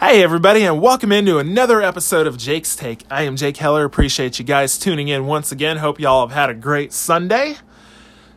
Hey, 0.00 0.22
everybody, 0.22 0.62
and 0.62 0.80
welcome 0.80 1.12
into 1.12 1.36
another 1.36 1.82
episode 1.82 2.26
of 2.26 2.38
Jake's 2.38 2.74
Take. 2.74 3.04
I 3.10 3.24
am 3.24 3.36
Jake 3.36 3.58
Heller. 3.58 3.84
Appreciate 3.84 4.38
you 4.38 4.46
guys 4.46 4.78
tuning 4.78 5.08
in 5.08 5.26
once 5.26 5.52
again. 5.52 5.76
Hope 5.76 6.00
y'all 6.00 6.26
have 6.26 6.34
had 6.34 6.48
a 6.48 6.54
great 6.54 6.94
Sunday. 6.94 7.56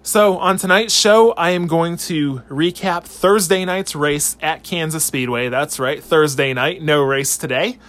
So, 0.01 0.37
on 0.39 0.57
tonight's 0.57 0.93
show, 0.93 1.31
I 1.31 1.51
am 1.51 1.67
going 1.67 1.95
to 1.99 2.39
recap 2.49 3.05
Thursday 3.05 3.63
night's 3.63 3.95
race 3.95 4.35
at 4.41 4.65
Kansas 4.65 5.05
Speedway. 5.05 5.47
That's 5.47 5.79
right, 5.79 6.03
Thursday 6.03 6.53
night, 6.53 6.81
no 6.81 7.01
race 7.01 7.37
today. 7.37 7.79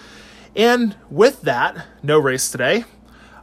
And 0.54 0.94
with 1.10 1.42
that, 1.42 1.84
no 2.00 2.20
race 2.20 2.52
today, 2.52 2.84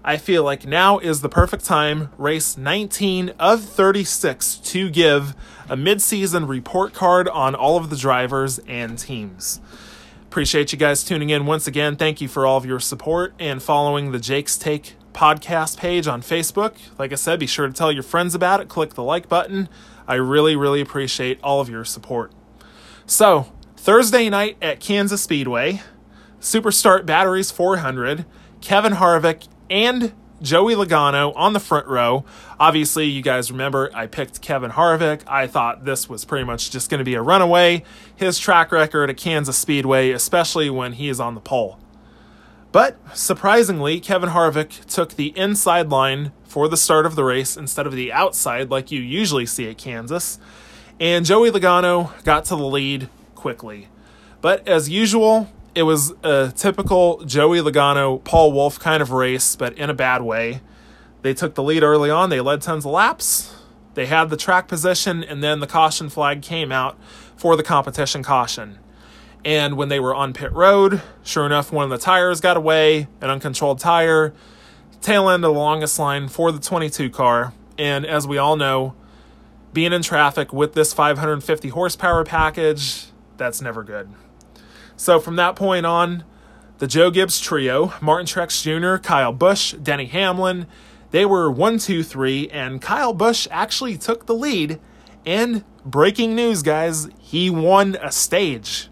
I 0.01 0.15
feel 0.15 0.45
like 0.45 0.65
now 0.65 0.97
is 0.99 1.19
the 1.19 1.29
perfect 1.29 1.65
time, 1.65 2.09
race 2.17 2.57
19 2.57 3.33
of 3.37 3.65
36, 3.65 4.55
to 4.59 4.89
give 4.89 5.35
a 5.67 5.75
midseason 5.75 6.47
report 6.47 6.93
card 6.93 7.27
on 7.27 7.53
all 7.53 7.75
of 7.75 7.89
the 7.89 7.97
drivers 7.97 8.59
and 8.59 8.97
teams. 8.97 9.59
Appreciate 10.31 10.71
you 10.71 10.77
guys 10.77 11.03
tuning 11.03 11.29
in 11.29 11.45
once 11.45 11.67
again. 11.67 11.97
Thank 11.97 12.21
you 12.21 12.29
for 12.29 12.45
all 12.45 12.55
of 12.55 12.65
your 12.65 12.79
support 12.79 13.33
and 13.37 13.61
following 13.61 14.13
the 14.13 14.17
Jake's 14.17 14.57
Take 14.57 14.95
podcast 15.11 15.77
page 15.77 16.07
on 16.07 16.21
Facebook. 16.21 16.77
Like 16.97 17.11
I 17.11 17.15
said, 17.15 17.37
be 17.37 17.47
sure 17.47 17.67
to 17.67 17.73
tell 17.73 17.91
your 17.91 18.01
friends 18.01 18.33
about 18.33 18.61
it. 18.61 18.69
Click 18.69 18.93
the 18.93 19.03
like 19.03 19.27
button. 19.27 19.67
I 20.07 20.13
really, 20.15 20.55
really 20.55 20.79
appreciate 20.79 21.37
all 21.43 21.59
of 21.59 21.67
your 21.67 21.83
support. 21.83 22.31
So, 23.05 23.51
Thursday 23.75 24.29
night 24.29 24.55
at 24.61 24.79
Kansas 24.79 25.21
Speedway, 25.21 25.81
Superstart 26.39 27.05
Batteries 27.05 27.51
400, 27.51 28.25
Kevin 28.61 28.93
Harvick 28.93 29.49
and 29.69 30.13
Joey 30.41 30.73
Logano 30.73 31.33
on 31.35 31.53
the 31.53 31.59
front 31.59 31.87
row. 31.87 32.25
Obviously, 32.59 33.05
you 33.05 33.21
guys 33.21 33.51
remember 33.51 33.91
I 33.93 34.07
picked 34.07 34.41
Kevin 34.41 34.71
Harvick. 34.71 35.21
I 35.27 35.47
thought 35.47 35.85
this 35.85 36.09
was 36.09 36.25
pretty 36.25 36.45
much 36.45 36.71
just 36.71 36.89
going 36.89 36.99
to 36.99 37.05
be 37.05 37.13
a 37.13 37.21
runaway. 37.21 37.83
His 38.15 38.39
track 38.39 38.71
record 38.71 39.09
at 39.09 39.17
Kansas 39.17 39.57
Speedway, 39.57 40.11
especially 40.11 40.69
when 40.69 40.93
he 40.93 41.09
is 41.09 41.19
on 41.19 41.35
the 41.35 41.41
pole. 41.41 41.79
But 42.71 42.97
surprisingly, 43.15 43.99
Kevin 43.99 44.29
Harvick 44.29 44.85
took 44.85 45.15
the 45.15 45.37
inside 45.37 45.89
line 45.89 46.31
for 46.43 46.67
the 46.67 46.77
start 46.77 47.05
of 47.05 47.15
the 47.15 47.23
race 47.23 47.55
instead 47.55 47.85
of 47.85 47.93
the 47.93 48.11
outside 48.11 48.71
like 48.71 48.91
you 48.91 48.99
usually 48.99 49.45
see 49.45 49.69
at 49.69 49.77
Kansas. 49.77 50.39
And 50.99 51.25
Joey 51.25 51.51
Logano 51.51 52.23
got 52.23 52.45
to 52.45 52.55
the 52.55 52.63
lead 52.63 53.09
quickly. 53.35 53.89
But 54.39 54.67
as 54.67 54.89
usual, 54.89 55.49
it 55.73 55.83
was 55.83 56.13
a 56.23 56.51
typical 56.55 57.23
Joey 57.25 57.59
Logano, 57.59 58.23
Paul 58.23 58.51
Wolfe 58.51 58.79
kind 58.79 59.01
of 59.01 59.11
race, 59.11 59.55
but 59.55 59.77
in 59.77 59.89
a 59.89 59.93
bad 59.93 60.21
way. 60.21 60.61
They 61.21 61.33
took 61.33 61.55
the 61.55 61.63
lead 61.63 61.83
early 61.83 62.09
on, 62.09 62.29
they 62.29 62.41
led 62.41 62.61
tons 62.61 62.85
of 62.85 62.91
laps, 62.91 63.55
they 63.93 64.07
had 64.07 64.29
the 64.29 64.37
track 64.37 64.67
position, 64.67 65.23
and 65.23 65.43
then 65.43 65.59
the 65.59 65.67
caution 65.67 66.09
flag 66.09 66.41
came 66.41 66.71
out 66.71 66.97
for 67.35 67.55
the 67.55 67.63
competition 67.63 68.23
caution. 68.23 68.79
And 69.45 69.77
when 69.77 69.89
they 69.89 69.99
were 69.99 70.15
on 70.15 70.33
pit 70.33 70.51
road, 70.51 71.01
sure 71.23 71.45
enough, 71.45 71.71
one 71.71 71.83
of 71.83 71.89
the 71.89 71.97
tires 71.97 72.41
got 72.41 72.57
away, 72.57 73.07
an 73.21 73.29
uncontrolled 73.29 73.79
tire, 73.79 74.33
tail 75.01 75.29
end 75.29 75.43
of 75.43 75.53
the 75.53 75.59
longest 75.59 75.97
line 75.97 76.27
for 76.27 76.51
the 76.51 76.59
22 76.59 77.09
car. 77.09 77.53
And 77.77 78.05
as 78.05 78.27
we 78.27 78.37
all 78.37 78.55
know, 78.55 78.93
being 79.73 79.93
in 79.93 80.01
traffic 80.01 80.51
with 80.53 80.73
this 80.73 80.93
550 80.93 81.69
horsepower 81.69 82.23
package, 82.23 83.05
that's 83.37 83.61
never 83.61 83.83
good. 83.83 84.09
So 85.01 85.19
from 85.19 85.35
that 85.37 85.55
point 85.55 85.87
on, 85.87 86.23
the 86.77 86.85
Joe 86.85 87.09
Gibbs 87.09 87.39
trio, 87.39 87.91
Martin 88.01 88.27
Truex 88.27 88.61
Jr., 88.61 89.01
Kyle 89.01 89.33
Busch, 89.33 89.73
Denny 89.73 90.05
Hamlin, 90.05 90.67
they 91.09 91.25
were 91.25 91.49
one, 91.49 91.79
two, 91.79 92.03
three, 92.03 92.47
and 92.49 92.83
Kyle 92.83 93.11
Busch 93.11 93.47
actually 93.49 93.97
took 93.97 94.27
the 94.27 94.35
lead. 94.35 94.79
And 95.25 95.63
breaking 95.83 96.35
news, 96.35 96.61
guys, 96.61 97.07
he 97.17 97.49
won 97.49 97.97
a 97.99 98.11
stage. 98.11 98.89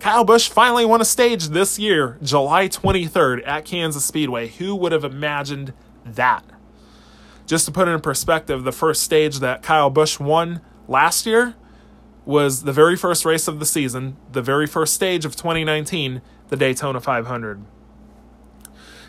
Kyle 0.00 0.24
Busch 0.24 0.48
finally 0.48 0.84
won 0.84 1.00
a 1.00 1.04
stage 1.04 1.50
this 1.50 1.78
year, 1.78 2.18
July 2.20 2.66
23rd 2.66 3.46
at 3.46 3.64
Kansas 3.64 4.04
Speedway. 4.04 4.48
Who 4.48 4.74
would 4.74 4.90
have 4.90 5.04
imagined 5.04 5.72
that? 6.04 6.42
Just 7.46 7.66
to 7.66 7.70
put 7.70 7.86
it 7.86 7.92
in 7.92 8.00
perspective, 8.00 8.64
the 8.64 8.72
first 8.72 9.04
stage 9.04 9.38
that 9.38 9.62
Kyle 9.62 9.90
Busch 9.90 10.18
won 10.18 10.60
last 10.88 11.24
year 11.24 11.54
was 12.26 12.64
the 12.64 12.72
very 12.72 12.96
first 12.96 13.24
race 13.24 13.48
of 13.48 13.60
the 13.60 13.64
season, 13.64 14.16
the 14.32 14.42
very 14.42 14.66
first 14.66 14.92
stage 14.92 15.24
of 15.24 15.36
2019, 15.36 16.20
the 16.48 16.56
Daytona 16.56 17.00
500. 17.00 17.64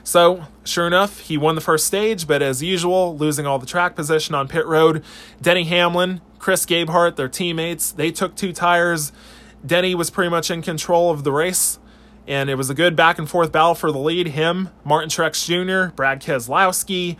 So, 0.03 0.45
sure 0.63 0.87
enough, 0.87 1.19
he 1.19 1.37
won 1.37 1.55
the 1.55 1.61
first 1.61 1.85
stage, 1.85 2.27
but 2.27 2.41
as 2.41 2.63
usual, 2.63 3.17
losing 3.17 3.45
all 3.45 3.59
the 3.59 3.65
track 3.65 3.93
position 3.95 4.35
on 4.35 4.47
pit 4.47 4.65
road. 4.65 5.03
Denny 5.41 5.65
Hamlin, 5.65 6.21
Chris 6.39 6.65
Gabehart, 6.65 7.17
their 7.17 7.27
teammates, 7.27 7.91
they 7.91 8.11
took 8.11 8.35
two 8.35 8.53
tires. 8.53 9.11
Denny 9.65 9.95
was 9.95 10.09
pretty 10.09 10.29
much 10.29 10.49
in 10.49 10.61
control 10.61 11.11
of 11.11 11.25
the 11.25 11.31
race, 11.33 11.79
and 12.25 12.49
it 12.49 12.55
was 12.55 12.69
a 12.69 12.73
good 12.73 12.95
back 12.95 13.17
and 13.17 13.29
forth 13.29 13.51
battle 13.51 13.75
for 13.75 13.91
the 13.91 13.97
lead. 13.97 14.27
Him, 14.27 14.69
Martin 14.85 15.09
Truex 15.09 15.45
Jr., 15.45 15.93
Brad 15.93 16.21
Keselowski, 16.21 17.17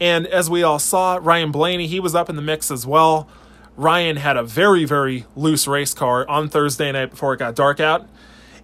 and 0.00 0.26
as 0.26 0.50
we 0.50 0.62
all 0.62 0.80
saw, 0.80 1.20
Ryan 1.22 1.52
Blaney, 1.52 1.86
he 1.86 2.00
was 2.00 2.16
up 2.16 2.28
in 2.28 2.34
the 2.34 2.42
mix 2.42 2.70
as 2.70 2.84
well. 2.84 3.28
Ryan 3.76 4.16
had 4.16 4.36
a 4.36 4.42
very, 4.42 4.84
very 4.84 5.26
loose 5.34 5.66
race 5.66 5.94
car 5.94 6.28
on 6.28 6.48
Thursday 6.48 6.92
night 6.92 7.10
before 7.10 7.34
it 7.34 7.38
got 7.38 7.54
dark 7.54 7.80
out. 7.80 8.08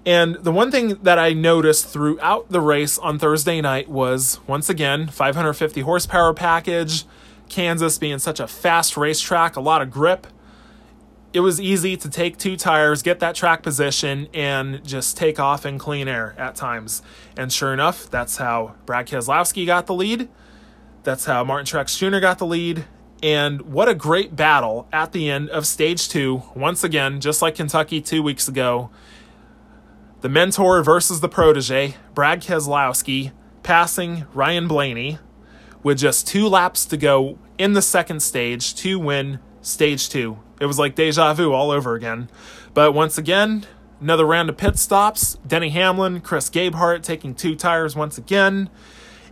And 0.06 0.37
the 0.37 0.53
one 0.53 0.71
thing 0.71 0.97
that 1.03 1.19
I 1.19 1.32
noticed 1.32 1.88
throughout 1.88 2.50
the 2.50 2.60
race 2.60 2.97
on 2.98 3.19
Thursday 3.19 3.60
night 3.60 3.88
was 3.88 4.41
once 4.47 4.71
again 4.71 5.09
550 5.09 5.82
horsepower 5.82 6.32
package, 6.32 7.04
Kansas 7.48 7.98
being 7.98 8.19
such 8.19 8.41
a 8.41 8.47
fast 8.47 8.97
racetrack, 8.97 9.56
a 9.56 9.60
lot 9.60 9.82
of 9.82 9.91
grip. 9.91 10.26
It 11.32 11.41
was 11.41 11.60
easy 11.60 11.97
to 11.98 12.09
take 12.09 12.38
two 12.38 12.56
tires, 12.56 13.03
get 13.03 13.21
that 13.21 13.34
track 13.34 13.62
position, 13.62 14.28
and 14.32 14.84
just 14.84 15.16
take 15.16 15.38
off 15.38 15.66
in 15.66 15.78
clean 15.78 16.09
air 16.09 16.34
at 16.38 16.56
times. 16.56 17.03
And 17.37 17.53
sure 17.53 17.72
enough, 17.72 18.10
that's 18.10 18.38
how 18.38 18.75
Brad 18.87 19.06
Keselowski 19.06 19.66
got 19.66 19.87
the 19.87 19.94
lead. 19.94 20.28
That's 21.03 21.27
how 21.27 21.44
Martin 21.44 21.66
Truex 21.66 21.97
Jr. 21.97 22.19
got 22.19 22.38
the 22.38 22.47
lead. 22.47 22.84
And 23.23 23.63
what 23.63 23.89
a 23.89 23.95
great 23.95 24.35
battle 24.35 24.89
at 24.93 25.13
the 25.13 25.29
end 25.29 25.51
of 25.51 25.67
stage 25.67 26.09
two. 26.09 26.43
Once 26.55 26.83
again, 26.83 27.21
just 27.21 27.43
like 27.43 27.57
Kentucky 27.57 28.01
two 28.01 28.23
weeks 28.23 28.49
ago, 28.49 28.91
the 30.23 30.29
mentor 30.29 30.83
versus 30.83 31.21
the 31.21 31.29
protege, 31.29 31.97
Brad 32.15 32.43
Keselowski, 32.43 33.33
passing 33.63 34.25
Ryan 34.33 34.69
Blaney 34.69 35.19
with 35.83 35.99
just 35.99 36.27
two 36.27 36.47
laps 36.47 36.85
to 36.87 36.97
go 36.97 37.39
in 37.59 37.75
the 37.75 37.83
second 37.83 38.21
stage 38.21 38.75
to 38.77 38.99
win 38.99 39.39
stage 39.63 40.09
two. 40.09 40.39
It 40.61 40.67
was 40.67 40.79
like 40.79 40.95
deja 40.95 41.33
vu 41.35 41.53
all 41.53 41.71
over 41.71 41.95
again. 41.95 42.31
But 42.75 42.93
once 42.93 43.19
again, 43.19 43.67
another 44.01 44.27
round 44.27 44.49
of 44.49 44.57
pit 44.57 44.79
stops. 44.79 45.39
Denny 45.47 45.71
Hamlin, 45.71 46.21
Chris 46.21 46.51
Gabehart 46.51 47.03
taking 47.03 47.35
two 47.35 47.55
tires 47.55 47.97
once 47.97 48.19
again. 48.19 48.71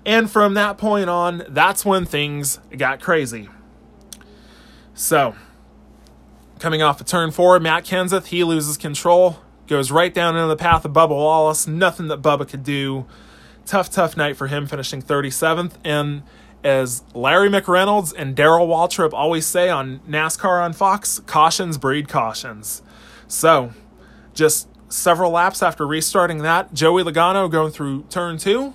And 0.06 0.30
from 0.30 0.54
that 0.54 0.78
point 0.78 1.10
on, 1.10 1.42
that's 1.48 1.84
when 1.84 2.06
things 2.06 2.60
got 2.76 3.00
crazy. 3.00 3.48
So, 4.98 5.36
coming 6.58 6.82
off 6.82 7.00
a 7.00 7.04
turn 7.04 7.30
four, 7.30 7.60
Matt 7.60 7.84
Kenseth, 7.84 8.26
he 8.26 8.42
loses 8.42 8.76
control, 8.76 9.38
goes 9.68 9.92
right 9.92 10.12
down 10.12 10.34
into 10.34 10.48
the 10.48 10.56
path 10.56 10.84
of 10.84 10.92
Bubba 10.92 11.10
Wallace. 11.10 11.68
Nothing 11.68 12.08
that 12.08 12.20
Bubba 12.20 12.48
could 12.48 12.64
do. 12.64 13.06
Tough, 13.64 13.90
tough 13.90 14.16
night 14.16 14.36
for 14.36 14.48
him, 14.48 14.66
finishing 14.66 15.00
37th. 15.00 15.74
And 15.84 16.24
as 16.64 17.04
Larry 17.14 17.48
McReynolds 17.48 18.12
and 18.12 18.34
Darrell 18.34 18.66
Waltrip 18.66 19.12
always 19.12 19.46
say 19.46 19.68
on 19.68 20.00
NASCAR 20.00 20.64
on 20.64 20.72
Fox, 20.72 21.20
cautions 21.20 21.78
breed 21.78 22.08
cautions. 22.08 22.82
So, 23.28 23.70
just 24.34 24.66
several 24.88 25.30
laps 25.30 25.62
after 25.62 25.86
restarting 25.86 26.38
that, 26.38 26.74
Joey 26.74 27.04
Logano 27.04 27.48
going 27.48 27.70
through 27.70 28.02
turn 28.10 28.36
two, 28.36 28.74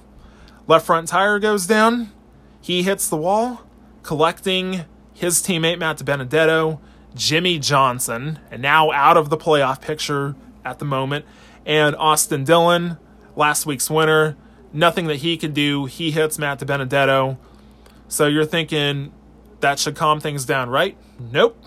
left 0.67 0.85
front 0.85 1.09
tire 1.09 1.38
goes 1.38 1.67
down. 1.67 2.13
He 2.62 2.83
hits 2.83 3.09
the 3.09 3.17
wall, 3.17 3.67
collecting 4.03 4.85
his 5.13 5.41
teammate 5.41 5.79
Matt 5.79 5.97
DiBenedetto, 5.97 6.79
Jimmie 7.16 7.59
Johnson, 7.59 8.40
and 8.50 8.62
now 8.62 8.91
out 8.91 9.18
of 9.18 9.29
the 9.29 9.38
playoff 9.38 9.81
picture 9.81 10.35
at 10.66 10.79
the 10.79 10.85
moment, 10.85 11.25
and 11.66 11.96
Austin 11.96 12.44
Dillon, 12.44 12.98
last 13.36 13.65
week's 13.65 13.89
winner. 13.89 14.36
Nothing 14.75 15.06
that 15.06 15.18
he 15.18 15.38
could 15.38 15.54
do. 15.54 15.86
He 15.86 16.10
hits 16.10 16.39
Matt 16.39 16.60
DiBenedetto. 16.60 17.38
So 18.07 18.25
you're 18.25 18.45
thinking 18.45 19.13
that 19.60 19.77
should 19.77 19.95
calm 19.95 20.19
things 20.19 20.45
down, 20.45 20.69
right? 20.69 20.98
Nope. 21.19 21.63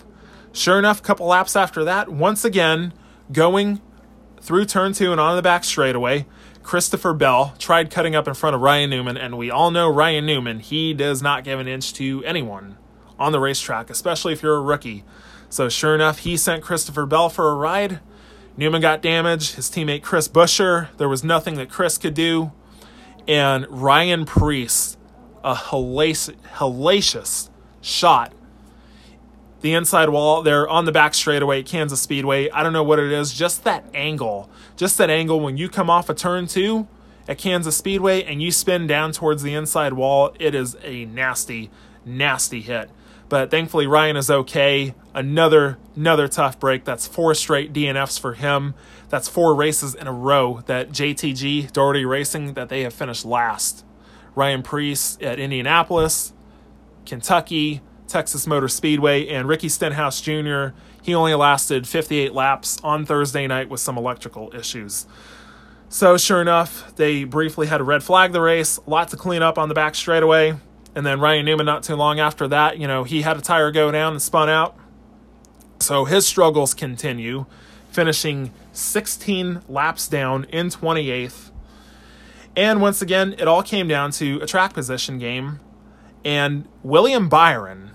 Sure 0.53 0.79
enough, 0.79 1.01
a 1.01 1.03
couple 1.03 1.27
laps 1.27 1.55
after 1.55 1.85
that, 1.85 2.09
once 2.09 2.45
again, 2.45 2.93
going 3.31 3.81
through 4.41 4.65
turn 4.65 4.93
two 4.93 5.13
and 5.13 5.21
on 5.21 5.37
the 5.37 5.43
back 5.43 5.65
straightaway, 5.65 6.27
Christopher 6.63 7.13
Bell 7.13 7.55
tried 7.59 7.91
cutting 7.91 8.17
up 8.17 8.27
in 8.27 8.35
front 8.35 8.57
of 8.57 8.63
Ryan 8.63 8.91
Newman, 8.91 9.17
and 9.17 9.39
we 9.39 9.51
all 9.51 9.71
know 9.71 9.89
Ryan 9.89 10.27
Newman, 10.27 10.61
he 10.61 10.95
does 10.95 11.23
not 11.23 11.45
give 11.45 11.61
an 11.61 11.69
inch 11.69 11.93
to 11.95 12.25
anyone 12.25 12.77
on 13.19 13.33
the 13.33 13.41
racetrack, 13.41 13.91
especially 13.91 14.33
if 14.33 14.43
you're 14.43 14.57
a 14.57 14.61
rookie. 14.61 15.05
So, 15.49 15.69
sure 15.69 15.95
enough, 15.95 16.19
he 16.21 16.37
sent 16.37 16.63
Christopher 16.63 17.07
Bell 17.07 17.29
for 17.29 17.51
a 17.51 17.55
ride. 17.55 18.01
Newman 18.57 18.81
got 18.81 19.03
damaged. 19.03 19.55
His 19.57 19.69
teammate 19.71 20.03
Chris 20.03 20.29
Buescher, 20.29 20.89
there 20.97 21.09
was 21.09 21.23
nothing 21.23 21.55
that 21.57 21.69
Chris 21.71 21.99
could 21.99 22.15
do. 22.15 22.53
And 23.29 23.67
Ryan 23.69 24.25
Preece, 24.25 24.97
a 25.45 25.55
hellacious, 25.55 26.35
hellacious 26.57 27.51
shot. 27.81 28.33
the 29.61 29.75
inside 29.75 30.09
wall 30.11 30.43
there 30.43 30.69
on 30.69 30.85
the 30.85 30.93
back 30.93 31.15
straightaway 31.15 31.63
Kansas 31.63 32.01
Speedway. 32.01 32.49
I 32.51 32.63
don't 32.63 32.73
know 32.73 32.85
what 32.85 32.99
it 32.99 33.11
is, 33.11 33.33
just 33.33 33.65
that 33.65 33.85
angle. 33.95 34.49
Just 34.77 34.99
that 34.99 35.11
angle 35.11 35.41
when 35.41 35.57
you 35.57 35.69
come 35.69 35.91
off 35.91 36.09
a 36.09 36.15
turn 36.15 36.47
two 36.47 36.87
at 37.27 37.39
Kansas 37.39 37.77
Speedway 37.77 38.23
and 38.23 38.43
you 38.43 38.51
spin 38.53 38.87
down 38.87 39.13
towards 39.13 39.43
the 39.43 39.55
inside 39.55 39.95
wall, 39.95 40.35
it 40.39 40.55
is 40.55 40.77
a 40.85 41.07
nasty, 41.07 41.71
nasty 42.05 42.61
hit. 42.61 42.91
But 43.29 43.51
thankfully 43.51 43.87
Ryan 43.87 44.17
is 44.17 44.31
okay. 44.31 44.95
Another 45.15 45.79
another 45.97 46.29
tough 46.29 46.61
break. 46.61 46.85
That's 46.85 47.07
four 47.07 47.35
straight 47.35 47.73
DNFs 47.73 48.21
for 48.21 48.35
him. 48.35 48.75
That's 49.09 49.29
four 49.29 49.55
races 49.55 49.95
in 49.95 50.07
a 50.07 50.13
row 50.13 50.63
that 50.67 50.91
JTG 50.91 51.73
Doherty 51.73 52.05
Racing 52.05 52.55
that 52.55 52.69
they 52.69 52.83
have 52.83 52.95
finished 52.95 53.25
last. 53.25 53.85
Ryan 54.35 54.63
Preece 54.63 55.17
at 55.21 55.39
Indianapolis, 55.39 56.33
Kentucky, 57.07 57.81
Texas 58.07 58.47
Motor 58.47 58.69
Speedway, 58.69 59.27
and 59.29 59.49
Ricky 59.49 59.69
Stenhouse 59.69 60.21
Jr. 60.21 60.69
He 61.03 61.15
only 61.15 61.35
lasted 61.35 61.89
58 61.89 62.33
laps 62.33 62.79
on 62.85 63.07
Thursday 63.07 63.47
night 63.47 63.69
with 63.69 63.81
some 63.81 63.97
electrical 63.97 64.55
issues. 64.55 65.07
So, 65.89 66.17
sure 66.17 66.43
enough, 66.43 66.95
they 66.97 67.25
briefly 67.25 67.69
had 67.69 67.81
a 67.81 67.85
red 67.85 68.03
flag 68.03 68.33
the 68.33 68.41
race, 68.41 68.79
a 68.85 68.91
lot 68.91 69.09
to 69.11 69.17
clean 69.17 69.41
up 69.41 69.57
on 69.57 69.69
the 69.69 69.75
back 69.75 69.95
straightaway. 69.95 70.57
And 70.97 71.05
then 71.05 71.21
Ryan 71.21 71.45
Newman, 71.45 71.67
not 71.67 71.83
too 71.83 71.95
long 71.95 72.19
after 72.19 72.49
that, 72.49 72.79
you 72.79 72.89
know, 72.89 73.05
he 73.05 73.21
had 73.21 73.37
a 73.37 73.43
tire 73.43 73.71
go 73.71 73.93
down 73.93 74.15
and 74.15 74.23
spun 74.23 74.49
out. 74.49 74.75
So 75.79 76.07
his 76.07 76.27
struggles 76.27 76.73
continue, 76.73 77.45
finishing 77.91 78.51
16 78.73 79.61
laps 79.69 80.09
down 80.09 80.45
in 80.45 80.71
28th. 80.71 81.51
And 82.57 82.81
once 82.81 83.03
again, 83.03 83.35
it 83.39 83.47
all 83.47 83.63
came 83.63 83.87
down 83.87 84.11
to 84.13 84.41
a 84.41 84.47
track 84.47 84.73
position 84.73 85.19
game. 85.19 85.61
And 86.25 86.67
William 86.83 87.29
Byron, 87.29 87.91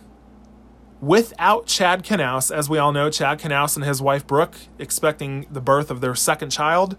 without 1.01 1.65
Chad 1.65 2.04
Knaus, 2.04 2.56
as 2.56 2.69
we 2.69 2.77
all 2.77 2.92
know, 2.92 3.09
Chad 3.09 3.39
Knaus 3.39 3.75
and 3.75 3.83
his 3.83 4.00
wife 4.00 4.27
Brooke 4.27 4.57
expecting 4.77 5.47
the 5.50 5.59
birth 5.59 5.89
of 5.89 6.01
their 6.01 6.13
second 6.13 6.51
child, 6.51 6.95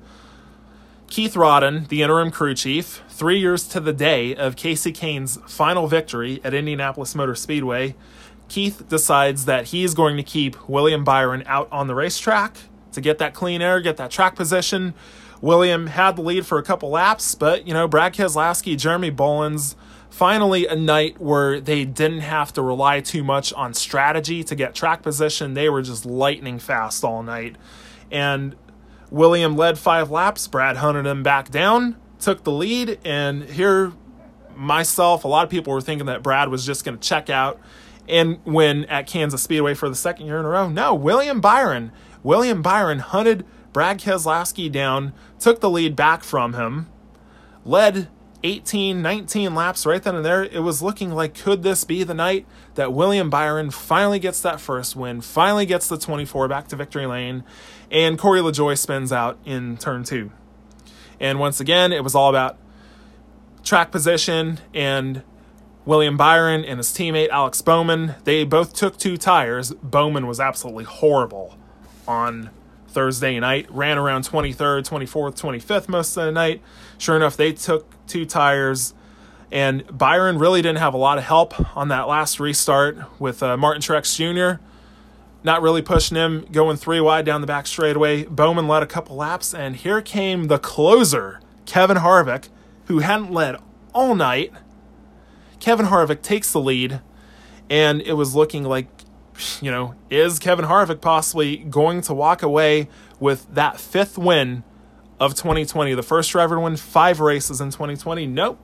Keith 1.12 1.34
Rodden, 1.34 1.88
the 1.88 2.00
interim 2.00 2.30
crew 2.30 2.54
chief, 2.54 3.02
three 3.10 3.38
years 3.38 3.68
to 3.68 3.80
the 3.80 3.92
day 3.92 4.34
of 4.34 4.56
Casey 4.56 4.92
Kahne's 4.92 5.38
final 5.46 5.86
victory 5.86 6.40
at 6.42 6.54
Indianapolis 6.54 7.14
Motor 7.14 7.34
Speedway, 7.34 7.94
Keith 8.48 8.88
decides 8.88 9.44
that 9.44 9.66
he's 9.66 9.92
going 9.92 10.16
to 10.16 10.22
keep 10.22 10.70
William 10.70 11.04
Byron 11.04 11.42
out 11.44 11.68
on 11.70 11.86
the 11.86 11.94
racetrack 11.94 12.56
to 12.92 13.02
get 13.02 13.18
that 13.18 13.34
clean 13.34 13.60
air, 13.60 13.82
get 13.82 13.98
that 13.98 14.10
track 14.10 14.36
position. 14.36 14.94
William 15.42 15.88
had 15.88 16.16
the 16.16 16.22
lead 16.22 16.46
for 16.46 16.56
a 16.56 16.62
couple 16.62 16.88
laps, 16.88 17.34
but, 17.34 17.66
you 17.66 17.74
know, 17.74 17.86
Brad 17.86 18.14
Keselowski, 18.14 18.78
Jeremy 18.78 19.10
Bullins, 19.10 19.76
finally 20.08 20.66
a 20.66 20.74
night 20.74 21.20
where 21.20 21.60
they 21.60 21.84
didn't 21.84 22.20
have 22.20 22.54
to 22.54 22.62
rely 22.62 23.02
too 23.02 23.22
much 23.22 23.52
on 23.52 23.74
strategy 23.74 24.42
to 24.44 24.54
get 24.54 24.74
track 24.74 25.02
position. 25.02 25.52
They 25.52 25.68
were 25.68 25.82
just 25.82 26.06
lightning 26.06 26.58
fast 26.58 27.04
all 27.04 27.22
night. 27.22 27.56
And 28.10 28.56
William 29.12 29.56
led 29.58 29.78
five 29.78 30.10
laps. 30.10 30.48
Brad 30.48 30.78
hunted 30.78 31.06
him 31.06 31.22
back 31.22 31.50
down, 31.50 31.96
took 32.18 32.44
the 32.44 32.50
lead, 32.50 32.98
and 33.04 33.44
here, 33.44 33.92
myself, 34.56 35.24
a 35.24 35.28
lot 35.28 35.44
of 35.44 35.50
people 35.50 35.72
were 35.74 35.82
thinking 35.82 36.06
that 36.06 36.22
Brad 36.22 36.48
was 36.48 36.64
just 36.64 36.82
going 36.82 36.96
to 36.96 37.08
check 37.08 37.28
out 37.28 37.60
and 38.08 38.38
win 38.46 38.86
at 38.86 39.06
Kansas 39.06 39.42
Speedway 39.42 39.74
for 39.74 39.90
the 39.90 39.94
second 39.94 40.26
year 40.26 40.38
in 40.38 40.46
a 40.46 40.48
row. 40.48 40.70
No, 40.70 40.94
William 40.94 41.42
Byron. 41.42 41.92
William 42.22 42.62
Byron 42.62 43.00
hunted 43.00 43.44
Brad 43.74 43.98
Keselowski 44.00 44.72
down, 44.72 45.12
took 45.38 45.60
the 45.60 45.68
lead 45.68 45.94
back 45.94 46.24
from 46.24 46.54
him, 46.54 46.88
led 47.66 48.08
18, 48.42 49.00
19 49.00 49.54
laps 49.54 49.86
right 49.86 50.02
then 50.02 50.16
and 50.16 50.24
there. 50.24 50.44
It 50.44 50.62
was 50.62 50.82
looking 50.82 51.12
like 51.12 51.34
could 51.34 51.62
this 51.62 51.84
be 51.84 52.02
the 52.02 52.14
night 52.14 52.46
that 52.74 52.92
William 52.92 53.30
Byron 53.30 53.70
finally 53.70 54.18
gets 54.18 54.40
that 54.42 54.60
first 54.60 54.96
win, 54.96 55.20
finally 55.20 55.66
gets 55.66 55.88
the 55.88 55.98
24 55.98 56.48
back 56.48 56.68
to 56.68 56.76
victory 56.76 57.06
lane, 57.06 57.44
and 57.90 58.18
Corey 58.18 58.40
LaJoie 58.40 58.78
spins 58.78 59.12
out 59.12 59.38
in 59.44 59.76
turn 59.76 60.04
two. 60.04 60.32
And 61.20 61.38
once 61.38 61.60
again, 61.60 61.92
it 61.92 62.02
was 62.02 62.14
all 62.14 62.30
about 62.30 62.58
track 63.62 63.90
position 63.92 64.58
and 64.74 65.22
William 65.84 66.16
Byron 66.16 66.64
and 66.64 66.78
his 66.78 66.88
teammate 66.88 67.28
Alex 67.30 67.60
Bowman. 67.60 68.14
They 68.24 68.44
both 68.44 68.72
took 68.72 68.96
two 68.96 69.16
tires. 69.16 69.72
Bowman 69.74 70.26
was 70.26 70.40
absolutely 70.40 70.84
horrible 70.84 71.56
on 72.06 72.50
Thursday 72.92 73.38
night, 73.40 73.66
ran 73.70 73.98
around 73.98 74.22
23rd, 74.22 74.88
24th, 74.88 75.40
25th 75.40 75.88
most 75.88 76.16
of 76.16 76.26
the 76.26 76.32
night. 76.32 76.62
Sure 76.98 77.16
enough, 77.16 77.36
they 77.36 77.52
took 77.52 77.86
two 78.06 78.24
tires. 78.24 78.94
And 79.50 79.84
Byron 79.96 80.38
really 80.38 80.62
didn't 80.62 80.78
have 80.78 80.94
a 80.94 80.98
lot 80.98 81.18
of 81.18 81.24
help 81.24 81.76
on 81.76 81.88
that 81.88 82.08
last 82.08 82.40
restart 82.40 82.98
with 83.20 83.42
uh, 83.42 83.56
Martin 83.56 83.82
Truex 83.82 84.16
Jr 84.16 84.62
not 85.44 85.62
really 85.62 85.82
pushing 85.82 86.16
him, 86.16 86.46
going 86.52 86.76
three 86.76 87.00
wide 87.00 87.24
down 87.24 87.40
the 87.40 87.46
back 87.46 87.66
straightaway. 87.66 88.24
Bowman 88.24 88.68
led 88.68 88.82
a 88.82 88.86
couple 88.86 89.16
laps, 89.16 89.52
and 89.52 89.76
here 89.76 90.00
came 90.00 90.46
the 90.46 90.58
closer, 90.58 91.40
Kevin 91.66 91.98
Harvick, 91.98 92.48
who 92.86 93.00
hadn't 93.00 93.32
led 93.32 93.56
all 93.92 94.14
night. 94.14 94.52
Kevin 95.58 95.86
Harvick 95.86 96.22
takes 96.22 96.52
the 96.52 96.60
lead, 96.60 97.00
and 97.68 98.00
it 98.02 98.14
was 98.14 98.34
looking 98.34 98.64
like, 98.64 98.86
you 99.61 99.70
know, 99.70 99.94
is 100.11 100.38
Kevin 100.38 100.64
Harvick 100.64 101.00
possibly 101.00 101.58
going 101.58 102.00
to 102.02 102.14
walk 102.14 102.43
away 102.43 102.88
with 103.19 103.52
that 103.55 103.81
fifth 103.81 104.19
win 104.19 104.64
of 105.19 105.34
2020? 105.34 105.94
The 105.94 106.02
first 106.02 106.31
driver 106.31 106.56
to 106.56 106.61
win 106.61 106.76
five 106.76 107.20
races 107.20 107.61
in 107.61 107.70
2020? 107.70 108.26
Nope. 108.26 108.58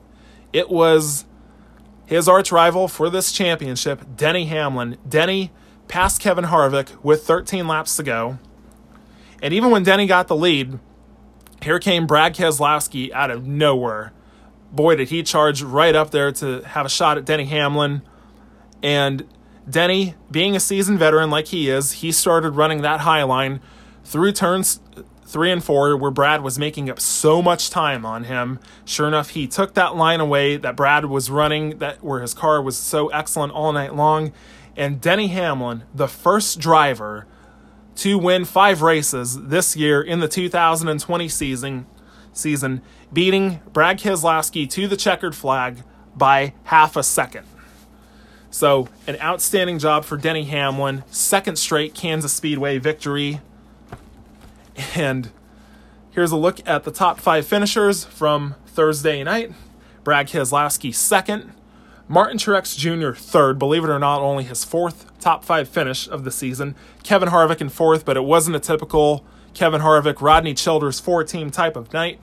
It 0.51 0.69
was 0.69 1.25
his 2.05 2.27
arch 2.27 2.51
rival 2.51 2.87
for 2.87 3.09
this 3.09 3.31
championship, 3.31 4.03
Denny 4.15 4.45
Hamlin. 4.45 4.97
Denny 5.07 5.51
passed 5.87 6.21
Kevin 6.21 6.45
Harvick 6.45 7.03
with 7.03 7.23
13 7.23 7.67
laps 7.67 7.95
to 7.97 8.03
go. 8.03 8.39
And 9.41 9.53
even 9.53 9.71
when 9.71 9.83
Denny 9.83 10.07
got 10.07 10.27
the 10.27 10.35
lead, 10.35 10.79
here 11.61 11.79
came 11.79 12.07
Brad 12.07 12.35
Keselowski 12.35 13.11
out 13.11 13.31
of 13.31 13.45
nowhere. 13.45 14.13
Boy, 14.71 14.95
did 14.95 15.09
he 15.09 15.23
charge 15.23 15.61
right 15.61 15.95
up 15.95 16.11
there 16.11 16.31
to 16.33 16.61
have 16.61 16.85
a 16.85 16.89
shot 16.89 17.17
at 17.17 17.25
Denny 17.25 17.45
Hamlin. 17.45 18.01
And 18.81 19.25
Denny, 19.69 20.15
being 20.31 20.55
a 20.55 20.59
seasoned 20.59 20.99
veteran 20.99 21.29
like 21.29 21.47
he 21.47 21.69
is, 21.69 21.93
he 21.93 22.11
started 22.11 22.51
running 22.51 22.81
that 22.81 23.01
high 23.01 23.23
line 23.23 23.59
through 24.03 24.31
turns 24.31 24.79
three 25.25 25.51
and 25.51 25.63
four, 25.63 25.95
where 25.95 26.09
Brad 26.09 26.41
was 26.41 26.57
making 26.57 26.89
up 26.89 26.99
so 26.99 27.39
much 27.39 27.69
time 27.69 28.03
on 28.03 28.23
him. 28.23 28.59
Sure 28.83 29.07
enough, 29.07 29.29
he 29.31 29.45
took 29.45 29.75
that 29.75 29.95
line 29.95 30.19
away 30.19 30.57
that 30.57 30.75
Brad 30.75 31.05
was 31.05 31.29
running, 31.29 31.77
that 31.77 32.03
where 32.03 32.21
his 32.21 32.33
car 32.33 32.61
was 32.61 32.75
so 32.75 33.09
excellent 33.09 33.53
all 33.53 33.71
night 33.71 33.95
long, 33.95 34.33
and 34.75 34.99
Denny 34.99 35.27
Hamlin, 35.27 35.83
the 35.93 36.07
first 36.07 36.59
driver 36.59 37.27
to 37.97 38.17
win 38.17 38.43
five 38.45 38.81
races 38.81 39.37
this 39.49 39.75
year 39.75 40.01
in 40.01 40.19
the 40.19 40.27
2020 40.27 41.27
season, 41.27 41.85
season 42.33 42.81
beating 43.13 43.59
Brad 43.71 43.99
Keselowski 43.99 44.67
to 44.71 44.87
the 44.87 44.97
checkered 44.97 45.35
flag 45.35 45.83
by 46.15 46.53
half 46.63 46.95
a 46.95 47.03
second. 47.03 47.45
So, 48.51 48.87
an 49.05 49.15
outstanding 49.21 49.77
job 49.77 50.05
for 50.05 50.17
Denny 50.17 50.45
Hamlin, 50.45 51.03
second 51.11 51.57
straight 51.57 51.93
Kansas 51.93 52.33
Speedway 52.33 52.79
victory. 52.79 53.41
And 54.95 55.29
here's 56.11 56.31
a 56.31 56.37
look 56.37 56.67
at 56.67 56.83
the 56.83 56.91
top 56.91 57.19
five 57.19 57.45
finishers 57.45 58.05
from 58.05 58.55
Thursday 58.65 59.23
night. 59.23 59.51
Brad 60.03 60.27
Keselowski 60.27 60.95
second, 60.95 61.51
Martin 62.07 62.37
Truex 62.37 62.75
Jr. 62.75 63.11
third, 63.11 63.59
believe 63.59 63.83
it 63.83 63.89
or 63.89 63.99
not, 63.99 64.21
only 64.21 64.43
his 64.43 64.63
fourth 64.63 65.05
top 65.19 65.43
five 65.43 65.69
finish 65.69 66.07
of 66.07 66.23
the 66.23 66.31
season. 66.31 66.75
Kevin 67.03 67.29
Harvick 67.29 67.61
in 67.61 67.69
fourth, 67.69 68.05
but 68.05 68.17
it 68.17 68.23
wasn't 68.23 68.55
a 68.55 68.59
typical 68.59 69.23
Kevin 69.53 69.81
Harvick, 69.81 70.21
Rodney 70.21 70.55
Childers 70.55 70.99
four 70.99 71.23
team 71.23 71.51
type 71.51 71.75
of 71.75 71.93
night. 71.93 72.19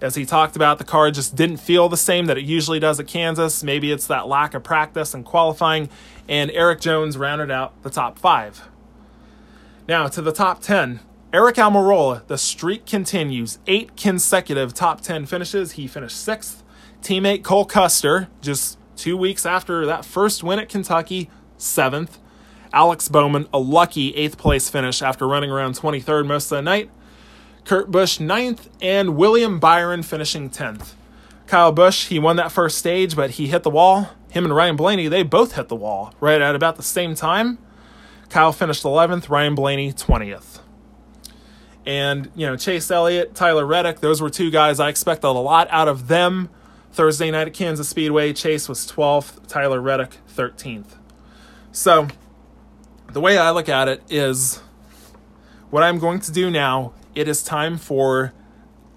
As 0.00 0.14
he 0.14 0.24
talked 0.24 0.54
about, 0.54 0.78
the 0.78 0.84
car 0.84 1.10
just 1.10 1.34
didn't 1.34 1.56
feel 1.56 1.88
the 1.88 1.96
same 1.96 2.26
that 2.26 2.38
it 2.38 2.44
usually 2.44 2.78
does 2.78 3.00
at 3.00 3.08
Kansas. 3.08 3.64
Maybe 3.64 3.90
it's 3.90 4.06
that 4.06 4.28
lack 4.28 4.54
of 4.54 4.62
practice 4.62 5.12
and 5.12 5.24
qualifying. 5.24 5.88
And 6.28 6.50
Erik 6.52 6.80
Jones 6.80 7.16
rounded 7.16 7.50
out 7.50 7.82
the 7.82 7.90
top 7.90 8.18
five. 8.18 8.68
Now 9.88 10.06
to 10.06 10.22
the 10.22 10.32
top 10.32 10.60
10. 10.60 11.00
Aric 11.32 11.54
Almirola, 11.54 12.26
the 12.26 12.38
streak 12.38 12.86
continues. 12.86 13.58
Eight 13.66 13.96
consecutive 13.96 14.72
top 14.72 15.00
10 15.00 15.26
finishes. 15.26 15.72
He 15.72 15.86
finished 15.86 16.22
sixth. 16.22 16.62
Teammate 17.02 17.42
Cole 17.42 17.64
Custer, 17.64 18.28
just 18.40 18.78
two 18.96 19.16
weeks 19.16 19.44
after 19.44 19.84
that 19.86 20.04
first 20.04 20.42
win 20.42 20.58
at 20.58 20.68
Kentucky, 20.68 21.30
seventh. 21.56 22.18
Alex 22.72 23.08
Bowman, 23.08 23.46
a 23.52 23.58
lucky 23.58 24.14
eighth 24.14 24.36
place 24.36 24.68
finish 24.68 25.00
after 25.00 25.26
running 25.26 25.50
around 25.50 25.74
23rd 25.74 26.26
most 26.26 26.50
of 26.52 26.56
the 26.56 26.62
night. 26.62 26.90
Kurt 27.68 27.90
Busch, 27.90 28.18
ninth, 28.18 28.70
and 28.80 29.14
William 29.14 29.60
Byron 29.60 30.02
finishing 30.02 30.48
10th. 30.48 30.94
Kyle 31.46 31.70
Busch, 31.70 32.06
he 32.06 32.18
won 32.18 32.36
that 32.36 32.50
first 32.50 32.78
stage, 32.78 33.14
but 33.14 33.32
he 33.32 33.48
hit 33.48 33.62
the 33.62 33.68
wall. 33.68 34.08
Him 34.30 34.46
and 34.46 34.56
Ryan 34.56 34.74
Blaney, 34.74 35.06
they 35.08 35.22
both 35.22 35.52
hit 35.52 35.68
the 35.68 35.76
wall 35.76 36.14
right 36.18 36.40
at 36.40 36.54
about 36.54 36.76
the 36.76 36.82
same 36.82 37.14
time. 37.14 37.58
Kyle 38.30 38.52
finished 38.52 38.84
11th, 38.84 39.28
Ryan 39.28 39.54
Blaney 39.54 39.92
20th. 39.92 40.60
And, 41.84 42.30
you 42.34 42.46
know, 42.46 42.56
Chase 42.56 42.90
Elliott, 42.90 43.34
Tyler 43.34 43.66
Reddick, 43.66 44.00
those 44.00 44.22
were 44.22 44.30
two 44.30 44.50
guys 44.50 44.80
I 44.80 44.88
expected 44.88 45.28
a 45.28 45.32
lot 45.32 45.68
out 45.70 45.88
of 45.88 46.08
them. 46.08 46.48
Thursday 46.92 47.30
night 47.30 47.48
at 47.48 47.52
Kansas 47.52 47.86
Speedway, 47.86 48.32
Chase 48.32 48.66
was 48.66 48.90
12th, 48.90 49.46
Tyler 49.46 49.82
Reddick 49.82 50.16
13th. 50.34 50.96
So, 51.70 52.08
the 53.12 53.20
way 53.20 53.36
I 53.36 53.50
look 53.50 53.68
at 53.68 53.88
it 53.88 54.02
is 54.08 54.56
what 55.68 55.82
I'm 55.82 55.98
going 55.98 56.20
to 56.20 56.32
do 56.32 56.50
now, 56.50 56.94
it 57.18 57.26
is 57.26 57.42
time 57.42 57.78
for 57.78 58.32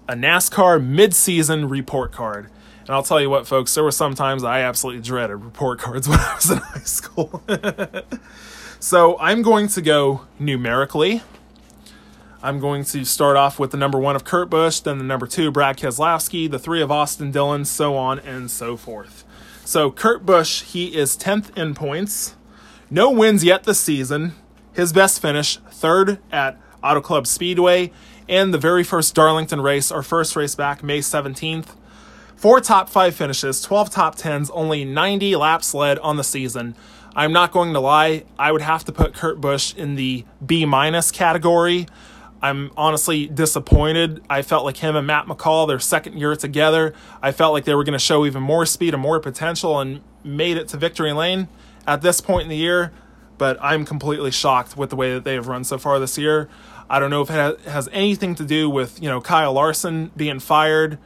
a 0.08 0.14
NASCAR 0.14 0.80
mid-season 0.80 1.68
report 1.68 2.12
card. 2.12 2.48
And 2.82 2.90
I'll 2.90 3.02
tell 3.02 3.20
you 3.20 3.28
what, 3.28 3.48
folks, 3.48 3.74
there 3.74 3.82
were 3.82 3.90
some 3.90 4.14
times 4.14 4.44
I 4.44 4.60
absolutely 4.60 5.02
dreaded 5.02 5.38
report 5.38 5.80
cards 5.80 6.08
when 6.08 6.20
I 6.20 6.34
was 6.36 6.50
in 6.50 6.58
high 6.58 6.78
school. 6.80 7.42
so 8.78 9.18
I'm 9.18 9.42
going 9.42 9.66
to 9.68 9.82
go 9.82 10.22
numerically. 10.38 11.22
I'm 12.44 12.60
going 12.60 12.84
to 12.86 13.04
start 13.04 13.36
off 13.36 13.58
with 13.58 13.72
the 13.72 13.76
number 13.76 13.98
one 13.98 14.14
of 14.14 14.22
Kurt 14.22 14.48
Busch, 14.48 14.78
then 14.78 14.98
the 14.98 15.04
number 15.04 15.26
two, 15.26 15.50
Brad 15.50 15.76
Keselowski, 15.76 16.48
the 16.48 16.60
three 16.60 16.80
of 16.80 16.92
Austin 16.92 17.32
Dillon, 17.32 17.64
so 17.64 17.96
on 17.96 18.20
and 18.20 18.50
so 18.50 18.76
forth. 18.76 19.24
So 19.64 19.90
Kurt 19.90 20.24
Busch, 20.24 20.62
he 20.62 20.96
is 20.96 21.16
10th 21.16 21.56
in 21.56 21.74
points. 21.74 22.36
No 22.88 23.10
wins 23.10 23.42
yet 23.42 23.64
this 23.64 23.80
season. 23.80 24.34
His 24.72 24.92
best 24.92 25.20
finish, 25.20 25.56
third 25.70 26.18
at 26.30 26.60
Auto 26.82 27.00
Club 27.00 27.26
Speedway, 27.26 27.92
and 28.28 28.52
the 28.52 28.58
very 28.58 28.84
first 28.84 29.14
Darlington 29.14 29.60
race, 29.60 29.90
our 29.90 30.02
first 30.02 30.36
race 30.36 30.54
back, 30.54 30.82
May 30.82 31.00
17th. 31.00 31.76
Four 32.36 32.60
top 32.60 32.88
five 32.88 33.14
finishes, 33.14 33.62
12 33.62 33.90
top 33.90 34.16
10s, 34.16 34.50
only 34.52 34.84
90 34.84 35.36
laps 35.36 35.74
led 35.74 35.98
on 36.00 36.16
the 36.16 36.24
season. 36.24 36.74
I'm 37.14 37.32
not 37.32 37.52
going 37.52 37.72
to 37.74 37.80
lie, 37.80 38.24
I 38.38 38.52
would 38.52 38.62
have 38.62 38.84
to 38.86 38.92
put 38.92 39.14
Kurt 39.14 39.40
Busch 39.40 39.74
in 39.74 39.94
the 39.94 40.24
B 40.44 40.64
minus 40.64 41.10
category. 41.10 41.86
I'm 42.42 42.72
honestly 42.76 43.28
disappointed. 43.28 44.24
I 44.28 44.42
felt 44.42 44.64
like 44.64 44.78
him 44.78 44.96
and 44.96 45.06
Matt 45.06 45.26
McCall, 45.26 45.68
their 45.68 45.78
second 45.78 46.18
year 46.18 46.34
together, 46.34 46.92
I 47.22 47.30
felt 47.30 47.52
like 47.52 47.64
they 47.64 47.74
were 47.74 47.84
going 47.84 47.92
to 47.92 48.00
show 48.00 48.26
even 48.26 48.42
more 48.42 48.66
speed 48.66 48.94
and 48.94 49.02
more 49.02 49.20
potential 49.20 49.78
and 49.78 50.00
made 50.24 50.56
it 50.56 50.66
to 50.68 50.76
victory 50.76 51.12
lane 51.12 51.46
at 51.86 52.02
this 52.02 52.20
point 52.20 52.44
in 52.44 52.48
the 52.48 52.56
year. 52.56 52.92
But 53.38 53.58
I'm 53.60 53.84
completely 53.84 54.32
shocked 54.32 54.76
with 54.76 54.90
the 54.90 54.96
way 54.96 55.14
that 55.14 55.22
they 55.24 55.34
have 55.34 55.46
run 55.46 55.62
so 55.64 55.78
far 55.78 56.00
this 56.00 56.18
year. 56.18 56.48
I 56.88 56.98
don't 56.98 57.10
know 57.10 57.22
if 57.22 57.30
it 57.30 57.60
has 57.60 57.88
anything 57.92 58.34
to 58.36 58.44
do 58.44 58.68
with 58.68 59.02
you 59.02 59.08
know 59.08 59.20
Kyle 59.20 59.52
Larson 59.52 60.10
being 60.16 60.40
fired 60.40 60.98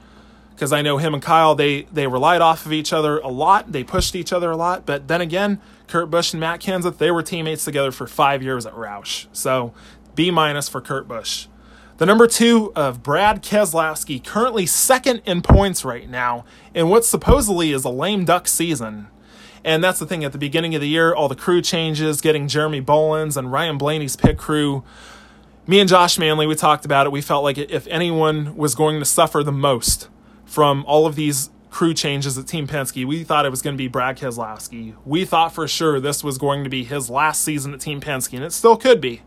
because 0.55 0.73
I 0.73 0.83
know 0.83 0.99
him 0.99 1.15
and 1.15 1.23
Kyle 1.23 1.55
they 1.55 1.83
they 1.93 2.07
relied 2.07 2.41
off 2.41 2.67
of 2.67 2.73
each 2.73 2.93
other 2.93 3.19
a 3.19 3.29
lot. 3.29 3.73
They 3.73 3.85
pushed 3.85 4.17
each 4.17 4.33
other 4.33 4.51
a 4.51 4.57
lot. 4.57 4.87
But 4.87 5.09
then 5.09 5.21
again, 5.21 5.61
Kurt 5.87 6.11
Busch 6.11 6.33
and 6.33 6.41
Matt 6.41 6.61
Kenseth 6.61 6.99
they 6.99 7.11
were 7.11 7.23
teammates 7.23 7.65
together 7.65 7.93
for 7.93 8.07
five 8.07 8.43
years 8.43 8.67
at 8.67 8.75
Roush. 8.75 9.27
So 9.33 9.73
B 10.15 10.31
minus 10.31 10.69
for 10.69 10.81
Kurt 10.81 11.07
Busch. 11.07 11.47
The 11.99 12.05
number 12.05 12.27
two 12.27 12.73
of 12.77 13.03
Brad 13.03 13.43
Keselowski, 13.43 14.23
currently 14.23 14.67
second 14.67 15.23
in 15.25 15.41
points 15.41 15.83
right 15.83 16.09
now 16.09 16.45
in 16.75 16.91
what 16.91 17.07
supposedly 17.07 17.73
is 17.73 17.85
a 17.85 17.91
lame 17.91 18.27
duck 18.27 18.47
season. 18.49 19.09
And 19.65 19.83
that's 19.83 19.99
the 19.99 20.07
thing, 20.07 20.23
at 20.23 20.33
the 20.33 20.39
beginning 20.39 20.75
of 20.75 20.81
the 20.81 20.89
year, 20.89 21.15
all 21.15 21.27
the 21.27 21.35
crew 21.35 21.63
changes, 21.63 22.21
getting 22.21 22.49
Jeremy 22.49 22.81
Bullins 22.81 23.37
and 23.37 23.51
Ryan 23.51 23.79
Blaney's 23.79 24.15
pit 24.15 24.37
crew. 24.37 24.85
Me 25.69 25.81
and 25.81 25.89
Josh 25.89 26.17
Manley, 26.17 26.47
we 26.47 26.55
talked 26.55 26.85
about 26.85 27.07
it. 27.07 27.11
We 27.11 27.21
felt 27.21 27.43
like 27.43 27.59
if 27.59 27.89
anyone 27.89 28.57
was 28.57 28.77
going 28.77 29.01
to 29.01 29.05
suffer 29.05 29.43
the 29.43 29.51
most 29.51 30.09
from 30.45 30.85
all 30.87 31.07
of 31.07 31.17
these 31.17 31.51
crew 31.71 31.93
changes 31.93 32.39
at 32.39 32.47
Team 32.47 32.69
Penske, 32.69 33.05
we 33.05 33.25
thought 33.25 33.45
it 33.45 33.51
was 33.51 33.63
going 33.63 33.75
to 33.75 33.79
be 33.79 33.89
Brad 33.89 34.17
Keselowski. 34.17 34.95
We 35.05 35.25
thought 35.25 35.53
for 35.53 35.67
sure 35.67 35.99
this 35.99 36.23
was 36.23 36.39
going 36.39 36.63
to 36.63 36.71
be 36.71 36.85
his 36.85 37.11
last 37.11 37.43
season 37.43 37.75
at 37.75 37.81
Team 37.81 38.01
Penske, 38.01 38.35
and 38.35 38.45
it 38.45 38.53
still 38.53 38.77
could 38.77 39.01
be. 39.01 39.23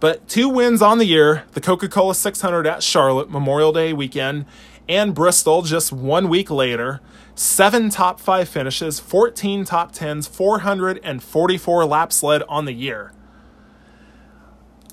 But 0.00 0.28
two 0.28 0.50
wins 0.50 0.82
on 0.82 0.98
the 0.98 1.06
year 1.06 1.44
the 1.52 1.62
Coca 1.62 1.88
Cola 1.88 2.14
600 2.14 2.66
at 2.66 2.82
Charlotte 2.82 3.30
Memorial 3.30 3.72
Day 3.72 3.94
weekend 3.94 4.44
and 4.86 5.14
Bristol 5.14 5.62
just 5.62 5.90
one 5.92 6.28
week 6.28 6.50
later. 6.50 7.00
Seven 7.34 7.88
top 7.88 8.20
five 8.20 8.50
finishes, 8.50 9.00
14 9.00 9.64
top 9.64 9.92
tens, 9.92 10.26
444 10.26 11.86
laps 11.86 12.22
led 12.22 12.42
on 12.50 12.66
the 12.66 12.74
year. 12.74 13.12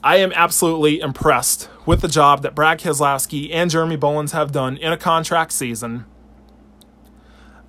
I 0.03 0.17
am 0.17 0.31
absolutely 0.33 0.99
impressed 0.99 1.69
with 1.85 2.01
the 2.01 2.07
job 2.07 2.41
that 2.41 2.55
Brad 2.55 2.79
Keselowski 2.79 3.53
and 3.53 3.69
Jeremy 3.69 3.95
Bullins 3.95 4.31
have 4.31 4.51
done 4.51 4.77
in 4.77 4.91
a 4.91 4.97
contract 4.97 5.51
season. 5.51 6.05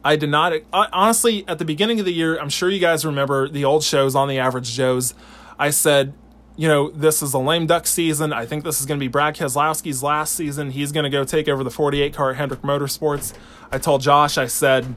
I 0.05 0.17
did 0.17 0.31
not, 0.31 0.53
honestly, 0.73 1.45
at 1.47 1.59
the 1.59 1.65
beginning 1.65 2.01
of 2.01 2.07
the 2.07 2.13
year, 2.13 2.39
I'm 2.39 2.49
sure 2.49 2.69
you 2.71 2.81
guys 2.81 3.05
remember 3.05 3.49
the 3.49 3.65
old 3.65 3.85
shows 3.85 4.15
on 4.15 4.29
the 4.29 4.39
Average 4.39 4.73
Joes. 4.73 5.15
I 5.59 5.71
said, 5.71 6.15
you 6.57 6.69
know, 6.69 6.91
this 6.91 7.23
is 7.23 7.35
a 7.35 7.39
lame 7.39 7.67
duck 7.67 7.87
season. 7.87 8.33
I 8.33 8.47
think 8.47 8.65
this 8.65 8.81
is 8.81 8.87
going 8.87 8.99
to 8.99 9.05
be 9.05 9.09
Brad 9.09 9.37
Keselowski's 9.37 10.03
last 10.03 10.35
season. 10.35 10.71
He's 10.71 10.91
going 10.91 11.05
to 11.05 11.11
go 11.11 11.25
take 11.25 11.49
over 11.49 11.63
the 11.63 11.71
48 11.71 12.15
car 12.15 12.35
Hendrick 12.35 12.63
Motorsports. 12.63 13.33
I 13.71 13.79
told 13.79 14.01
Josh, 14.01 14.39
I 14.39 14.47
said, 14.47 14.97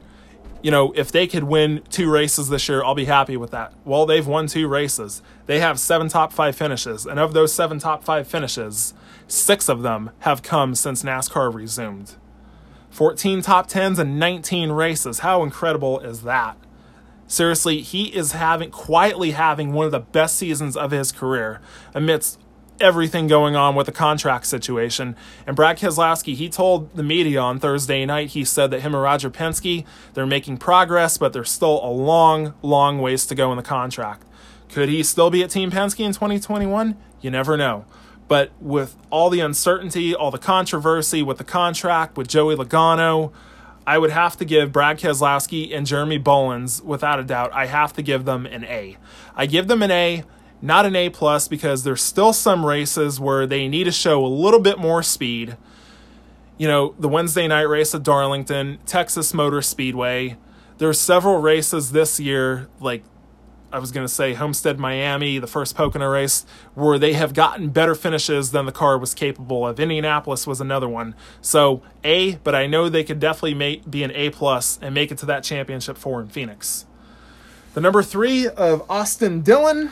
you 0.66 0.72
know, 0.72 0.90
if 0.96 1.12
they 1.12 1.28
could 1.28 1.44
win 1.44 1.80
two 1.90 2.10
races 2.10 2.48
this 2.48 2.68
year, 2.68 2.82
I'll 2.82 2.96
be 2.96 3.04
happy 3.04 3.36
with 3.36 3.52
that. 3.52 3.72
Well, 3.84 4.04
they've 4.04 4.26
won 4.26 4.48
two 4.48 4.66
races. 4.66 5.22
They 5.46 5.60
have 5.60 5.78
seven 5.78 6.08
top 6.08 6.32
five 6.32 6.56
finishes. 6.56 7.06
And 7.06 7.20
of 7.20 7.34
those 7.34 7.52
seven 7.52 7.78
top 7.78 8.02
five 8.02 8.26
finishes, 8.26 8.92
six 9.28 9.68
of 9.68 9.82
them 9.82 10.10
have 10.22 10.42
come 10.42 10.74
since 10.74 11.04
NASCAR 11.04 11.54
resumed. 11.54 12.16
14 12.90 13.42
top 13.42 13.68
10s 13.70 14.00
and 14.00 14.18
19 14.18 14.72
races. 14.72 15.20
How 15.20 15.44
incredible 15.44 16.00
is 16.00 16.22
that? 16.22 16.56
Seriously, 17.28 17.80
he 17.80 18.06
is 18.06 18.32
having 18.32 18.72
quietly 18.72 19.30
having 19.30 19.72
one 19.72 19.86
of 19.86 19.92
the 19.92 20.00
best 20.00 20.34
seasons 20.34 20.76
of 20.76 20.90
his 20.90 21.12
career 21.12 21.60
amidst 21.94 22.40
everything 22.80 23.26
going 23.26 23.56
on 23.56 23.74
with 23.74 23.86
the 23.86 23.92
contract 23.92 24.46
situation. 24.46 25.16
And 25.46 25.56
Brad 25.56 25.78
Keselowski, 25.78 26.34
he 26.34 26.48
told 26.48 26.94
the 26.94 27.02
media 27.02 27.40
on 27.40 27.58
Thursday 27.58 28.04
night, 28.06 28.30
he 28.30 28.44
said 28.44 28.70
that 28.70 28.80
him 28.80 28.94
and 28.94 29.02
Roger 29.02 29.30
Penske, 29.30 29.84
they're 30.14 30.26
making 30.26 30.58
progress, 30.58 31.18
but 31.18 31.32
there's 31.32 31.50
still 31.50 31.80
a 31.82 31.90
long, 31.90 32.54
long 32.62 33.00
ways 33.00 33.26
to 33.26 33.34
go 33.34 33.50
in 33.50 33.56
the 33.56 33.62
contract. 33.62 34.26
Could 34.68 34.88
he 34.88 35.02
still 35.02 35.30
be 35.30 35.42
at 35.42 35.50
Team 35.50 35.70
Penske 35.70 36.00
in 36.00 36.12
2021? 36.12 36.96
You 37.20 37.30
never 37.30 37.56
know. 37.56 37.84
But 38.28 38.50
with 38.60 38.96
all 39.10 39.30
the 39.30 39.40
uncertainty, 39.40 40.14
all 40.14 40.30
the 40.30 40.38
controversy 40.38 41.22
with 41.22 41.38
the 41.38 41.44
contract, 41.44 42.16
with 42.16 42.28
Joey 42.28 42.56
Logano, 42.56 43.32
I 43.86 43.98
would 43.98 44.10
have 44.10 44.36
to 44.38 44.44
give 44.44 44.72
Brad 44.72 44.98
Keselowski 44.98 45.74
and 45.74 45.86
Jeremy 45.86 46.18
Bullins, 46.18 46.82
without 46.82 47.20
a 47.20 47.24
doubt, 47.24 47.52
I 47.52 47.66
have 47.66 47.92
to 47.92 48.02
give 48.02 48.24
them 48.24 48.44
an 48.44 48.64
A. 48.64 48.96
I 49.36 49.46
give 49.46 49.68
them 49.68 49.80
an 49.80 49.92
A, 49.92 50.24
not 50.62 50.86
an 50.86 50.96
A 50.96 51.10
plus, 51.10 51.48
because 51.48 51.84
there's 51.84 52.02
still 52.02 52.32
some 52.32 52.64
races 52.64 53.20
where 53.20 53.46
they 53.46 53.68
need 53.68 53.84
to 53.84 53.92
show 53.92 54.24
a 54.24 54.28
little 54.28 54.60
bit 54.60 54.78
more 54.78 55.02
speed. 55.02 55.56
You 56.58 56.68
know, 56.68 56.94
the 56.98 57.08
Wednesday 57.08 57.46
night 57.46 57.68
race 57.68 57.94
at 57.94 58.02
Darlington, 58.02 58.78
Texas 58.86 59.34
Motor 59.34 59.60
Speedway. 59.60 60.36
There's 60.78 61.00
several 61.00 61.38
races 61.38 61.92
this 61.92 62.18
year, 62.18 62.68
like 62.80 63.04
I 63.72 63.78
was 63.78 63.92
going 63.92 64.06
to 64.06 64.12
say 64.12 64.32
Homestead 64.34 64.78
Miami, 64.78 65.38
the 65.38 65.46
first 65.46 65.76
Pocono 65.76 66.06
race, 66.06 66.46
where 66.74 66.98
they 66.98 67.12
have 67.12 67.34
gotten 67.34 67.68
better 67.68 67.94
finishes 67.94 68.52
than 68.52 68.64
the 68.64 68.72
car 68.72 68.96
was 68.96 69.12
capable 69.12 69.66
of. 69.66 69.78
Indianapolis 69.78 70.46
was 70.46 70.60
another 70.60 70.88
one. 70.88 71.14
So 71.42 71.82
A, 72.04 72.36
but 72.36 72.54
I 72.54 72.66
know 72.66 72.88
they 72.88 73.04
could 73.04 73.20
definitely 73.20 73.54
make, 73.54 73.90
be 73.90 74.02
an 74.02 74.12
A 74.12 74.30
plus 74.30 74.78
and 74.80 74.94
make 74.94 75.10
it 75.10 75.18
to 75.18 75.26
that 75.26 75.44
championship 75.44 75.98
four 75.98 76.22
in 76.22 76.28
Phoenix. 76.28 76.86
The 77.74 77.80
number 77.82 78.02
three 78.02 78.48
of 78.48 78.88
Austin 78.88 79.42
Dillon. 79.42 79.90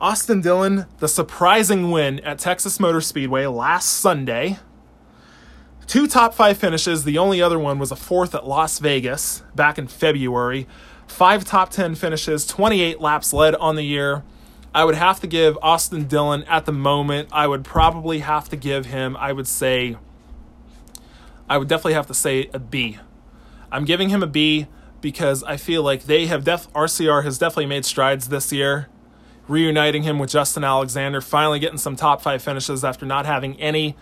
Austin 0.00 0.40
Dillon, 0.40 0.86
the 0.98 1.08
surprising 1.08 1.90
win 1.90 2.20
at 2.20 2.38
Texas 2.38 2.78
Motor 2.78 3.00
Speedway 3.00 3.46
last 3.46 3.88
Sunday. 3.88 4.58
Two 5.86 6.06
top 6.06 6.34
five 6.34 6.58
finishes. 6.58 7.04
The 7.04 7.18
only 7.18 7.42
other 7.42 7.58
one 7.58 7.78
was 7.78 7.90
a 7.90 7.96
fourth 7.96 8.34
at 8.34 8.46
Las 8.46 8.78
Vegas 8.78 9.42
back 9.54 9.78
in 9.78 9.88
February 9.88 10.66
five 11.08 11.44
top 11.44 11.70
10 11.70 11.94
finishes, 11.94 12.46
28 12.46 13.00
laps 13.00 13.32
led 13.32 13.54
on 13.56 13.76
the 13.76 13.82
year. 13.82 14.22
I 14.74 14.84
would 14.84 14.94
have 14.94 15.20
to 15.20 15.26
give 15.26 15.58
Austin 15.62 16.04
Dillon 16.06 16.44
at 16.44 16.66
the 16.66 16.72
moment, 16.72 17.30
I 17.32 17.46
would 17.46 17.64
probably 17.64 18.20
have 18.20 18.48
to 18.50 18.56
give 18.56 18.86
him, 18.86 19.16
I 19.16 19.32
would 19.32 19.48
say, 19.48 19.96
I 21.48 21.56
would 21.58 21.68
definitely 21.68 21.94
have 21.94 22.06
to 22.08 22.14
say 22.14 22.50
a 22.52 22.58
B. 22.58 22.98
I'm 23.72 23.84
giving 23.84 24.10
him 24.10 24.22
a 24.22 24.26
B 24.26 24.66
because 25.00 25.42
I 25.44 25.56
feel 25.56 25.82
like 25.82 26.04
they 26.04 26.26
have 26.26 26.44
def 26.44 26.70
RCR 26.72 27.24
has 27.24 27.38
definitely 27.38 27.66
made 27.66 27.84
strides 27.84 28.28
this 28.28 28.52
year, 28.52 28.88
reuniting 29.48 30.02
him 30.02 30.18
with 30.18 30.30
Justin 30.30 30.62
Alexander, 30.62 31.20
finally 31.20 31.58
getting 31.58 31.78
some 31.78 31.96
top 31.96 32.22
five 32.22 32.42
finishes 32.42 32.84
after 32.84 33.04
not 33.06 33.26
having 33.26 33.58
any 33.60 33.96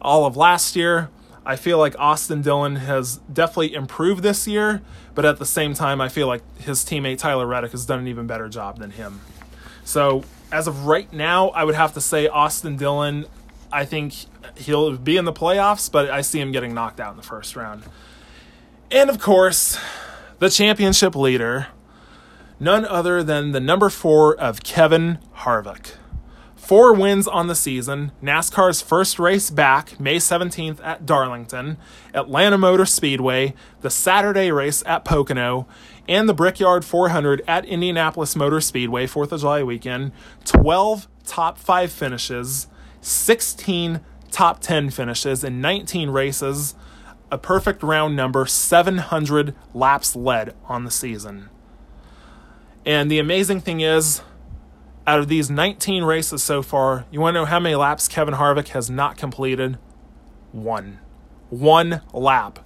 all 0.00 0.24
of 0.24 0.36
last 0.36 0.76
year. 0.76 1.10
I 1.46 1.56
feel 1.56 1.78
like 1.78 1.94
Austin 1.98 2.40
Dillon 2.40 2.76
has 2.76 3.18
definitely 3.30 3.74
improved 3.74 4.22
this 4.22 4.46
year, 4.46 4.80
but 5.14 5.26
at 5.26 5.38
the 5.38 5.44
same 5.44 5.74
time, 5.74 6.00
I 6.00 6.08
feel 6.08 6.26
like 6.26 6.42
his 6.58 6.84
teammate 6.84 7.18
Tyler 7.18 7.46
Reddick 7.46 7.72
has 7.72 7.84
done 7.84 7.98
an 7.98 8.08
even 8.08 8.26
better 8.26 8.48
job 8.48 8.78
than 8.78 8.92
him. 8.92 9.20
So, 9.84 10.24
as 10.50 10.66
of 10.66 10.86
right 10.86 11.12
now, 11.12 11.48
I 11.48 11.64
would 11.64 11.74
have 11.74 11.92
to 11.94 12.00
say 12.00 12.28
Austin 12.28 12.76
Dillon. 12.76 13.26
I 13.70 13.84
think 13.84 14.14
he'll 14.56 14.96
be 14.96 15.16
in 15.18 15.26
the 15.26 15.32
playoffs, 15.32 15.90
but 15.90 16.08
I 16.08 16.22
see 16.22 16.40
him 16.40 16.52
getting 16.52 16.72
knocked 16.72 17.00
out 17.00 17.10
in 17.10 17.16
the 17.16 17.22
first 17.22 17.56
round. 17.56 17.82
And 18.90 19.10
of 19.10 19.18
course, 19.18 19.78
the 20.38 20.48
championship 20.48 21.14
leader, 21.14 21.66
none 22.58 22.84
other 22.84 23.22
than 23.22 23.52
the 23.52 23.60
number 23.60 23.90
four 23.90 24.34
of 24.36 24.62
Kevin 24.62 25.18
Harvick. 25.38 25.92
Four 26.64 26.94
wins 26.94 27.28
on 27.28 27.46
the 27.46 27.54
season, 27.54 28.12
NASCAR's 28.22 28.80
first 28.80 29.18
race 29.18 29.50
back, 29.50 30.00
May 30.00 30.16
17th 30.16 30.82
at 30.82 31.04
Darlington, 31.04 31.76
Atlanta 32.14 32.56
Motor 32.56 32.86
Speedway, 32.86 33.52
the 33.82 33.90
Saturday 33.90 34.50
race 34.50 34.82
at 34.86 35.04
Pocono, 35.04 35.66
and 36.08 36.26
the 36.26 36.32
Brickyard 36.32 36.82
400 36.82 37.42
at 37.46 37.66
Indianapolis 37.66 38.34
Motor 38.34 38.62
Speedway, 38.62 39.06
4th 39.06 39.32
of 39.32 39.40
July 39.40 39.62
weekend. 39.62 40.12
12 40.46 41.06
top 41.26 41.58
five 41.58 41.92
finishes, 41.92 42.66
16 43.02 44.00
top 44.30 44.60
10 44.60 44.88
finishes, 44.88 45.44
in 45.44 45.60
19 45.60 46.08
races. 46.08 46.74
A 47.30 47.36
perfect 47.36 47.82
round 47.82 48.16
number, 48.16 48.46
700 48.46 49.54
laps 49.74 50.16
led 50.16 50.54
on 50.66 50.84
the 50.84 50.90
season. 50.90 51.50
And 52.86 53.10
the 53.10 53.18
amazing 53.18 53.60
thing 53.60 53.80
is, 53.80 54.20
out 55.06 55.18
of 55.18 55.28
these 55.28 55.50
19 55.50 56.04
races 56.04 56.42
so 56.42 56.62
far, 56.62 57.06
you 57.10 57.20
want 57.20 57.34
to 57.34 57.40
know 57.40 57.44
how 57.46 57.60
many 57.60 57.74
laps 57.74 58.08
Kevin 58.08 58.34
Harvick 58.34 58.68
has 58.68 58.90
not 58.90 59.16
completed? 59.16 59.78
One. 60.52 60.98
One 61.50 62.02
lap. 62.12 62.58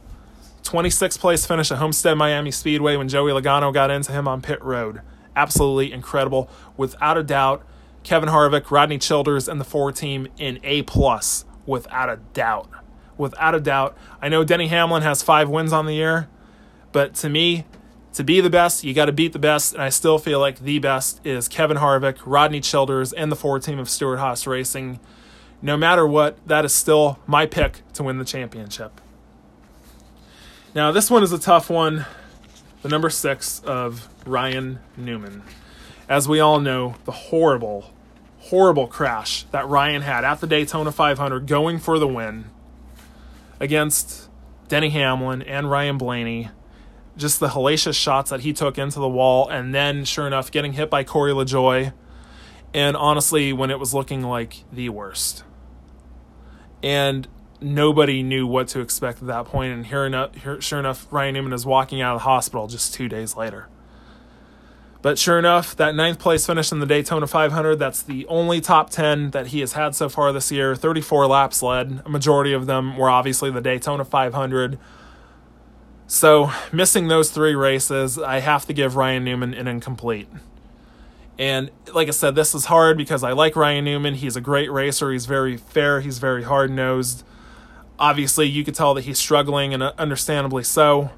26th 0.62 1.18
place 1.18 1.46
finish 1.46 1.70
at 1.70 1.78
Homestead 1.78 2.18
Miami 2.18 2.50
Speedway 2.50 2.96
when 2.96 3.08
Joey 3.08 3.32
Logano 3.32 3.72
got 3.72 3.90
into 3.90 4.12
him 4.12 4.28
on 4.28 4.42
pit 4.42 4.62
road. 4.62 5.00
Absolutely 5.34 5.92
incredible. 5.92 6.50
Without 6.76 7.16
a 7.16 7.22
doubt, 7.22 7.64
Kevin 8.02 8.28
Harvick, 8.28 8.70
Rodney 8.70 8.98
Childers, 8.98 9.48
and 9.48 9.60
the 9.60 9.64
four 9.64 9.92
team 9.92 10.28
in 10.36 10.58
A 10.64 10.82
plus. 10.82 11.44
Without 11.64 12.08
a 12.08 12.16
doubt. 12.34 12.68
Without 13.16 13.54
a 13.54 13.60
doubt. 13.60 13.96
I 14.20 14.28
know 14.28 14.44
Denny 14.44 14.68
Hamlin 14.68 15.02
has 15.02 15.22
five 15.22 15.48
wins 15.48 15.72
on 15.72 15.86
the 15.86 15.94
year, 15.94 16.28
but 16.92 17.14
to 17.16 17.28
me, 17.28 17.64
to 18.18 18.24
be 18.24 18.40
the 18.40 18.50
best, 18.50 18.82
you 18.82 18.94
got 18.94 19.04
to 19.04 19.12
beat 19.12 19.32
the 19.32 19.38
best, 19.38 19.74
and 19.74 19.80
I 19.80 19.90
still 19.90 20.18
feel 20.18 20.40
like 20.40 20.58
the 20.58 20.80
best 20.80 21.24
is 21.24 21.46
Kevin 21.46 21.76
Harvick, 21.76 22.16
Rodney 22.26 22.60
Childers, 22.60 23.12
and 23.12 23.30
the 23.30 23.36
four 23.36 23.60
team 23.60 23.78
of 23.78 23.88
Stewart 23.88 24.18
Haas 24.18 24.44
Racing. 24.44 24.98
No 25.62 25.76
matter 25.76 26.04
what, 26.04 26.36
that 26.44 26.64
is 26.64 26.74
still 26.74 27.20
my 27.28 27.46
pick 27.46 27.82
to 27.92 28.02
win 28.02 28.18
the 28.18 28.24
championship. 28.24 29.00
Now, 30.74 30.90
this 30.90 31.12
one 31.12 31.22
is 31.22 31.30
a 31.30 31.38
tough 31.38 31.70
one. 31.70 32.06
The 32.82 32.88
number 32.88 33.08
six 33.08 33.60
of 33.60 34.08
Ryan 34.26 34.80
Newman. 34.96 35.44
As 36.08 36.26
we 36.26 36.40
all 36.40 36.58
know, 36.58 36.96
the 37.04 37.12
horrible, 37.12 37.92
horrible 38.40 38.88
crash 38.88 39.44
that 39.52 39.68
Ryan 39.68 40.02
had 40.02 40.24
at 40.24 40.40
the 40.40 40.48
Daytona 40.48 40.90
500 40.90 41.46
going 41.46 41.78
for 41.78 42.00
the 42.00 42.08
win 42.08 42.46
against 43.60 44.28
Denny 44.66 44.90
Hamlin 44.90 45.40
and 45.42 45.70
Ryan 45.70 45.98
Blaney 45.98 46.50
just 47.18 47.40
the 47.40 47.48
hellacious 47.48 47.94
shots 47.94 48.30
that 48.30 48.40
he 48.40 48.52
took 48.52 48.78
into 48.78 48.98
the 49.00 49.08
wall, 49.08 49.48
and 49.48 49.74
then, 49.74 50.04
sure 50.04 50.26
enough, 50.26 50.50
getting 50.50 50.72
hit 50.72 50.88
by 50.88 51.04
Corey 51.04 51.32
LaJoie. 51.32 51.92
And 52.72 52.96
honestly, 52.96 53.52
when 53.52 53.70
it 53.70 53.78
was 53.78 53.92
looking 53.92 54.22
like 54.22 54.64
the 54.72 54.88
worst. 54.88 55.42
And 56.82 57.26
nobody 57.60 58.22
knew 58.22 58.46
what 58.46 58.68
to 58.68 58.80
expect 58.80 59.20
at 59.20 59.26
that. 59.26 59.52
And 59.52 59.86
here 59.86 60.04
enough, 60.04 60.34
here, 60.36 60.60
sure 60.60 60.78
enough, 60.78 61.06
Ryan 61.10 61.34
Newman 61.34 61.52
is 61.52 61.66
walking 61.66 62.00
out 62.00 62.14
of 62.14 62.20
the 62.20 62.24
hospital 62.24 62.66
just 62.66 62.94
two 62.94 63.08
days 63.08 63.36
later. 63.36 63.68
But 65.00 65.18
sure 65.18 65.38
enough, 65.38 65.76
that 65.76 65.94
ninth 65.94 66.18
place 66.18 66.44
finish 66.44 66.72
in 66.72 66.80
the 66.80 66.86
Daytona 66.86 67.26
500, 67.26 67.78
that's 67.78 68.02
the 68.02 68.26
only 68.26 68.60
top 68.60 68.90
10 68.90 69.30
that 69.30 69.48
he 69.48 69.60
has 69.60 69.74
had 69.74 69.94
so 69.94 70.08
far 70.08 70.32
this 70.32 70.50
year. 70.50 70.74
34 70.74 71.26
laps 71.28 71.62
led. 71.62 72.02
A 72.04 72.08
majority 72.08 72.52
of 72.52 72.66
them 72.66 72.96
were 72.96 73.08
obviously 73.08 73.50
the 73.50 73.60
Daytona 73.60 74.04
500. 74.04 74.78
So, 76.10 76.50
missing 76.72 77.08
those 77.08 77.30
three 77.30 77.54
races, 77.54 78.18
I 78.18 78.38
have 78.38 78.64
to 78.64 78.72
give 78.72 78.96
Ryan 78.96 79.24
Newman 79.24 79.52
an 79.52 79.68
incomplete. 79.68 80.26
And 81.38 81.70
like 81.92 82.08
I 82.08 82.12
said, 82.12 82.34
this 82.34 82.54
is 82.54 82.64
hard 82.64 82.96
because 82.96 83.22
I 83.22 83.32
like 83.32 83.54
Ryan 83.54 83.84
Newman. 83.84 84.14
He's 84.14 84.34
a 84.34 84.40
great 84.40 84.72
racer. 84.72 85.12
He's 85.12 85.26
very 85.26 85.58
fair. 85.58 86.00
He's 86.00 86.18
very 86.18 86.44
hard 86.44 86.70
nosed. 86.70 87.24
Obviously, 87.98 88.46
you 88.46 88.64
could 88.64 88.74
tell 88.74 88.94
that 88.94 89.02
he's 89.02 89.18
struggling, 89.18 89.74
and 89.74 89.82
uh, 89.82 89.92
understandably 89.98 90.64
so. 90.64 91.10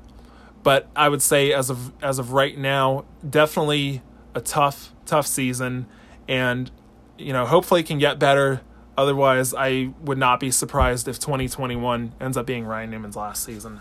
But 0.64 0.88
I 0.96 1.08
would 1.08 1.22
say, 1.22 1.52
as 1.52 1.70
of 1.70 1.92
as 2.02 2.18
of 2.18 2.32
right 2.32 2.58
now, 2.58 3.04
definitely 3.28 4.02
a 4.34 4.40
tough, 4.40 4.92
tough 5.06 5.28
season, 5.28 5.86
and 6.26 6.68
you 7.16 7.32
know, 7.32 7.46
hopefully, 7.46 7.84
can 7.84 8.00
get 8.00 8.18
better. 8.18 8.60
Otherwise, 8.98 9.54
I 9.54 9.92
would 10.00 10.18
not 10.18 10.40
be 10.40 10.50
surprised 10.50 11.06
if 11.06 11.20
2021 11.20 12.12
ends 12.20 12.36
up 12.36 12.44
being 12.44 12.66
Ryan 12.66 12.90
Newman's 12.90 13.14
last 13.14 13.44
season. 13.44 13.80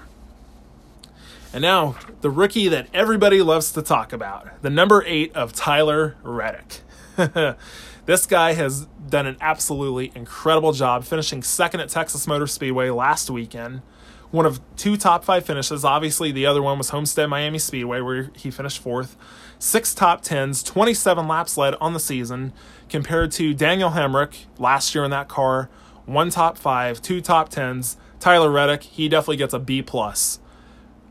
And 1.51 1.63
now, 1.63 1.95
the 2.21 2.29
rookie 2.29 2.67
that 2.67 2.88
everybody 2.93 3.41
loves 3.41 3.71
to 3.71 3.81
talk 3.81 4.13
about, 4.13 4.62
the 4.62 4.69
number 4.69 5.03
eight 5.07 5.35
of 5.35 5.51
Tyler 5.51 6.15
Reddick. 6.21 6.81
this 8.05 8.27
guy 8.27 8.53
has 8.53 8.85
done 9.09 9.25
an 9.25 9.35
absolutely 9.41 10.12
incredible 10.13 10.73
job 10.73 11.03
finishing 11.05 11.41
second 11.41 11.79
at 11.79 11.89
Texas 11.89 12.27
Motor 12.27 12.45
Speedway 12.45 12.91
last 12.91 13.31
weekend. 13.31 13.81
One 14.29 14.45
of 14.45 14.62
two 14.75 14.95
top 14.95 15.23
five 15.23 15.43
finishes. 15.43 15.83
Obviously, 15.83 16.31
the 16.31 16.45
other 16.45 16.62
one 16.62 16.77
was 16.77 16.91
Homestead 16.91 17.27
Miami 17.29 17.57
Speedway, 17.57 17.99
where 17.99 18.29
he 18.35 18.51
finished 18.51 18.77
fourth. 18.77 19.17
Six 19.57 19.95
top 19.95 20.21
tens, 20.21 20.62
27 20.62 21.27
laps 21.27 21.57
led 21.57 21.73
on 21.81 21.93
the 21.93 21.99
season, 21.99 22.53
compared 22.89 23.31
to 23.33 23.55
Daniel 23.55 23.89
Hemric 23.89 24.45
last 24.59 24.93
year 24.93 25.03
in 25.03 25.09
that 25.09 25.27
car. 25.29 25.67
One 26.05 26.29
top 26.29 26.59
five, 26.59 27.01
two 27.01 27.21
top 27.21 27.49
tens. 27.49 27.97
Tyler 28.19 28.51
Reddick, 28.51 28.83
he 28.83 29.09
definitely 29.09 29.38
gets 29.38 29.55
a 29.55 29.59
B 29.59 29.81
plus 29.81 30.39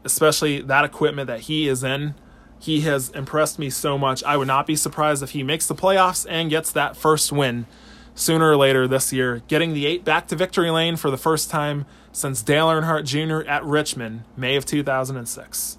especially 0.04 0.60
that 0.62 0.84
equipment 0.84 1.26
that 1.26 1.40
he 1.40 1.68
is 1.68 1.82
in. 1.82 2.14
He 2.60 2.80
has 2.82 3.10
impressed 3.10 3.58
me 3.58 3.70
so 3.70 3.96
much. 3.96 4.24
I 4.24 4.36
would 4.36 4.48
not 4.48 4.66
be 4.66 4.76
surprised 4.76 5.22
if 5.22 5.30
he 5.30 5.42
makes 5.42 5.66
the 5.66 5.74
playoffs 5.74 6.26
and 6.28 6.50
gets 6.50 6.72
that 6.72 6.96
first 6.96 7.30
win 7.30 7.66
sooner 8.14 8.50
or 8.50 8.56
later 8.56 8.88
this 8.88 9.12
year, 9.12 9.42
getting 9.46 9.72
the 9.72 9.86
eight 9.86 10.04
back 10.04 10.26
to 10.28 10.36
victory 10.36 10.70
lane 10.70 10.96
for 10.96 11.10
the 11.10 11.16
first 11.16 11.50
time 11.50 11.86
since 12.10 12.42
Dale 12.42 12.66
Earnhardt 12.66 13.04
Jr. 13.04 13.48
at 13.48 13.64
Richmond, 13.64 14.24
May 14.36 14.56
of 14.56 14.66
2006. 14.66 15.78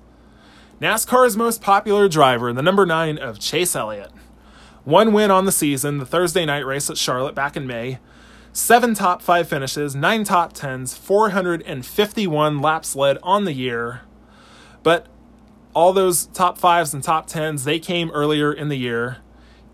NASCAR's 0.82 1.36
most 1.36 1.62
popular 1.62 2.08
driver, 2.08 2.54
the 2.54 2.62
number 2.62 2.86
nine 2.86 3.18
of 3.18 3.40
Chase 3.40 3.76
Elliott. 3.76 4.12
One 4.86 5.12
win 5.12 5.30
on 5.30 5.44
the 5.46 5.52
season, 5.52 5.98
the 5.98 6.06
Thursday 6.06 6.46
night 6.46 6.66
race 6.66 6.90
at 6.90 6.98
Charlotte 6.98 7.36
back 7.36 7.58
in 7.58 7.68
May. 7.68 8.00
Seven 8.54 8.94
top 8.94 9.22
five 9.22 9.48
finishes, 9.48 9.94
nine 9.94 10.24
top 10.24 10.54
tens, 10.54 10.96
451 10.96 12.62
laps 12.62 12.96
led 12.96 13.18
on 13.22 13.44
the 13.44 13.54
year. 13.54 14.02
But 14.84 15.08
all 15.74 15.94
those 15.94 16.26
top 16.28 16.58
fives 16.58 16.94
and 16.94 17.04
top 17.04 17.28
tens, 17.28 17.64
they 17.64 17.80
came 17.80 18.12
earlier 18.12 18.52
in 18.52 18.70
the 18.70 18.78
year. 18.78 19.18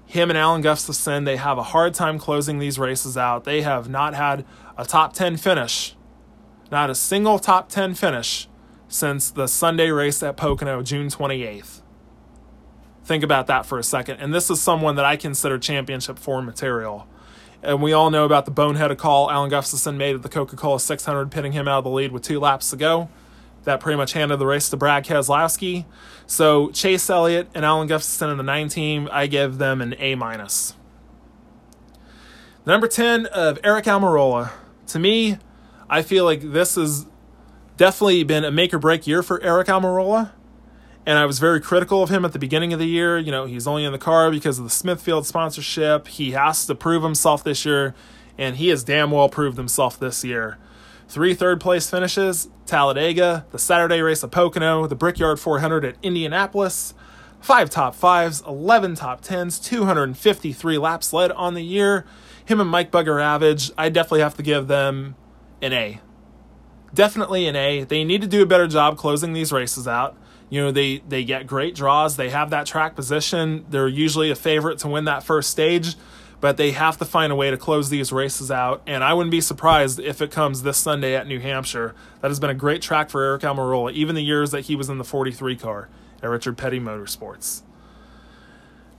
Him 0.06 0.30
and 0.30 0.38
Alan 0.38 0.62
Gustafson, 0.62 1.24
they 1.24 1.38
have 1.38 1.58
a 1.58 1.64
hard 1.64 1.94
time 1.94 2.20
closing 2.20 2.60
these 2.60 2.78
races 2.78 3.18
out. 3.18 3.44
They 3.44 3.62
have 3.62 3.90
not 3.90 4.14
had 4.14 4.46
a 4.78 4.86
top 4.86 5.14
10 5.14 5.38
finish, 5.38 5.96
not 6.72 6.90
a 6.90 6.96
single 6.96 7.40
top 7.40 7.70
10 7.70 7.96
finish 7.96 8.48
since 8.88 9.32
the 9.32 9.48
Sunday 9.48 9.90
race 9.90 10.22
at 10.22 10.38
Pocono, 10.38 10.84
June 10.84 11.08
28th. 11.08 11.82
Think 13.04 13.24
about 13.24 13.48
that 13.48 13.66
for 13.66 13.78
a 13.78 13.84
second. 13.84 14.20
And 14.20 14.34
this 14.34 14.50
is 14.50 14.62
someone 14.62 14.96
that 14.96 15.06
I 15.06 15.16
consider 15.16 15.58
championship 15.58 16.18
form 16.20 16.46
material. 16.46 17.08
And 17.64 17.82
we 17.82 17.94
all 17.94 18.12
know 18.12 18.26
about 18.26 18.46
the 18.46 18.52
boneheaded 18.52 18.98
call 18.98 19.32
Alan 19.32 19.50
Gustafson 19.50 19.98
made 19.98 20.16
at 20.16 20.22
the 20.22 20.30
Coca 20.30 20.56
Cola 20.56 20.80
600, 20.80 21.32
pitting 21.32 21.52
him 21.52 21.68
out 21.68 21.80
of 21.80 21.84
the 21.84 21.90
lead 21.90 22.12
with 22.12 22.22
two 22.22 22.40
laps 22.40 22.70
to 22.72 22.76
go 22.76 23.10
that 23.66 23.80
pretty 23.80 23.98
much 23.98 24.14
handed 24.14 24.38
the 24.38 24.46
race 24.46 24.70
to 24.70 24.78
Brad 24.78 25.06
Keselowski. 25.06 25.86
So 26.26 26.70
Chase 26.72 27.10
Elliott 27.10 27.50
and 27.54 27.66
Alan 27.66 27.88
Gustafson 27.88 28.30
in 28.30 28.38
the 28.38 28.44
nine 28.44 28.70
team, 28.70 29.10
I 29.12 29.28
give 29.28 29.58
them 29.58 29.82
an 29.82 29.96
A 30.00 30.16
minus. 30.16 30.76
Number 32.66 32.88
10 32.88 33.28
of 33.28 33.62
Aric 33.62 33.84
Almirola. 33.84 34.52
To 34.88 35.00
me, 35.00 35.38
I 35.90 36.02
feel 36.02 36.26
like 36.26 36.42
this 36.42 36.76
has 36.76 37.06
definitely 37.78 38.24
been 38.24 38.44
a 38.44 38.52
make 38.52 38.74
or 38.74 38.80
break 38.80 39.06
year 39.06 39.22
for 39.22 39.40
Aric 39.40 39.66
Almirola. 39.66 40.32
And 41.06 41.20
I 41.20 41.26
was 41.26 41.38
very 41.38 41.62
critical 41.62 42.02
of 42.02 42.10
him 42.10 42.26
at 42.26 42.34
the 42.34 42.40
beginning 42.40 42.74
of 42.74 42.80
the 42.80 42.88
year. 42.88 43.20
You 43.20 43.32
know, 43.32 43.46
he's 43.46 43.68
only 43.68 43.84
in 43.84 43.92
the 43.92 44.00
car 44.00 44.32
because 44.32 44.58
of 44.58 44.64
the 44.64 44.72
Smithfield 44.72 45.28
sponsorship. 45.28 46.08
He 46.08 46.32
has 46.32 46.66
to 46.66 46.74
prove 46.74 47.04
himself 47.04 47.44
this 47.44 47.64
year, 47.64 47.94
and 48.40 48.56
he 48.56 48.70
has 48.70 48.84
damn 48.84 49.12
well 49.12 49.30
proved 49.30 49.58
himself 49.58 50.00
this 50.00 50.24
year. 50.24 50.58
Three 51.08 51.34
third 51.34 51.62
place 51.62 51.90
finishes 51.90 52.50
Talladega, 52.66 53.46
the 53.52 53.60
Saturday 53.60 54.02
race 54.02 54.24
at 54.24 54.32
Pocono, 54.32 54.88
the 54.88 54.96
Brickyard 54.96 55.40
400 55.40 55.86
at 55.86 55.98
Indianapolis, 56.02 56.94
five 57.40 57.70
top 57.70 57.94
fives, 57.94 58.42
11 58.48 58.96
top 58.96 59.22
tens, 59.22 59.60
253 59.60 60.78
laps 60.78 61.14
led 61.14 61.32
on 61.32 61.54
the 61.54 61.62
year. 61.62 62.06
Him 62.44 62.60
and 62.60 62.70
Mike 62.70 62.92
Bugarewicz, 62.92 63.72
I 63.78 63.90
definitely 63.90 64.22
have 64.22 64.36
to 64.38 64.44
give 64.44 64.68
them 64.68 65.16
an 65.62 65.74
A. 65.74 66.02
Definitely 66.94 67.48
an 67.48 67.56
A. 67.56 67.84
They 67.84 68.04
need 68.04 68.22
to 68.22 68.28
do 68.28 68.42
a 68.42 68.46
better 68.46 68.68
job 68.68 68.98
closing 68.98 69.34
these 69.34 69.52
races 69.52 69.88
out. 69.88 70.18
You 70.50 70.62
know, 70.62 70.72
they, 70.72 71.00
they 71.08 71.24
get 71.24 71.48
great 71.48 71.76
draws, 71.76 72.18
they 72.18 72.30
have 72.30 72.52
that 72.52 72.66
track 72.66 72.96
position, 72.96 73.66
they're 73.70 73.88
usually 73.88 74.30
a 74.30 74.36
favorite 74.36 74.80
to 74.80 74.88
win 74.88 75.06
that 75.06 75.24
first 75.24 75.50
stage 75.50 75.96
but 76.42 76.58
they 76.58 76.72
have 76.72 76.98
to 76.98 77.06
find 77.06 77.32
a 77.32 77.36
way 77.36 77.50
to 77.50 77.58
close 77.58 77.90
these 77.90 78.12
races 78.12 78.52
out. 78.52 78.82
And 78.86 79.04
I 79.04 79.14
wouldn't 79.14 79.32
be 79.32 79.42
surprised 79.42 80.00
if 80.00 80.22
it 80.22 80.32
comes 80.32 80.64
this 80.64 80.78
Sunday 80.78 81.16
at 81.16 81.28
New 81.28 81.40
Hampshire. 81.40 81.96
That 82.22 82.30
has 82.30 82.40
been 82.40 82.50
a 82.50 82.56
great 82.56 82.82
track 82.82 83.10
for 83.10 83.22
Aric 83.22 83.42
Almirola, 83.42 83.92
even 83.94 84.16
the 84.16 84.24
years 84.24 84.52
that 84.52 84.66
he 84.66 84.76
was 84.76 84.90
in 84.90 84.98
the 84.98 85.04
43 85.04 85.56
car 85.56 85.90
at 86.22 86.30
Richard 86.30 86.58
Petty 86.58 86.80
Motorsports. 86.80 87.62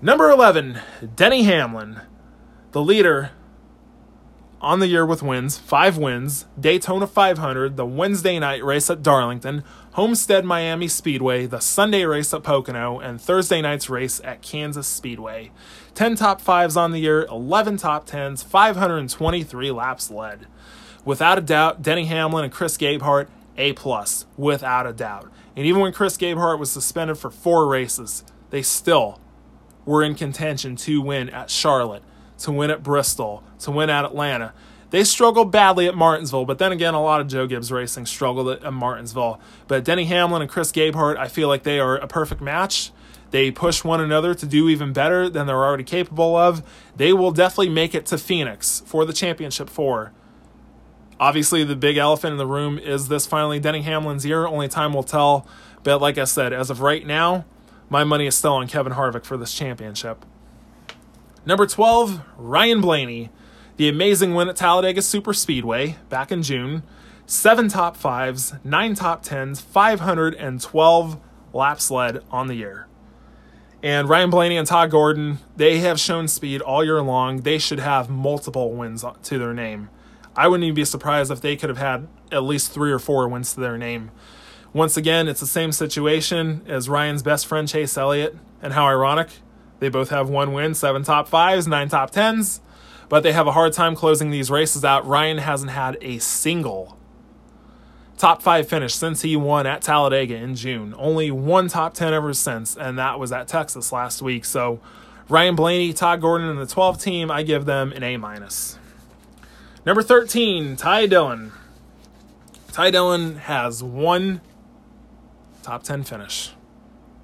Number 0.03 0.31
11, 0.31 0.81
Denny 1.15 1.45
Hamlin. 1.45 2.01
The 2.73 2.83
leader 2.83 3.31
on 4.61 4.81
the 4.81 4.89
year 4.89 5.07
with 5.07 5.23
wins, 5.23 5.59
five 5.59 5.97
wins, 5.97 6.47
Daytona 6.59 7.07
500, 7.07 7.77
the 7.77 7.87
Wednesday 7.87 8.39
night 8.39 8.65
race 8.65 8.91
at 8.91 9.03
Darlington, 9.03 9.63
Homestead 9.93 10.45
Miami 10.45 10.89
Speedway, 10.89 11.47
the 11.47 11.61
Sunday 11.61 12.05
race 12.05 12.35
at 12.35 12.43
Pocono, 12.43 12.99
and 12.99 13.21
Thursday 13.21 13.61
night's 13.61 13.89
race 13.89 14.21
at 14.25 14.43
Kansas 14.43 14.87
Speedway. 14.87 15.51
10 15.97 16.15
top 16.15 16.43
fives 16.43 16.77
on 16.77 16.93
the 16.93 16.99
year, 16.99 17.25
11 17.31 17.79
top 17.79 18.05
tens, 18.05 18.43
523 18.43 19.71
laps 19.71 20.11
led. 20.11 20.47
Without 21.07 21.39
a 21.39 21.41
doubt, 21.41 21.81
Denny 21.81 22.05
Hamlin 22.05 22.45
and 22.45 22.53
Chris 22.53 22.77
Gabehart, 22.77 23.29
A 23.57 23.73
plus, 23.73 24.27
without 24.37 24.87
a 24.87 24.93
doubt. 24.93 25.33
And 25.57 25.65
even 25.65 25.81
when 25.81 25.95
Chris 25.95 26.19
Gabehart 26.19 26.59
was 26.59 26.71
suspended 26.71 27.17
for 27.17 27.31
four 27.31 27.67
races, 27.67 28.25
they 28.51 28.61
still 28.61 29.19
were 29.87 30.03
in 30.03 30.15
contention 30.15 30.77
to 30.77 31.01
win 31.01 31.31
at 31.31 31.49
Charlotte, 31.49 32.03
to 32.41 32.53
win 32.53 32.71
at 32.71 32.83
Bristol, 32.83 33.43
to 33.61 33.71
win 33.71 33.89
at 33.89 34.05
Atlanta. 34.05 34.53
They 34.91 35.03
struggled 35.03 35.51
badly 35.51 35.89
at 35.89 35.95
Martinsville, 35.95 36.45
but 36.45 36.59
then 36.59 36.73
again, 36.73 36.93
a 36.93 37.03
lot 37.03 37.23
of 37.23 37.27
Joe 37.27 37.47
Gibbs 37.47 37.73
Racing 37.73 38.05
struggled 38.05 38.49
at, 38.51 38.71
Martinsville. 38.71 39.41
But 39.67 39.83
Denny 39.83 40.05
Hamlin 40.05 40.43
and 40.43 40.51
Chris 40.51 40.73
Gabehart, 40.73 41.17
I 41.17 41.29
feel 41.29 41.49
like 41.49 41.63
they 41.63 41.81
are 41.81 41.97
a 41.97 42.07
perfect 42.07 42.43
match. 42.43 42.93
They 43.31 43.51
push 43.51 43.85
one 43.85 44.01
another 44.01 44.35
to 44.35 44.47
do 44.47 44.69
even 44.69 44.93
better 44.93 45.29
than 45.29 45.47
they're 45.47 45.65
already 45.65 45.85
capable 45.85 46.37
of. 46.37 46.63
They 46.97 47.13
will 47.13 47.33
definitely 47.33 47.71
make 47.71 47.95
it 47.95 48.07
to 48.07 48.19
Phoenix 48.19 48.83
for 48.87 49.05
the 49.05 49.13
championship 49.13 49.69
four. 49.69 50.13
Obviously, 51.19 51.65
the 51.65 51.77
big 51.77 51.97
elephant 51.97 52.33
in 52.33 52.39
the 52.39 52.47
room 52.47 52.79
is 52.79 53.09
this 53.09 53.27
finally 53.27 53.59
Denny 53.59 53.83
Hamlin's 53.83 54.27
year. 54.27 54.47
Only 54.47 54.69
time 54.69 54.93
will 54.93 55.03
tell. 55.03 55.47
But 55.83 56.01
like 56.01 56.19
I 56.19 56.25
said, 56.25 56.53
as 56.53 56.71
of 56.71 56.81
right 56.81 57.07
now, 57.07 57.45
my 57.89 58.05
money 58.05 58.27
is 58.27 58.35
still 58.35 58.55
on 58.55 58.69
Kevin 58.69 58.93
Harvick 58.93 59.25
for 59.25 59.37
this 59.37 59.55
championship. 59.55 60.25
Number 61.47 61.67
12, 61.67 62.21
Ryan 62.37 62.81
Blaney. 62.81 63.31
The 63.77 63.89
amazing 63.89 64.35
win 64.35 64.49
at 64.49 64.57
Talladega 64.57 65.03
Super 65.03 65.33
Speedway 65.33 65.97
back 66.09 66.33
in 66.33 66.43
June. 66.43 66.83
Seven 67.27 67.69
top 67.69 67.97
fives, 67.97 68.55
nine 68.65 68.95
top 68.95 69.23
tens, 69.23 69.61
512 69.61 71.21
laps 71.53 71.91
led 71.91 72.23
on 72.31 72.47
the 72.47 72.55
year. 72.55 72.87
And 73.83 74.09
Ryan 74.09 74.31
Blaney 74.31 74.57
and 74.57 74.67
Todd 74.67 74.91
Gordon, 74.91 75.39
they 75.57 75.79
have 75.79 76.01
shown 76.01 76.29
speed 76.29 76.61
all 76.61 76.85
year 76.85 77.03
long. 77.03 77.43
They 77.43 77.59
should 77.59 77.79
have 77.79 78.09
multiple 78.09 78.73
wins 78.73 79.05
to 79.25 79.39
their 79.39 79.55
name. 79.55 79.91
I 80.35 80.49
wouldn't 80.49 80.65
even 80.65 80.75
be 80.75 80.85
surprised 80.85 81.31
if 81.31 81.41
they 81.41 81.57
could 81.57 81.69
have 81.69 81.79
had 81.79 82.09
at 82.33 82.43
least 82.43 82.73
three 82.73 82.91
or 82.91 82.99
four 82.99 83.29
wins 83.29 83.55
to 83.55 83.61
their 83.61 83.79
name. 83.79 84.11
Once 84.73 84.97
again, 84.97 85.29
it's 85.29 85.41
the 85.41 85.47
same 85.47 85.73
situation 85.73 86.63
as 86.67 86.89
Ryan's 86.89 87.23
best 87.23 87.47
friend 87.47 87.67
Chase 87.69 87.97
Elliott, 87.97 88.37
and 88.63 88.73
how 88.73 88.87
ironic. 88.87 89.29
They 89.79 89.89
both 89.89 90.11
have 90.11 90.29
one 90.29 90.53
win, 90.53 90.75
seven 90.75 91.03
top 91.05 91.29
fives, 91.29 91.67
nine 91.67 91.89
top 91.89 92.11
tens, 92.11 92.61
but 93.09 93.23
they 93.23 93.33
have 93.33 93.47
a 93.47 93.53
hard 93.53 93.73
time 93.73 93.95
closing 93.95 94.31
these 94.31 94.51
races 94.51 94.85
out. 94.85 95.07
Ryan 95.07 95.39
hasn't 95.39 95.71
had 95.71 95.97
a 96.01 96.19
single 96.19 96.96
top 98.17 98.43
five 98.43 98.69
finish 98.69 98.95
since 98.95 99.23
he 99.23 99.37
won 99.37 99.67
at 99.67 99.83
Talladega 99.83 100.37
in 100.37 100.55
June. 100.55 100.95
Only 100.97 101.31
one 101.31 101.69
top 101.69 101.95
10 101.95 102.15
ever 102.15 102.33
since, 102.33 102.77
and 102.77 102.99
that 102.99 103.19
was 103.19 103.33
at 103.33 103.49
Texas 103.49 103.93
last 103.93 104.23
week. 104.23 104.45
So 104.45 104.81
Ryan 105.29 105.57
Blaney, 105.57 105.93
Todd 105.93 106.21
Gordon, 106.21 106.49
and 106.49 106.59
the 106.59 106.67
12 106.67 107.01
team, 107.01 107.31
I 107.31 107.43
give 107.43 107.65
them 107.65 107.93
an 107.93 108.03
A 108.03 108.17
minus. 108.17 108.79
Number 109.85 110.03
13, 110.03 110.77
Ty 110.77 111.07
Dillon. 111.07 111.53
Ty 112.73 112.91
Dillon 112.91 113.37
has 113.37 113.83
one 113.83 114.41
top 115.63 115.83
10 115.83 116.05
finish, 116.05 116.53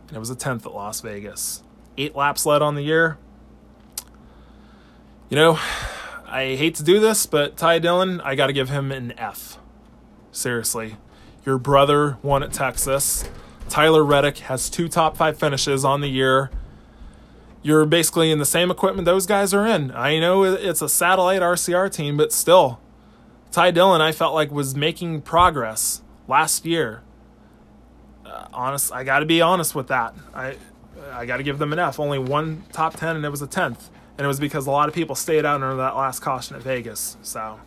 and 0.08 0.16
it 0.16 0.20
was 0.20 0.30
a 0.30 0.36
10th 0.36 0.66
at 0.66 0.74
Las 0.74 1.00
Vegas. 1.00 1.62
Eight 1.98 2.16
laps 2.16 2.46
led 2.46 2.62
on 2.62 2.74
the 2.74 2.82
year. 2.82 3.18
You 5.28 5.36
know, 5.36 5.58
I 6.26 6.56
hate 6.56 6.74
to 6.76 6.82
do 6.82 7.00
this, 7.00 7.26
but 7.26 7.56
Ty 7.56 7.78
Dillon, 7.78 8.20
I 8.20 8.34
got 8.34 8.48
to 8.48 8.52
give 8.52 8.68
him 8.68 8.92
an 8.92 9.12
F. 9.18 9.58
Seriously. 10.32 10.96
Your 11.44 11.58
brother 11.58 12.16
won 12.22 12.42
at 12.42 12.52
Texas. 12.52 13.28
Tyler 13.68 14.02
Reddick 14.02 14.38
has 14.38 14.68
two 14.68 14.88
top 14.88 15.16
five 15.16 15.38
finishes 15.38 15.84
on 15.84 16.00
the 16.00 16.08
year. 16.08 16.50
You're 17.62 17.86
basically 17.86 18.30
in 18.30 18.38
the 18.38 18.44
same 18.44 18.70
equipment 18.70 19.06
those 19.06 19.26
guys 19.26 19.54
are 19.54 19.66
in. 19.66 19.92
I 19.92 20.18
know 20.18 20.42
it's 20.42 20.82
a 20.82 20.88
satellite 20.88 21.42
RCR 21.42 21.92
team, 21.92 22.16
but 22.16 22.32
still, 22.32 22.80
Ty 23.52 23.70
Dillon, 23.70 24.00
I 24.00 24.10
felt 24.10 24.34
like 24.34 24.50
was 24.50 24.74
making 24.74 25.22
progress 25.22 26.02
last 26.26 26.66
year. 26.66 27.02
Uh, 28.26 28.46
honest, 28.52 28.92
I 28.92 29.04
got 29.04 29.20
to 29.20 29.26
be 29.26 29.40
honest 29.40 29.74
with 29.74 29.88
that. 29.88 30.14
I 30.34 30.56
I 31.12 31.26
got 31.26 31.36
to 31.36 31.42
give 31.42 31.58
them 31.58 31.72
an 31.72 31.78
F. 31.78 32.00
Only 32.00 32.18
one 32.18 32.64
top 32.72 32.96
ten, 32.96 33.16
and 33.16 33.24
it 33.24 33.30
was 33.30 33.42
a 33.42 33.46
tenth, 33.46 33.90
and 34.16 34.24
it 34.24 34.28
was 34.28 34.40
because 34.40 34.66
a 34.66 34.70
lot 34.70 34.88
of 34.88 34.94
people 34.94 35.14
stayed 35.14 35.44
out 35.44 35.62
under 35.62 35.76
that 35.76 35.96
last 35.96 36.20
caution 36.20 36.56
at 36.56 36.62
Vegas. 36.62 37.16
So 37.22 37.60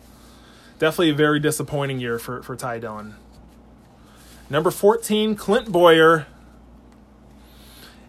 definitely 0.78 1.10
a 1.10 1.14
very 1.14 1.40
disappointing 1.40 2.00
year 2.00 2.18
for, 2.18 2.42
for 2.42 2.56
Ty 2.56 2.80
Dillon. 2.80 3.14
Number 4.48 4.70
14, 4.70 5.34
Clint 5.34 5.72
Bowyer. 5.72 6.26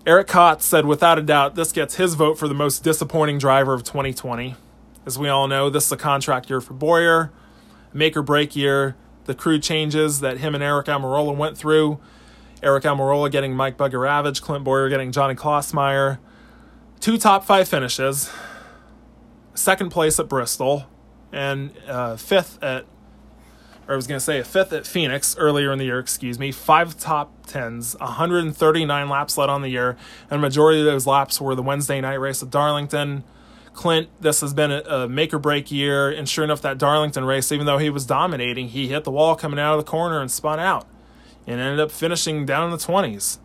Eric 0.06 0.28
Kotz 0.28 0.62
said, 0.62 0.86
without 0.86 1.20
a 1.20 1.22
doubt, 1.22 1.56
this 1.56 1.72
gets 1.72 1.96
his 1.96 2.14
vote 2.14 2.38
for 2.38 2.48
the 2.48 2.54
most 2.54 2.84
disappointing 2.84 3.40
driver 3.40 3.74
of 3.74 3.84
2020. 3.84 4.56
As 5.06 5.18
we 5.18 5.30
all 5.30 5.48
know, 5.48 5.70
this 5.70 5.86
is 5.86 5.92
a 5.92 5.98
contract 5.98 6.50
year 6.50 6.62
for 6.62 6.74
Bowyer, 6.74 7.32
make 7.94 8.16
or 8.16 8.22
break 8.22 8.56
year. 8.56 8.96
The 9.26 9.36
crew 9.36 9.60
changes 9.60 10.22
that 10.22 10.38
him 10.38 10.56
and 10.56 10.64
Aric 10.64 10.86
Almirola 10.86 11.36
went 11.36 11.58
through. 11.58 12.00
Aric 12.62 12.82
Almirola 12.82 13.32
getting 13.32 13.56
Mike 13.56 13.78
Bugarewicz, 13.78 14.42
Clint 14.42 14.64
Bowyer 14.64 14.90
getting 14.90 15.12
Johnny 15.12 15.36
Klausmeier. 15.36 16.20
Two 17.00 17.18
top 17.18 17.44
five 17.46 17.68
finishes. 17.68 18.32
Second 19.54 19.90
place 19.90 20.20
at 20.20 20.30
Bristol, 20.30 20.86
and 21.32 21.72
uh, 21.88 22.16
fifth 22.16 22.62
at, 22.64 22.86
or 23.88 23.94
I 23.94 23.96
was 23.96 24.08
going 24.08 24.18
to 24.18 24.24
say 24.24 24.40
a 24.40 24.44
fifth 24.44 24.74
at 24.74 24.86
Phoenix 24.86 25.36
earlier 25.38 25.72
in 25.72 25.80
the 25.80 25.86
year, 25.86 26.00
excuse 26.00 26.38
me. 26.38 26.52
Five 26.52 26.98
top 26.98 27.46
tens, 27.48 27.96
139 28.00 29.10
laps 29.10 29.38
led 29.38 29.50
on 29.50 29.62
the 29.62 29.70
year, 29.70 29.98
and 30.30 30.42
majority 30.42 30.80
of 30.80 30.86
those 30.86 31.08
laps 31.08 31.40
were 31.40 31.56
the 31.56 31.64
Wednesday 31.64 32.02
night 32.02 32.16
race 32.16 32.44
at 32.44 32.50
Darlington. 32.50 33.24
Clint, 33.74 34.10
this 34.20 34.42
has 34.42 34.54
been 34.54 34.72
a, 34.72 34.82
a 34.82 35.08
make 35.08 35.34
or 35.34 35.40
break 35.40 35.72
year, 35.72 36.10
and 36.10 36.28
sure 36.28 36.44
enough, 36.44 36.62
that 36.64 36.78
Darlington 36.78 37.26
race, 37.26 37.52
even 37.52 37.66
though 37.66 37.78
he 37.78 37.90
was 37.90 38.06
dominating, 38.06 38.70
he 38.70 38.88
hit 38.88 39.04
the 39.04 39.12
wall 39.12 39.36
coming 39.36 39.60
out 39.60 39.78
of 39.78 39.86
the 39.86 39.90
corner 39.90 40.20
and 40.20 40.32
spun 40.32 40.60
out, 40.60 40.88
and 41.46 41.60
ended 41.62 41.80
up 41.80 41.92
finishing 41.92 42.46
down 42.46 42.66
in 42.66 42.72
the 42.72 42.78
20s. 42.78 43.38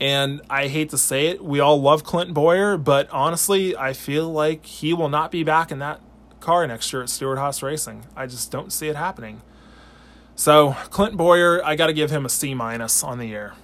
And 0.00 0.42
I 0.50 0.68
hate 0.68 0.90
to 0.90 0.98
say 0.98 1.28
it, 1.28 1.42
we 1.42 1.60
all 1.60 1.80
love 1.80 2.04
Clint 2.04 2.34
Bowyer, 2.34 2.76
but 2.76 3.08
honestly, 3.10 3.76
I 3.76 3.92
feel 3.92 4.30
like 4.30 4.66
he 4.66 4.92
will 4.92 5.08
not 5.08 5.30
be 5.30 5.44
back 5.44 5.72
in 5.72 5.78
that 5.78 6.00
car 6.44 6.66
next 6.66 6.92
year 6.92 7.02
at 7.02 7.08
Stewart 7.08 7.38
Haas 7.38 7.62
Racing. 7.62 8.04
I 8.14 8.26
just 8.26 8.50
don't 8.50 8.72
see 8.72 8.88
it 8.88 8.96
happening. 8.96 9.42
So 10.36 10.76
Clint 10.90 11.16
Bowyer, 11.16 11.64
I 11.64 11.76
got 11.76 11.86
to 11.86 11.92
give 11.92 12.10
him 12.10 12.24
a 12.24 12.28
C 12.28 12.54
minus 12.54 13.02
on 13.02 13.18
the 13.18 13.26
year. 13.26 13.54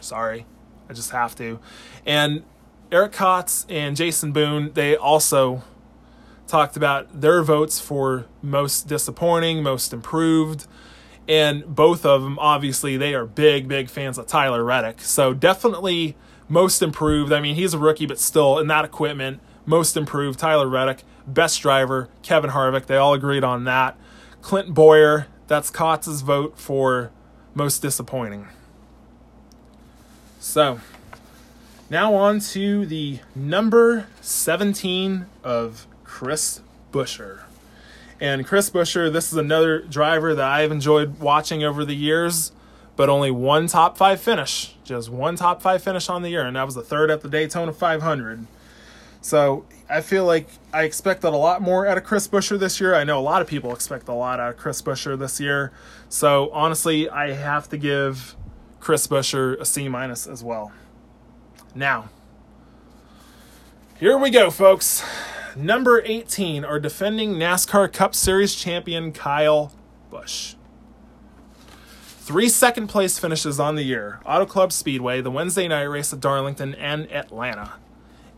Sorry, 0.00 0.46
I 0.88 0.92
just 0.92 1.10
have 1.10 1.34
to. 1.36 1.60
And 2.04 2.42
Eric 2.90 3.12
Kotz 3.12 3.64
and 3.68 3.96
Jason 3.96 4.32
Boone, 4.32 4.72
they 4.74 4.96
also 4.96 5.62
talked 6.46 6.76
about 6.76 7.20
their 7.20 7.42
votes 7.42 7.78
for 7.78 8.26
most 8.42 8.88
disappointing, 8.88 9.62
most 9.62 9.92
improved. 9.92 10.66
And 11.28 11.64
both 11.64 12.04
of 12.04 12.22
them, 12.22 12.38
obviously, 12.40 12.96
they 12.96 13.14
are 13.14 13.24
big, 13.24 13.68
big 13.68 13.88
fans 13.88 14.18
of 14.18 14.26
Tyler 14.26 14.64
Reddick. 14.64 15.00
So 15.00 15.32
definitely 15.32 16.16
most 16.48 16.82
improved. 16.82 17.32
I 17.32 17.40
mean, 17.40 17.54
he's 17.54 17.72
a 17.72 17.78
rookie, 17.78 18.06
but 18.06 18.18
still 18.18 18.58
in 18.58 18.66
that 18.66 18.84
equipment, 18.84 19.40
most 19.66 19.96
improved. 19.96 20.38
Tyler 20.38 20.68
Reddick 20.68 21.04
best 21.26 21.60
driver, 21.60 22.08
Kevin 22.22 22.50
Harvick. 22.50 22.86
They 22.86 22.96
all 22.96 23.14
agreed 23.14 23.44
on 23.44 23.64
that. 23.64 23.96
Clint 24.42 24.74
Bowyer, 24.74 25.26
that's 25.46 25.70
Kotz's 25.70 26.22
vote 26.22 26.58
for 26.58 27.10
most 27.54 27.82
disappointing. 27.82 28.48
So, 30.38 30.80
now 31.90 32.14
on 32.14 32.40
to 32.40 32.86
the 32.86 33.20
number 33.34 34.06
17 34.20 35.26
of 35.44 35.86
Chris 36.04 36.60
Buescher. 36.92 37.42
And 38.20 38.46
Chris 38.46 38.70
Buescher, 38.70 39.12
this 39.12 39.32
is 39.32 39.38
another 39.38 39.80
driver 39.80 40.34
that 40.34 40.46
I've 40.46 40.72
enjoyed 40.72 41.20
watching 41.20 41.64
over 41.64 41.84
the 41.84 41.94
years, 41.94 42.52
but 42.96 43.08
only 43.08 43.30
one 43.30 43.66
top 43.66 43.96
five 43.96 44.20
finish. 44.20 44.74
Just 44.84 45.08
one 45.08 45.36
top 45.36 45.62
five 45.62 45.82
finish 45.82 46.08
on 46.08 46.22
the 46.22 46.30
year, 46.30 46.46
and 46.46 46.56
that 46.56 46.66
was 46.66 46.74
the 46.74 46.82
third 46.82 47.10
at 47.10 47.22
the 47.22 47.28
Daytona 47.28 47.72
500. 47.72 48.46
So 49.22 49.66
I 49.88 50.00
feel 50.00 50.24
like 50.24 50.48
I 50.72 50.84
expected 50.84 51.28
a 51.28 51.36
lot 51.36 51.60
more 51.60 51.86
out 51.86 51.98
of 51.98 52.04
Chris 52.04 52.26
Buescher 52.26 52.58
this 52.58 52.80
year. 52.80 52.94
I 52.94 53.04
know 53.04 53.18
a 53.18 53.20
lot 53.20 53.42
of 53.42 53.48
people 53.48 53.72
expect 53.72 54.08
a 54.08 54.14
lot 54.14 54.40
out 54.40 54.50
of 54.50 54.56
Chris 54.56 54.80
Buescher 54.80 55.18
this 55.18 55.40
year. 55.40 55.72
So 56.08 56.50
honestly, 56.52 57.08
I 57.08 57.32
have 57.32 57.68
to 57.70 57.76
give 57.76 58.36
Chris 58.78 59.06
Buescher 59.06 59.60
a 59.60 59.64
C 59.64 59.88
minus 59.88 60.26
as 60.26 60.42
well. 60.42 60.72
Now, 61.74 62.08
here 63.98 64.16
we 64.16 64.30
go, 64.30 64.50
folks. 64.50 65.04
Number 65.54 66.00
18, 66.04 66.64
our 66.64 66.80
defending 66.80 67.34
NASCAR 67.34 67.92
Cup 67.92 68.14
Series 68.14 68.54
champion 68.54 69.12
Kyle 69.12 69.72
Busch. 70.08 70.54
Three 71.98 72.48
second 72.48 72.86
place 72.86 73.18
finishes 73.18 73.58
on 73.58 73.74
the 73.74 73.82
year 73.82 74.20
Auto 74.24 74.46
Club 74.46 74.72
Speedway, 74.72 75.20
the 75.20 75.30
Wednesday 75.30 75.66
night 75.68 75.82
race 75.82 76.12
at 76.12 76.20
Darlington, 76.20 76.74
and 76.76 77.10
Atlanta 77.12 77.72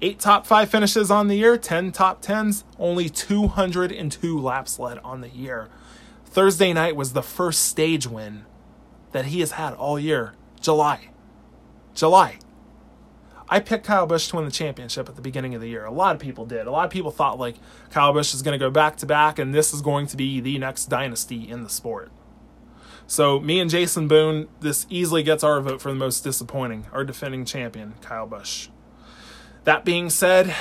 Eight 0.04 0.18
top 0.18 0.48
five 0.48 0.68
finishes 0.68 1.12
on 1.12 1.28
the 1.28 1.36
year, 1.36 1.56
10 1.56 1.92
top 1.92 2.20
tens, 2.20 2.64
only 2.76 3.08
202 3.08 4.40
laps 4.40 4.80
led 4.80 4.98
on 4.98 5.20
the 5.20 5.28
year. 5.28 5.68
Thursday 6.24 6.72
night 6.72 6.96
was 6.96 7.12
the 7.12 7.22
first 7.22 7.66
stage 7.66 8.08
win 8.08 8.44
that 9.12 9.26
he 9.26 9.38
has 9.38 9.52
had 9.52 9.74
all 9.74 10.00
year. 10.00 10.34
July. 10.60 11.10
July. 11.94 12.38
I 13.48 13.60
picked 13.60 13.86
Kyle 13.86 14.08
Busch 14.08 14.26
to 14.28 14.36
win 14.36 14.44
the 14.44 14.50
championship 14.50 15.08
at 15.08 15.14
the 15.14 15.22
beginning 15.22 15.54
of 15.54 15.60
the 15.60 15.68
year. 15.68 15.84
A 15.84 15.92
lot 15.92 16.16
of 16.16 16.20
people 16.20 16.46
did. 16.46 16.66
A 16.66 16.72
lot 16.72 16.84
of 16.84 16.90
people 16.90 17.12
thought 17.12 17.38
like 17.38 17.54
Kyle 17.90 18.12
Busch 18.12 18.34
is 18.34 18.42
going 18.42 18.58
to 18.58 18.64
go 18.64 18.70
back 18.72 18.96
to 18.96 19.06
back 19.06 19.38
and 19.38 19.54
this 19.54 19.72
is 19.72 19.82
going 19.82 20.08
to 20.08 20.16
be 20.16 20.40
the 20.40 20.58
next 20.58 20.86
dynasty 20.86 21.48
in 21.48 21.62
the 21.62 21.70
sport. 21.70 22.10
So 23.06 23.38
me 23.38 23.60
and 23.60 23.70
Jason 23.70 24.08
Boone, 24.08 24.48
this 24.58 24.84
easily 24.90 25.22
gets 25.22 25.44
our 25.44 25.60
vote 25.60 25.80
for 25.80 25.90
the 25.90 25.98
most 25.98 26.24
disappointing, 26.24 26.86
our 26.92 27.04
defending 27.04 27.44
champion, 27.44 27.94
Kyle 28.00 28.26
Busch. 28.26 28.68
That 29.64 29.84
being 29.84 30.10
said, 30.10 30.54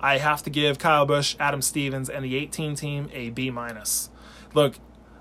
I 0.00 0.18
have 0.18 0.42
to 0.42 0.50
give 0.50 0.78
Kyle 0.78 1.06
Busch, 1.06 1.36
Adam 1.38 1.62
Stevens, 1.62 2.08
and 2.08 2.24
the 2.24 2.36
18 2.36 2.74
team 2.74 3.08
a 3.12 3.30
B 3.30 3.50
minus. 3.50 4.10
Look, 4.52 4.78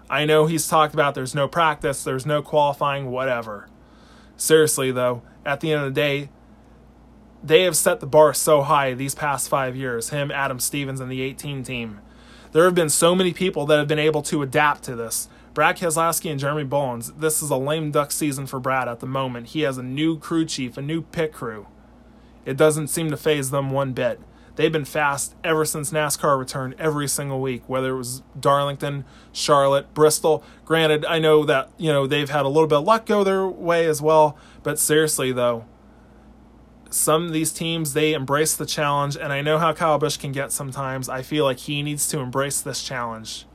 I 0.09 0.25
know 0.25 0.47
he's 0.47 0.67
talked 0.67 0.93
about 0.93 1.13
there's 1.13 1.35
no 1.35 1.47
practice, 1.47 2.03
there's 2.03 2.25
no 2.25 2.41
qualifying, 2.41 3.11
whatever. 3.11 3.67
Seriously 4.37 4.91
though, 4.91 5.21
at 5.45 5.59
the 5.59 5.71
end 5.71 5.85
of 5.85 5.93
the 5.93 6.01
day, 6.01 6.29
they 7.43 7.61
have 7.63 7.77
set 7.77 7.99
the 7.99 8.07
bar 8.07 8.33
so 8.33 8.63
high 8.63 8.95
these 8.95 9.13
past 9.13 9.49
five 9.49 9.75
years. 9.75 10.09
Him, 10.09 10.31
Adam 10.31 10.59
Stevens, 10.59 10.99
and 10.99 11.11
the 11.11 11.21
18 11.21 11.63
team. 11.63 11.99
There 12.53 12.65
have 12.65 12.73
been 12.73 12.89
so 12.89 13.13
many 13.13 13.33
people 13.33 13.67
that 13.67 13.77
have 13.77 13.87
been 13.87 13.99
able 13.99 14.23
to 14.23 14.41
adapt 14.41 14.83
to 14.83 14.95
this. 14.95 15.29
Brad 15.53 15.77
Keselowski 15.77 16.31
and 16.31 16.39
Jeremy 16.39 16.63
Bullins. 16.63 17.11
This 17.13 17.43
is 17.43 17.51
a 17.51 17.55
lame 17.55 17.91
duck 17.91 18.11
season 18.11 18.47
for 18.47 18.59
Brad 18.59 18.87
at 18.87 18.99
the 18.99 19.05
moment. 19.05 19.47
He 19.47 19.61
has 19.61 19.77
a 19.77 19.83
new 19.83 20.17
crew 20.17 20.45
chief, 20.45 20.75
a 20.75 20.81
new 20.81 21.03
pit 21.03 21.31
crew. 21.31 21.67
It 22.45 22.57
doesn't 22.57 22.87
seem 22.87 23.09
to 23.11 23.17
faze 23.17 23.51
them 23.51 23.71
one 23.71 23.93
bit. 23.93 24.19
They've 24.55 24.71
been 24.71 24.85
fast 24.85 25.35
ever 25.43 25.65
since 25.65 25.91
NASCAR 25.91 26.39
returned 26.39 26.75
every 26.79 27.07
single 27.09 27.41
week, 27.41 27.63
whether 27.67 27.93
it 27.93 27.97
was 27.97 28.23
Darlington, 28.39 29.03
Charlotte, 29.33 29.93
Bristol. 29.93 30.43
Granted, 30.63 31.03
I 31.05 31.19
know 31.19 31.43
that, 31.43 31.69
you 31.77 31.91
know, 31.91 32.07
they've 32.07 32.29
had 32.29 32.45
a 32.45 32.49
little 32.49 32.67
bit 32.67 32.77
of 32.77 32.85
luck 32.85 33.05
go 33.05 33.23
their 33.23 33.45
way 33.45 33.85
as 33.85 34.01
well, 34.01 34.37
but 34.63 34.79
seriously 34.79 35.33
though, 35.33 35.65
some 36.89 37.25
of 37.25 37.33
these 37.33 37.51
teams 37.51 37.93
they 37.93 38.13
embrace 38.13 38.55
the 38.55 38.65
challenge 38.65 39.17
and 39.17 39.33
I 39.33 39.41
know 39.41 39.57
how 39.57 39.73
Kyle 39.73 39.97
Busch 39.97 40.15
can 40.15 40.31
get 40.31 40.53
sometimes. 40.53 41.09
I 41.09 41.21
feel 41.21 41.43
like 41.43 41.59
he 41.59 41.83
needs 41.83 42.07
to 42.09 42.19
embrace 42.19 42.61
this 42.61 42.81
challenge 42.81 43.45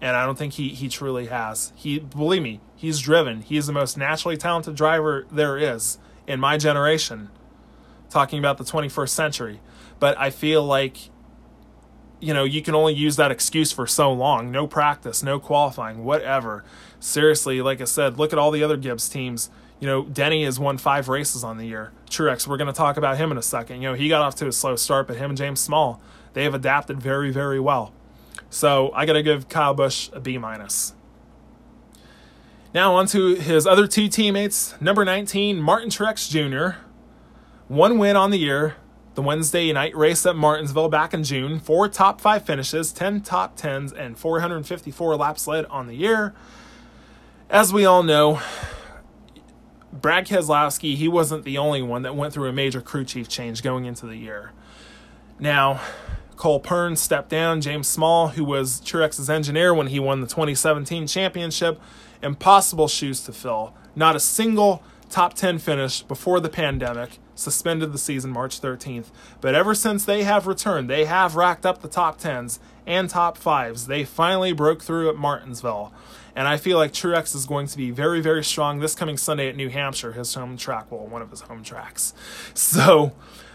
and 0.00 0.16
I 0.16 0.24
don't 0.24 0.38
think 0.38 0.54
he 0.54 0.70
he 0.70 0.88
truly 0.88 1.26
has. 1.26 1.72
He 1.74 1.98
believe 1.98 2.42
me, 2.42 2.60
he's 2.76 3.00
driven. 3.00 3.42
He 3.42 3.56
is 3.56 3.66
the 3.66 3.72
most 3.72 3.98
naturally 3.98 4.36
talented 4.36 4.76
driver 4.76 5.26
there 5.30 5.58
is 5.58 5.98
in 6.26 6.38
my 6.38 6.56
generation. 6.56 7.30
Talking 8.10 8.38
about 8.38 8.58
the 8.58 8.64
21st 8.64 9.08
century, 9.08 9.60
but 9.98 10.18
I 10.18 10.30
feel 10.30 10.64
like 10.64 11.10
you 12.20 12.34
know, 12.34 12.44
you 12.44 12.62
can 12.62 12.74
only 12.74 12.94
use 12.94 13.16
that 13.16 13.30
excuse 13.30 13.72
for 13.72 13.86
so 13.86 14.12
long. 14.12 14.50
No 14.50 14.66
practice, 14.66 15.22
no 15.22 15.40
qualifying, 15.40 16.04
whatever. 16.04 16.64
Seriously, 17.00 17.62
like 17.62 17.80
I 17.80 17.84
said, 17.84 18.18
look 18.18 18.32
at 18.32 18.38
all 18.38 18.50
the 18.50 18.62
other 18.62 18.76
Gibbs 18.76 19.08
teams. 19.08 19.50
You 19.80 19.86
know, 19.86 20.04
Denny 20.04 20.44
has 20.44 20.60
won 20.60 20.76
five 20.76 21.08
races 21.08 21.42
on 21.42 21.56
the 21.56 21.64
year. 21.64 21.92
Truex, 22.10 22.46
we're 22.46 22.58
going 22.58 22.66
to 22.66 22.74
talk 22.74 22.98
about 22.98 23.16
him 23.16 23.32
in 23.32 23.38
a 23.38 23.42
second. 23.42 23.80
You 23.80 23.88
know, 23.88 23.94
he 23.94 24.08
got 24.08 24.20
off 24.20 24.34
to 24.36 24.46
a 24.46 24.52
slow 24.52 24.76
start, 24.76 25.08
but 25.08 25.16
him 25.16 25.30
and 25.30 25.38
James 25.38 25.60
Small, 25.60 26.02
they 26.34 26.44
have 26.44 26.52
adapted 26.52 27.00
very, 27.00 27.30
very 27.30 27.58
well. 27.58 27.94
So 28.50 28.92
I 28.94 29.06
got 29.06 29.14
to 29.14 29.22
give 29.22 29.48
Kyle 29.48 29.72
Busch 29.72 30.10
a 30.12 30.20
B 30.20 30.36
minus. 30.36 30.94
Now 32.74 32.94
on 32.94 33.06
to 33.06 33.34
his 33.34 33.66
other 33.66 33.86
two 33.86 34.08
teammates. 34.08 34.78
Number 34.80 35.04
19, 35.04 35.60
Martin 35.60 35.88
Truex 35.88 36.28
Jr. 36.28 36.78
One 37.70 37.98
win 37.98 38.16
on 38.16 38.32
the 38.32 38.36
year, 38.36 38.74
the 39.14 39.22
Wednesday 39.22 39.72
night 39.72 39.96
race 39.96 40.26
at 40.26 40.34
Martinsville 40.34 40.88
back 40.88 41.14
in 41.14 41.22
June. 41.22 41.60
Four 41.60 41.86
top 41.86 42.20
five 42.20 42.44
finishes, 42.44 42.92
10 42.92 43.20
top 43.20 43.56
10s, 43.56 43.92
and 43.96 44.18
454 44.18 45.14
laps 45.14 45.46
led 45.46 45.66
on 45.66 45.86
the 45.86 45.94
year. 45.94 46.34
As 47.48 47.72
we 47.72 47.84
all 47.84 48.02
know, 48.02 48.40
Brad 49.92 50.26
Keselowski, 50.26 50.96
he 50.96 51.06
wasn't 51.06 51.44
the 51.44 51.58
only 51.58 51.80
one 51.80 52.02
that 52.02 52.16
went 52.16 52.34
through 52.34 52.48
a 52.48 52.52
major 52.52 52.80
crew 52.80 53.04
chief 53.04 53.28
change 53.28 53.62
going 53.62 53.84
into 53.84 54.04
the 54.04 54.16
year. 54.16 54.50
Now, 55.38 55.80
Cole 56.34 56.58
Pearn 56.58 56.96
stepped 56.96 57.28
down. 57.28 57.60
James 57.60 57.86
Small, 57.86 58.30
who 58.30 58.42
was 58.42 58.80
Truex's 58.80 59.30
engineer 59.30 59.72
when 59.72 59.86
he 59.86 60.00
won 60.00 60.22
the 60.22 60.26
2017 60.26 61.06
championship, 61.06 61.80
impossible 62.20 62.88
shoes 62.88 63.20
to 63.20 63.32
fill. 63.32 63.74
Not 63.94 64.16
a 64.16 64.20
single 64.20 64.82
top 65.08 65.34
10 65.34 65.60
finish 65.60 66.02
before 66.02 66.40
the 66.40 66.48
pandemic, 66.48 67.20
suspended 67.40 67.92
the 67.92 67.98
season 67.98 68.30
March 68.30 68.60
13th. 68.60 69.06
But 69.40 69.54
ever 69.54 69.74
since 69.74 70.04
they 70.04 70.22
have 70.24 70.46
returned, 70.46 70.88
they 70.88 71.06
have 71.06 71.36
racked 71.36 71.66
up 71.66 71.82
the 71.82 71.88
top 71.88 72.20
10s 72.20 72.58
and 72.86 73.08
top 73.08 73.38
5s. 73.38 73.86
They 73.86 74.04
finally 74.04 74.52
broke 74.52 74.82
through 74.82 75.08
at 75.08 75.16
Martinsville. 75.16 75.92
And 76.34 76.46
I 76.46 76.56
feel 76.56 76.78
like 76.78 76.92
Truex 76.92 77.34
is 77.34 77.46
going 77.46 77.66
to 77.66 77.76
be 77.76 77.90
very, 77.90 78.20
very 78.20 78.44
strong 78.44 78.78
this 78.78 78.94
coming 78.94 79.16
Sunday 79.16 79.48
at 79.48 79.56
New 79.56 79.68
Hampshire, 79.68 80.12
his 80.12 80.32
home 80.34 80.56
track, 80.56 80.90
well, 80.90 81.06
one 81.06 81.22
of 81.22 81.30
his 81.30 81.42
home 81.42 81.62
tracks. 81.62 82.14
So, 82.54 83.12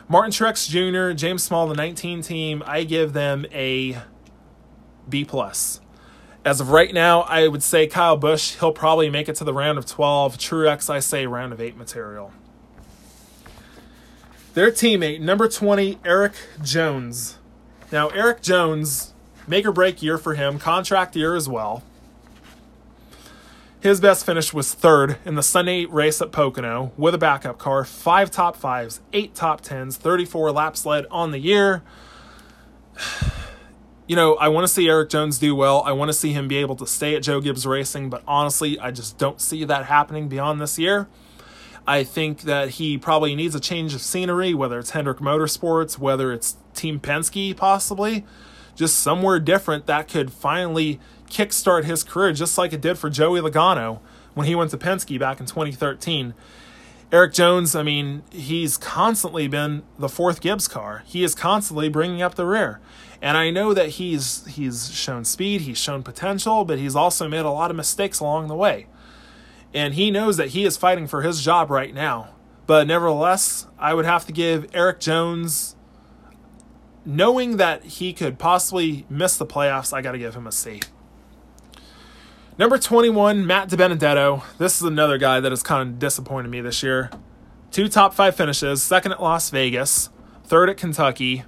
Martin 0.08 0.32
Truex 0.32 0.70
Jr., 0.70 1.16
James 1.16 1.44
Small, 1.44 1.68
the 1.68 1.76
19 1.76 2.22
team, 2.22 2.62
I 2.66 2.84
give 2.84 3.14
them 3.14 3.46
a 3.52 3.98
B 5.08 5.26
plus. 5.26 5.80
As 6.44 6.62
of 6.62 6.70
right 6.70 6.94
now, 6.94 7.22
I 7.22 7.48
would 7.48 7.64
say 7.64 7.88
Kyle 7.88 8.18
Busch, 8.18 8.56
he'll 8.60 8.72
probably 8.72 9.10
make 9.10 9.28
it 9.28 9.36
to 9.38 9.44
the 9.44 9.54
round 9.54 9.80
of 9.80 9.86
12. 9.86 10.38
Truex, 10.38 10.90
I 10.90 11.00
say 11.00 11.26
round 11.26 11.54
of 11.54 11.60
8 11.60 11.76
material. 11.76 12.34
Their 14.56 14.72
teammate, 14.72 15.20
number 15.20 15.50
20, 15.50 16.00
Erik 16.06 16.36
Jones. 16.64 17.40
Now, 17.92 18.08
Erik 18.08 18.42
Jones, 18.42 19.14
make 19.46 19.66
or 19.66 19.74
break 19.74 20.02
year 20.02 20.18
for 20.18 20.36
him, 20.36 20.60
contract 20.60 21.14
year 21.18 21.36
as 21.36 21.50
well. 21.50 21.84
His 23.82 24.00
best 24.00 24.26
finish 24.26 24.54
was 24.54 24.74
third 24.74 25.18
in 25.26 25.36
the 25.36 25.44
Sunday 25.44 25.84
race 25.84 26.22
at 26.22 26.32
Pocono 26.32 26.94
with 26.96 27.14
a 27.14 27.18
backup 27.18 27.58
car, 27.58 27.84
five 27.84 28.32
top 28.32 28.56
fives, 28.56 29.02
eight 29.12 29.36
top 29.36 29.60
tens, 29.60 29.98
34 29.98 30.54
laps 30.54 30.86
led 30.86 31.06
on 31.12 31.32
the 31.32 31.40
year. 31.40 31.84
You 34.08 34.16
know, 34.16 34.36
I 34.36 34.50
want 34.50 34.68
to 34.68 34.72
see 34.72 34.88
Erik 34.88 35.10
Jones 35.10 35.40
do 35.40 35.56
well. 35.56 35.82
I 35.82 35.92
want 35.92 36.10
to 36.10 36.14
see 36.14 36.32
him 36.32 36.48
be 36.48 36.58
able 36.58 36.76
to 36.76 36.86
stay 36.86 37.16
at 37.16 37.24
Joe 37.24 37.42
Gibbs 37.42 37.66
Racing, 37.66 38.12
but 38.12 38.22
honestly, 38.28 38.78
I 38.78 38.92
just 38.92 39.18
don't 39.18 39.42
see 39.42 39.64
that 39.64 39.86
happening 39.86 40.28
beyond 40.28 40.62
this 40.62 40.78
year. 40.78 41.08
I 41.88 42.04
think 42.04 42.42
that 42.42 42.72
he 42.72 42.98
probably 42.98 43.36
needs 43.36 43.54
a 43.54 43.60
change 43.60 43.94
of 43.94 44.02
scenery, 44.02 44.54
whether 44.54 44.80
it's 44.80 44.92
Hendrick 44.92 45.20
Motorsports, 45.20 46.00
whether 46.00 46.34
it's 46.34 46.58
Team 46.74 47.00
Penske, 47.00 47.56
possibly. 47.56 48.26
Just 48.76 49.00
somewhere 49.00 49.40
different 49.40 49.86
that 49.86 50.08
could 50.08 50.32
finally 50.32 51.00
kickstart 51.30 51.86
his 51.86 52.04
career 52.04 52.34
just 52.34 52.58
like 52.58 52.74
it 52.74 52.82
did 52.82 52.98
for 52.98 53.10
Joey 53.10 53.40
Logano 53.40 54.00
when 54.34 54.48
he 54.48 54.56
went 54.56 54.72
to 54.72 54.78
Penske 54.78 55.20
back 55.20 55.40
in 55.40 55.46
2013. 55.46 56.34
Erik 57.12 57.34
Jones, 57.34 57.76
I 57.76 57.84
mean, 57.84 58.24
he's 58.32 58.78
constantly 58.78 59.48
been 59.48 59.84
the 59.98 60.10
fourth 60.10 60.42
Gibbs 60.42 60.68
car. 60.68 61.04
He 61.06 61.24
is 61.24 61.36
constantly 61.36 61.88
bringing 61.88 62.22
up 62.22 62.36
the 62.36 62.46
rear. 62.46 62.80
And 63.22 63.38
I 63.38 63.52
know 63.52 63.74
that 63.74 63.90
he's 63.90 64.46
he's 64.48 64.92
shown 64.92 65.24
speed, 65.24 65.62
he's 65.62 65.78
shown 65.78 66.04
potential, 66.04 66.66
but 66.66 66.80
he's 66.80 66.96
also 66.96 67.28
made 67.30 67.46
a 67.46 67.52
lot 67.52 67.72
of 67.72 67.78
mistakes 67.78 68.20
along 68.20 68.48
the 68.48 68.56
way. 68.56 68.88
And 69.76 69.94
he 69.94 70.10
knows 70.10 70.38
that 70.38 70.50
he 70.50 70.66
is 70.66 70.78
fighting 70.78 71.06
for 71.06 71.22
his 71.22 71.44
job 71.44 71.70
right 71.70 71.94
now. 71.94 72.30
But 72.66 72.88
nevertheless, 72.88 73.68
I 73.78 73.94
would 73.94 74.06
have 74.06 74.26
to 74.26 74.32
give 74.32 74.74
Erik 74.74 75.00
Jones 75.00 75.76
knowing 77.06 77.58
that 77.58 77.84
he 77.84 78.14
could 78.14 78.40
possibly 78.40 79.06
miss 79.10 79.38
the 79.38 79.46
playoffs, 79.46 79.94
I 79.94 80.02
got 80.02 80.14
to 80.14 80.18
give 80.18 80.36
him 80.36 80.48
a 80.48 80.52
C. 80.52 80.82
Number 82.58 82.78
21, 82.78 83.46
Matt 83.46 83.70
DiBenedetto. 83.70 84.44
This 84.58 84.78
is 84.78 84.82
another 84.82 85.18
guy 85.18 85.40
that 85.40 85.52
has 85.52 85.62
kind 85.62 85.88
of 85.88 86.00
disappointed 86.00 86.50
me 86.50 86.62
this 86.62 86.82
year. 86.82 87.12
Two 87.70 87.88
top 87.88 88.14
five 88.14 88.36
finishes, 88.36 88.82
second 88.82 89.12
at 89.12 89.22
Las 89.22 89.50
Vegas, 89.50 90.10
third 90.46 90.70
at 90.70 90.78
Kentucky, 90.78 91.44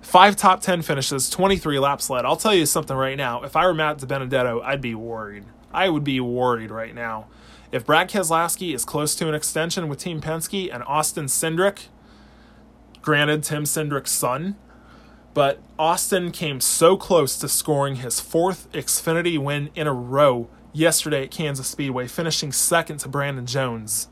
five 0.00 0.36
top 0.36 0.60
10 0.60 0.82
finishes, 0.82 1.28
23 1.28 1.78
laps 1.80 2.08
led. 2.08 2.24
I'll 2.24 2.36
tell 2.36 2.54
you 2.54 2.66
something 2.66 2.96
right 2.96 3.16
now. 3.16 3.42
If 3.42 3.56
I 3.56 3.66
were 3.66 3.74
Matt 3.74 3.98
DiBenedetto, 3.98 4.62
I'd 4.62 4.80
be 4.80 4.94
worried. 4.94 5.44
I 5.72 5.88
would 5.88 6.04
be 6.04 6.20
worried 6.20 6.70
right 6.70 6.94
now. 6.94 7.26
If 7.70 7.84
Brad 7.84 8.08
Keselowski 8.08 8.74
is 8.74 8.84
close 8.84 9.14
to 9.16 9.28
an 9.28 9.34
extension 9.34 9.88
with 9.88 9.98
Team 9.98 10.20
Penske 10.20 10.72
and 10.72 10.82
Austin 10.84 11.26
Cindric, 11.26 11.88
granted 13.02 13.42
Tim 13.42 13.64
Cindric's 13.64 14.10
son, 14.10 14.56
but 15.34 15.60
Austin 15.78 16.30
came 16.30 16.60
so 16.60 16.96
close 16.96 17.38
to 17.38 17.48
scoring 17.48 17.96
his 17.96 18.20
fourth 18.20 18.72
Xfinity 18.72 19.38
win 19.38 19.70
in 19.74 19.86
a 19.86 19.92
row 19.92 20.48
yesterday 20.72 21.24
at 21.24 21.30
Kansas 21.30 21.66
Speedway, 21.66 22.06
finishing 22.06 22.52
second 22.52 22.98
to 23.00 23.08
Brandon 23.08 23.44
Jones. 23.44 24.08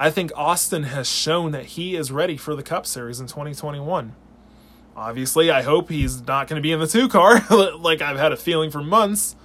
I 0.00 0.10
think 0.10 0.32
Austin 0.34 0.84
has 0.84 1.08
shown 1.08 1.52
that 1.52 1.66
he 1.66 1.96
is 1.96 2.10
ready 2.10 2.36
for 2.36 2.54
the 2.54 2.62
Cup 2.62 2.86
Series 2.86 3.20
in 3.20 3.26
2021. 3.26 4.14
Obviously, 4.96 5.50
I 5.50 5.62
hope 5.62 5.90
he's 5.90 6.26
not 6.26 6.48
going 6.48 6.56
to 6.56 6.62
be 6.62 6.72
in 6.72 6.80
the 6.80 6.86
two 6.86 7.08
car, 7.08 7.44
like 7.78 8.00
I've 8.00 8.18
had 8.18 8.32
a 8.32 8.36
feeling 8.36 8.70
for 8.70 8.82
months. 8.82 9.36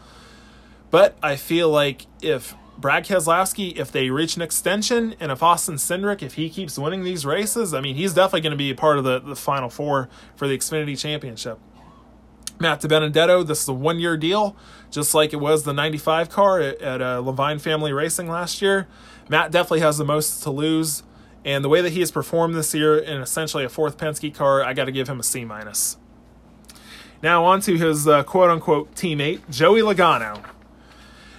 But 0.89 1.17
I 1.21 1.35
feel 1.35 1.69
like 1.69 2.05
if 2.21 2.55
Brad 2.81 3.05
Keselowski, 3.05 3.77
if 3.77 3.91
they 3.91 4.09
reach 4.09 4.35
an 4.35 4.41
extension, 4.41 5.15
and 5.19 5.31
if 5.31 5.43
Austin 5.43 5.75
Cindric, 5.75 6.23
if 6.23 6.33
he 6.33 6.49
keeps 6.49 6.79
winning 6.79 7.03
these 7.03 7.25
races, 7.25 7.73
I 7.73 7.79
mean, 7.79 7.95
he's 7.95 8.13
definitely 8.13 8.41
going 8.41 8.51
to 8.51 8.57
be 8.57 8.71
a 8.71 8.75
part 8.75 8.97
of 8.97 9.03
the, 9.03 9.19
the 9.19 9.35
final 9.35 9.69
four 9.69 10.09
for 10.35 10.47
the 10.47 10.57
Xfinity 10.57 10.99
Championship. 10.99 11.59
Matt 12.59 12.81
DiBenedetto, 12.81 13.45
this 13.45 13.63
is 13.63 13.67
a 13.67 13.73
one 13.73 13.99
year 13.99 14.17
deal, 14.17 14.55
just 14.89 15.13
like 15.13 15.31
it 15.31 15.37
was 15.37 15.63
the 15.63 15.73
95 15.73 16.29
car 16.29 16.59
at, 16.59 16.81
at 16.81 17.01
uh, 17.01 17.21
Leavine 17.21 17.61
Family 17.61 17.93
Racing 17.93 18.27
last 18.27 18.61
year. 18.61 18.87
Matt 19.29 19.51
definitely 19.51 19.79
has 19.81 19.97
the 19.97 20.05
most 20.05 20.41
to 20.43 20.51
lose. 20.51 21.03
And 21.43 21.63
the 21.63 21.69
way 21.69 21.81
that 21.81 21.91
he 21.91 22.01
has 22.01 22.11
performed 22.11 22.53
this 22.53 22.73
year 22.73 22.97
in 22.97 23.19
essentially 23.19 23.63
a 23.63 23.69
fourth 23.69 23.97
Penske 23.97 24.33
car, 24.33 24.63
I 24.63 24.73
got 24.73 24.85
to 24.85 24.91
give 24.91 25.07
him 25.09 25.19
a 25.19 25.23
C 25.23 25.43
minus. 25.43 25.97
Now 27.23 27.45
on 27.45 27.61
to 27.61 27.77
his 27.77 28.07
uh, 28.07 28.23
quote 28.23 28.49
unquote 28.51 28.93
teammate, 28.93 29.41
Joey 29.49 29.81
Logano. 29.81 30.43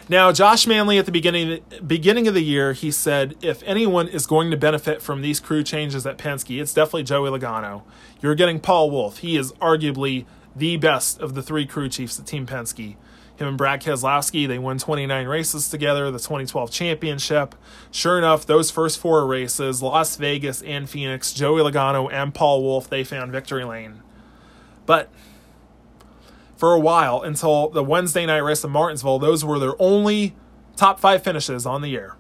Now, 0.09 0.33
Josh 0.33 0.67
Manley 0.67 0.99
at 0.99 1.07
the 1.07 1.13
beginning 1.13 1.61
beginning 1.87 2.27
of 2.27 2.35
the 2.35 2.43
year, 2.43 2.73
he 2.73 2.91
said 2.91 3.37
if 3.41 3.63
anyone 3.63 4.09
is 4.09 4.27
going 4.27 4.51
to 4.51 4.57
benefit 4.57 5.01
from 5.01 5.23
these 5.23 5.39
crew 5.39 5.63
changes 5.63 6.07
at 6.07 6.19
Penske, 6.19 6.61
it's 6.61 6.75
definitely 6.75 7.05
Joey 7.05 7.31
Logano. 7.31 7.83
You're 8.21 8.35
getting 8.35 8.61
Paul 8.61 8.91
Wolfe. 8.91 9.19
He 9.19 9.37
is 9.37 9.53
arguably 9.55 10.27
the 10.57 10.77
best 10.77 11.21
of 11.21 11.35
the 11.35 11.43
three 11.43 11.67
crew 11.67 11.89
chiefs 11.89 12.19
at 12.19 12.27
Team 12.27 12.47
Penske. 12.47 12.97
Him 13.37 13.49
and 13.49 13.59
Brad 13.59 13.81
Keselowski, 13.81 14.47
they 14.47 14.59
won 14.59 14.79
29 14.79 15.27
races 15.27 15.69
together, 15.69 16.11
the 16.11 16.19
2012 16.19 16.71
championship. 16.71 17.55
Sure 17.91 18.19
enough, 18.19 18.45
those 18.45 18.71
first 18.71 18.99
four 18.99 19.27
races, 19.27 19.83
Las 19.83 20.17
Vegas 20.17 20.63
and 20.63 20.89
Phoenix, 20.89 21.33
Joey 21.33 21.63
Logano 21.63 22.13
and 22.13 22.35
Paul 22.35 22.63
Wolfe, 22.63 22.91
they 22.91 23.05
found 23.05 23.33
victory 23.33 23.65
lane. 23.65 24.03
But 24.85 25.11
for 26.63 26.75
a 26.75 26.79
while, 26.79 27.23
until 27.23 27.71
the 27.71 27.83
Wednesday 27.83 28.25
night 28.25 28.39
race 28.39 28.63
in 28.63 28.71
Martinsville, 28.71 29.19
those 29.19 29.45
were 29.45 29.59
their 29.59 29.75
only 29.83 30.37
top 30.77 31.01
five 31.01 31.21
finishes 31.25 31.67
on 31.67 31.83
the 31.83 31.89
year. 31.89 32.15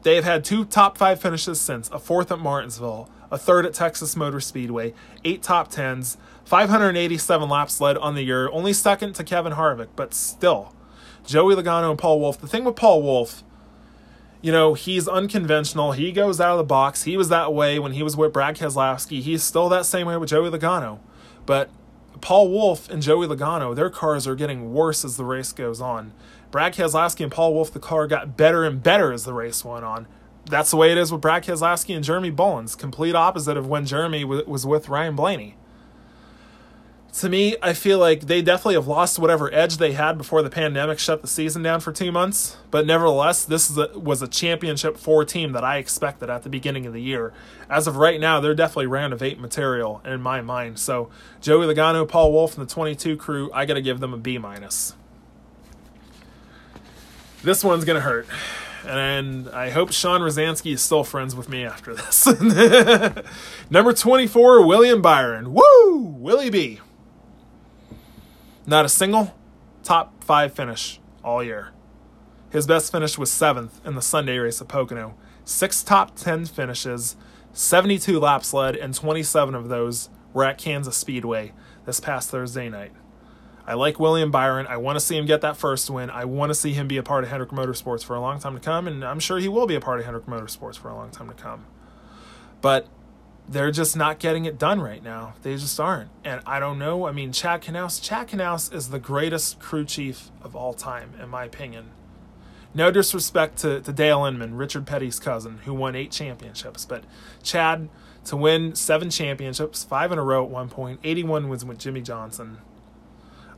They 0.00 0.14
have 0.14 0.24
had 0.24 0.46
two 0.46 0.64
top 0.64 0.96
five 0.96 1.20
finishes 1.20 1.60
since 1.60 1.90
a 1.90 1.98
fourth 1.98 2.32
at 2.32 2.38
Martinsville, 2.38 3.10
a 3.30 3.36
third 3.36 3.66
at 3.66 3.74
Texas 3.74 4.16
Motor 4.16 4.40
Speedway, 4.40 4.94
eight 5.26 5.42
top 5.42 5.68
tens, 5.70 6.16
587 6.46 7.50
laps 7.50 7.82
led 7.82 7.98
on 7.98 8.14
the 8.14 8.22
year, 8.22 8.48
only 8.50 8.72
second 8.72 9.12
to 9.16 9.24
Kevin 9.24 9.52
Harvick, 9.52 9.88
but 9.94 10.14
still, 10.14 10.74
Joey 11.26 11.54
Logano 11.54 11.90
and 11.90 11.98
Paul 11.98 12.18
Wolfe. 12.18 12.40
The 12.40 12.46
thing 12.46 12.64
with 12.64 12.76
Paul 12.76 13.02
Wolfe, 13.02 13.42
you 14.40 14.52
know, 14.52 14.72
he's 14.72 15.06
unconventional. 15.06 15.92
He 15.92 16.12
goes 16.12 16.40
out 16.40 16.52
of 16.52 16.56
the 16.56 16.64
box. 16.64 17.02
He 17.02 17.18
was 17.18 17.28
that 17.28 17.52
way 17.52 17.78
when 17.78 17.92
he 17.92 18.02
was 18.02 18.16
with 18.16 18.32
Brad 18.32 18.56
Keselowski. 18.56 19.20
He's 19.20 19.42
still 19.42 19.68
that 19.68 19.84
same 19.84 20.06
way 20.06 20.16
with 20.16 20.30
Joey 20.30 20.48
Logano. 20.48 21.00
But 21.44 21.68
Paul 22.20 22.50
Wolfe 22.50 22.90
and 22.90 23.02
Joey 23.02 23.26
Logano, 23.26 23.74
their 23.74 23.90
cars 23.90 24.26
are 24.26 24.34
getting 24.34 24.72
worse 24.72 25.04
as 25.04 25.16
the 25.16 25.24
race 25.24 25.52
goes 25.52 25.80
on. 25.80 26.12
Brad 26.50 26.74
Keselowski 26.74 27.22
and 27.22 27.32
Paul 27.32 27.54
Wolfe, 27.54 27.72
the 27.72 27.78
car 27.78 28.06
got 28.06 28.36
better 28.36 28.64
and 28.64 28.82
better 28.82 29.12
as 29.12 29.24
the 29.24 29.32
race 29.32 29.64
went 29.64 29.84
on. 29.84 30.06
That's 30.46 30.70
the 30.70 30.76
way 30.76 30.90
it 30.90 30.98
is 30.98 31.12
with 31.12 31.20
Brad 31.20 31.44
Keselowski 31.44 31.94
and 31.94 32.04
Jeremy 32.04 32.30
Bullins. 32.30 32.74
Complete 32.74 33.14
opposite 33.14 33.56
of 33.56 33.68
when 33.68 33.86
Jeremy 33.86 34.24
was 34.24 34.66
with 34.66 34.88
Ryan 34.88 35.14
Blaney 35.14 35.56
to 37.12 37.28
me, 37.28 37.56
I 37.60 37.72
feel 37.72 37.98
like 37.98 38.22
they 38.22 38.40
definitely 38.40 38.74
have 38.74 38.86
lost 38.86 39.18
whatever 39.18 39.52
edge 39.52 39.78
they 39.78 39.92
had 39.92 40.16
before 40.16 40.42
the 40.42 40.50
pandemic 40.50 40.98
shut 40.98 41.22
the 41.22 41.28
season 41.28 41.62
down 41.62 41.80
for 41.80 41.92
two 41.92 42.12
months. 42.12 42.56
But 42.70 42.86
nevertheless, 42.86 43.44
this 43.44 43.76
a, 43.76 43.98
was 43.98 44.22
a 44.22 44.28
championship 44.28 44.96
four 44.96 45.24
team 45.24 45.52
that 45.52 45.64
I 45.64 45.78
expected 45.78 46.30
at 46.30 46.44
the 46.44 46.48
beginning 46.48 46.86
of 46.86 46.92
the 46.92 47.02
year. 47.02 47.32
As 47.68 47.86
of 47.86 47.96
right 47.96 48.20
now, 48.20 48.40
they're 48.40 48.54
definitely 48.54 48.86
round 48.86 49.12
of 49.12 49.22
eight 49.22 49.40
material 49.40 50.00
in 50.04 50.20
my 50.20 50.40
mind. 50.40 50.78
So 50.78 51.10
Joey 51.40 51.66
Logano, 51.66 52.08
Paul 52.08 52.32
Wolfe, 52.32 52.56
and 52.56 52.66
the 52.68 52.72
22 52.72 53.16
crew, 53.16 53.50
I 53.52 53.66
got 53.66 53.74
to 53.74 53.82
give 53.82 54.00
them 54.00 54.14
a 54.14 54.18
B 54.18 54.38
minus. 54.38 54.94
This 57.42 57.64
one's 57.64 57.86
gonna 57.86 58.00
hurt, 58.00 58.26
and 58.86 59.48
I 59.48 59.70
hope 59.70 59.92
Sean 59.92 60.20
Rosansky 60.20 60.74
is 60.74 60.82
still 60.82 61.04
friends 61.04 61.34
with 61.34 61.48
me 61.48 61.64
after 61.64 61.94
this. 61.94 62.26
Number 63.70 63.94
24, 63.94 64.66
William 64.66 65.00
Byron. 65.00 65.54
Woo, 65.54 66.00
Willie 66.18 66.50
B. 66.50 66.80
Not 68.66 68.84
a 68.84 68.88
single 68.88 69.34
top 69.82 70.22
five 70.22 70.52
finish 70.52 71.00
all 71.24 71.42
year. 71.42 71.70
His 72.50 72.66
best 72.66 72.92
finish 72.92 73.16
was 73.16 73.30
seventh 73.30 73.80
in 73.86 73.94
the 73.94 74.02
Sunday 74.02 74.36
race 74.38 74.60
at 74.60 74.68
Pocono. 74.68 75.14
Six 75.44 75.82
top 75.82 76.16
10 76.16 76.46
finishes, 76.46 77.16
72 77.52 78.18
laps 78.18 78.52
led, 78.52 78.76
and 78.76 78.94
27 78.94 79.54
of 79.54 79.68
those 79.68 80.10
were 80.32 80.44
at 80.44 80.58
Kansas 80.58 80.96
Speedway 80.96 81.52
this 81.86 82.00
past 82.00 82.30
Thursday 82.30 82.68
night. 82.68 82.92
I 83.66 83.74
like 83.74 84.00
William 84.00 84.30
Byron. 84.30 84.66
I 84.66 84.76
want 84.76 84.96
to 84.96 85.04
see 85.04 85.16
him 85.16 85.26
get 85.26 85.40
that 85.42 85.56
first 85.56 85.88
win. 85.88 86.10
I 86.10 86.24
want 86.24 86.50
to 86.50 86.54
see 86.54 86.72
him 86.72 86.88
be 86.88 86.96
a 86.96 87.02
part 87.02 87.24
of 87.24 87.30
Hendrick 87.30 87.50
Motorsports 87.50 88.04
for 88.04 88.16
a 88.16 88.20
long 88.20 88.40
time 88.40 88.54
to 88.54 88.60
come, 88.60 88.86
and 88.88 89.04
I'm 89.04 89.20
sure 89.20 89.38
he 89.38 89.48
will 89.48 89.66
be 89.66 89.74
a 89.74 89.80
part 89.80 90.00
of 90.00 90.06
Hendrick 90.06 90.26
Motorsports 90.26 90.76
for 90.76 90.88
a 90.88 90.94
long 90.94 91.10
time 91.10 91.28
to 91.28 91.34
come. 91.34 91.66
But 92.60 92.88
they're 93.50 93.72
just 93.72 93.96
not 93.96 94.20
getting 94.20 94.44
it 94.44 94.58
done 94.58 94.80
right 94.80 95.02
now. 95.02 95.34
They 95.42 95.56
just 95.56 95.78
aren't. 95.80 96.10
And 96.22 96.40
I 96.46 96.60
don't 96.60 96.78
know. 96.78 97.06
I 97.06 97.12
mean, 97.12 97.32
Chad 97.32 97.62
Knaus, 97.62 98.00
Chad 98.00 98.28
Knaus 98.28 98.72
is 98.72 98.90
the 98.90 99.00
greatest 99.00 99.58
crew 99.58 99.84
chief 99.84 100.30
of 100.40 100.54
all 100.54 100.72
time, 100.72 101.14
in 101.20 101.28
my 101.28 101.44
opinion. 101.44 101.90
No 102.72 102.92
disrespect 102.92 103.58
to, 103.58 103.80
to 103.80 103.92
Dale 103.92 104.24
Inman, 104.24 104.54
Richard 104.54 104.86
Petty's 104.86 105.18
cousin, 105.18 105.58
who 105.64 105.74
won 105.74 105.96
eight 105.96 106.12
championships, 106.12 106.84
but 106.84 107.02
Chad 107.42 107.88
to 108.26 108.36
win 108.36 108.76
seven 108.76 109.10
championships, 109.10 109.82
five 109.82 110.12
in 110.12 110.18
a 110.18 110.22
row 110.22 110.44
at 110.44 110.50
one 110.50 110.68
point, 110.68 111.00
81 111.02 111.48
wins 111.48 111.64
with 111.64 111.78
Jimmie 111.78 112.02
Johnson. 112.02 112.58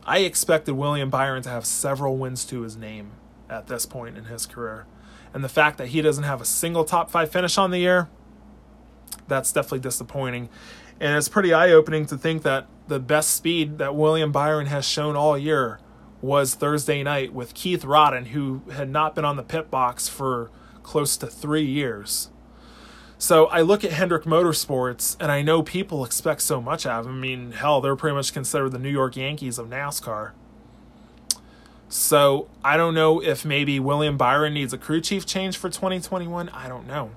I 0.07 0.21
expected 0.21 0.73
William 0.73 1.11
Byron 1.11 1.43
to 1.43 1.51
have 1.51 1.67
several 1.67 2.17
wins 2.17 2.47
to 2.47 2.63
his 2.63 2.79
name 2.79 3.13
at 3.51 3.67
this 3.67 3.85
point 3.85 4.17
in 4.17 4.25
his 4.25 4.47
career. 4.47 4.87
And 5.35 5.45
the 5.45 5.51
fact 5.51 5.77
that 5.77 5.89
he 5.89 6.01
doesn't 6.01 6.25
have 6.25 6.41
a 6.41 6.47
single 6.47 6.85
top 6.85 7.11
five 7.11 7.31
finish 7.31 7.59
on 7.59 7.71
the 7.71 7.79
year, 7.79 8.09
that's 9.29 9.53
definitely 9.53 9.81
disappointing. 9.81 10.49
And 11.01 11.17
it's 11.17 11.29
pretty 11.29 11.53
eye 11.53 11.71
opening 11.71 12.07
to 12.07 12.17
think 12.17 12.43
that 12.43 12.67
the 12.87 13.01
best 13.01 13.31
speed 13.31 13.79
that 13.79 13.95
William 13.95 14.31
Byron 14.31 14.67
has 14.67 14.85
shown 14.85 15.17
all 15.17 15.37
year 15.37 15.81
was 16.21 16.55
Thursday 16.55 17.03
night 17.03 17.33
with 17.33 17.55
Keith 17.55 17.83
Rodden, 17.83 18.29
who 18.29 18.63
had 18.73 18.89
not 18.89 19.15
been 19.15 19.25
on 19.25 19.37
the 19.37 19.43
pit 19.43 19.71
box 19.71 20.09
for 20.09 20.51
close 20.83 21.17
to 21.17 21.27
three 21.27 21.65
years. 21.65 22.31
So 23.19 23.47
I 23.47 23.61
look 23.63 23.85
at 23.85 23.93
Hendrick 23.93 24.25
Motorsports, 24.25 25.17
and 25.19 25.31
I 25.31 25.43
know 25.43 25.63
people 25.63 26.05
expect 26.05 26.43
so 26.43 26.61
much 26.61 26.87
out 26.87 27.01
of 27.01 27.07
them. 27.07 27.19
I 27.19 27.21
mean, 27.21 27.53
hell, 27.53 27.81
they're 27.81 27.97
pretty 27.97 28.15
much 28.15 28.33
considered 28.33 28.71
the 28.71 28.79
New 28.79 28.91
York 28.91 29.17
Yankees 29.17 29.59
of 29.59 29.69
NASCAR. 29.69 30.33
So 31.89 32.49
I 32.65 32.77
don't 32.77 32.95
know 32.95 33.21
if 33.21 33.45
maybe 33.45 33.79
William 33.79 34.17
Byron 34.17 34.55
needs 34.55 34.73
a 34.73 34.79
crew 34.79 35.01
chief 35.01 35.27
change 35.27 35.57
for 35.57 35.69
2021. 35.69 36.49
I 36.49 36.69
don't 36.69 36.87
know 36.87 37.11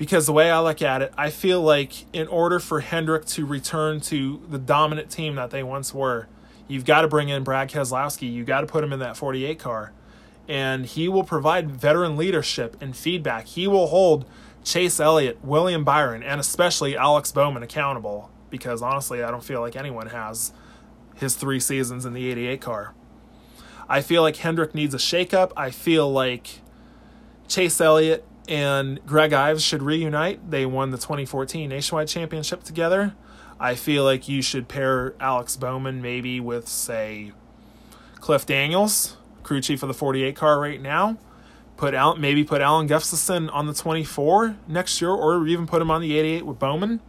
because 0.00 0.24
the 0.24 0.32
way 0.32 0.50
I 0.50 0.58
look 0.60 0.80
at 0.80 1.02
it, 1.02 1.12
I 1.18 1.28
feel 1.28 1.60
like 1.60 2.06
in 2.14 2.26
order 2.28 2.58
for 2.58 2.80
Hendrick 2.80 3.26
to 3.26 3.44
return 3.44 4.00
to 4.00 4.40
the 4.48 4.56
dominant 4.56 5.10
team 5.10 5.34
that 5.34 5.50
they 5.50 5.62
once 5.62 5.92
were, 5.92 6.26
you've 6.66 6.86
got 6.86 7.02
to 7.02 7.08
bring 7.08 7.28
in 7.28 7.44
Brad 7.44 7.68
Keselowski. 7.68 8.32
You 8.32 8.42
got 8.42 8.62
to 8.62 8.66
put 8.66 8.82
him 8.82 8.94
in 8.94 8.98
that 9.00 9.18
48 9.18 9.58
car, 9.58 9.92
and 10.48 10.86
he 10.86 11.06
will 11.06 11.22
provide 11.22 11.70
veteran 11.70 12.16
leadership 12.16 12.78
and 12.80 12.96
feedback. 12.96 13.46
He 13.48 13.68
will 13.68 13.88
hold 13.88 14.24
Chase 14.64 14.98
Elliott, 15.00 15.44
William 15.44 15.84
Byron, 15.84 16.22
and 16.22 16.40
especially 16.40 16.96
Alex 16.96 17.30
Bowman 17.30 17.62
accountable 17.62 18.30
because 18.48 18.80
honestly, 18.80 19.22
I 19.22 19.30
don't 19.30 19.44
feel 19.44 19.60
like 19.60 19.76
anyone 19.76 20.06
has 20.06 20.54
his 21.14 21.34
three 21.34 21.60
seasons 21.60 22.06
in 22.06 22.14
the 22.14 22.26
88 22.30 22.62
car. 22.62 22.94
I 23.86 24.00
feel 24.00 24.22
like 24.22 24.36
Hendrick 24.36 24.74
needs 24.74 24.94
a 24.94 24.98
shakeup. 24.98 25.52
I 25.58 25.70
feel 25.70 26.10
like 26.10 26.60
Chase 27.48 27.78
Elliott 27.82 28.24
and 28.50 29.04
Greg 29.06 29.32
Ives 29.32 29.62
should 29.62 29.82
reunite. 29.82 30.50
They 30.50 30.66
won 30.66 30.90
the 30.90 30.98
2014 30.98 31.68
Nationwide 31.68 32.08
Championship 32.08 32.64
together. 32.64 33.14
I 33.60 33.76
feel 33.76 34.04
like 34.04 34.28
you 34.28 34.42
should 34.42 34.66
pair 34.66 35.14
Alex 35.20 35.56
Bowman 35.56 36.02
maybe 36.02 36.40
with, 36.40 36.66
say, 36.66 37.32
Cliff 38.16 38.44
Daniels, 38.44 39.16
crew 39.44 39.60
chief 39.60 39.82
of 39.82 39.86
the 39.86 39.94
48 39.94 40.34
car 40.34 40.58
right 40.58 40.82
now. 40.82 41.16
Put 41.76 41.94
out 41.94 42.20
maybe 42.20 42.44
put 42.44 42.60
Alan 42.60 42.86
Gustafson 42.86 43.48
on 43.50 43.66
the 43.66 43.72
24 43.72 44.56
next 44.66 45.00
year, 45.00 45.10
or 45.10 45.46
even 45.46 45.66
put 45.66 45.80
him 45.80 45.90
on 45.90 46.02
the 46.02 46.18
88 46.18 46.44
with 46.44 46.58
Bowman, 46.58 47.00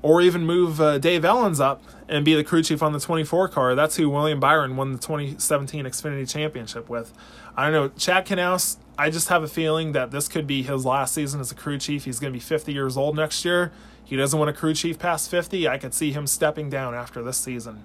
or 0.00 0.20
even 0.20 0.44
move 0.44 0.80
uh, 0.80 0.98
Dave 0.98 1.22
Elenz 1.22 1.60
up 1.60 1.82
and 2.08 2.24
be 2.24 2.34
the 2.34 2.42
crew 2.42 2.62
chief 2.62 2.82
on 2.82 2.92
the 2.92 2.98
24 2.98 3.48
car. 3.48 3.74
That's 3.74 3.96
who 3.96 4.08
William 4.08 4.40
Byron 4.40 4.76
won 4.76 4.92
the 4.92 4.98
2017 4.98 5.84
Xfinity 5.84 6.28
Championship 6.28 6.88
with. 6.88 7.12
I 7.56 7.64
don't 7.64 7.72
know. 7.72 7.88
Chad 7.96 8.26
Knaus, 8.26 8.78
I 8.98 9.10
just 9.10 9.28
have 9.28 9.42
a 9.42 9.48
feeling 9.48 9.92
that 9.92 10.10
this 10.10 10.28
could 10.28 10.46
be 10.46 10.62
his 10.62 10.84
last 10.84 11.14
season 11.14 11.40
as 11.40 11.50
a 11.50 11.54
crew 11.54 11.78
chief. 11.78 12.04
He's 12.04 12.20
going 12.20 12.32
to 12.32 12.36
be 12.36 12.42
50 12.42 12.72
years 12.72 12.96
old 12.96 13.16
next 13.16 13.44
year. 13.44 13.72
He 14.04 14.16
doesn't 14.16 14.38
want 14.38 14.50
a 14.50 14.52
crew 14.52 14.74
chief 14.74 14.98
past 14.98 15.30
50. 15.30 15.66
I 15.66 15.78
could 15.78 15.94
see 15.94 16.12
him 16.12 16.26
stepping 16.26 16.68
down 16.68 16.94
after 16.94 17.22
this 17.22 17.38
season. 17.38 17.84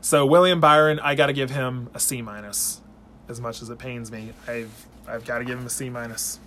So 0.00 0.24
William 0.24 0.60
Byron, 0.60 1.00
I 1.00 1.14
got 1.14 1.26
to 1.26 1.32
give 1.32 1.50
him 1.50 1.90
a 1.94 2.00
C 2.00 2.22
minus. 2.22 2.80
As 3.28 3.40
much 3.40 3.62
as 3.62 3.70
it 3.70 3.78
pains 3.78 4.12
me, 4.12 4.32
I've 4.46 4.86
I've 5.08 5.24
got 5.24 5.38
to 5.38 5.44
give 5.44 5.58
him 5.58 5.66
a 5.66 5.70
C 5.70 5.90
minus. 5.90 6.38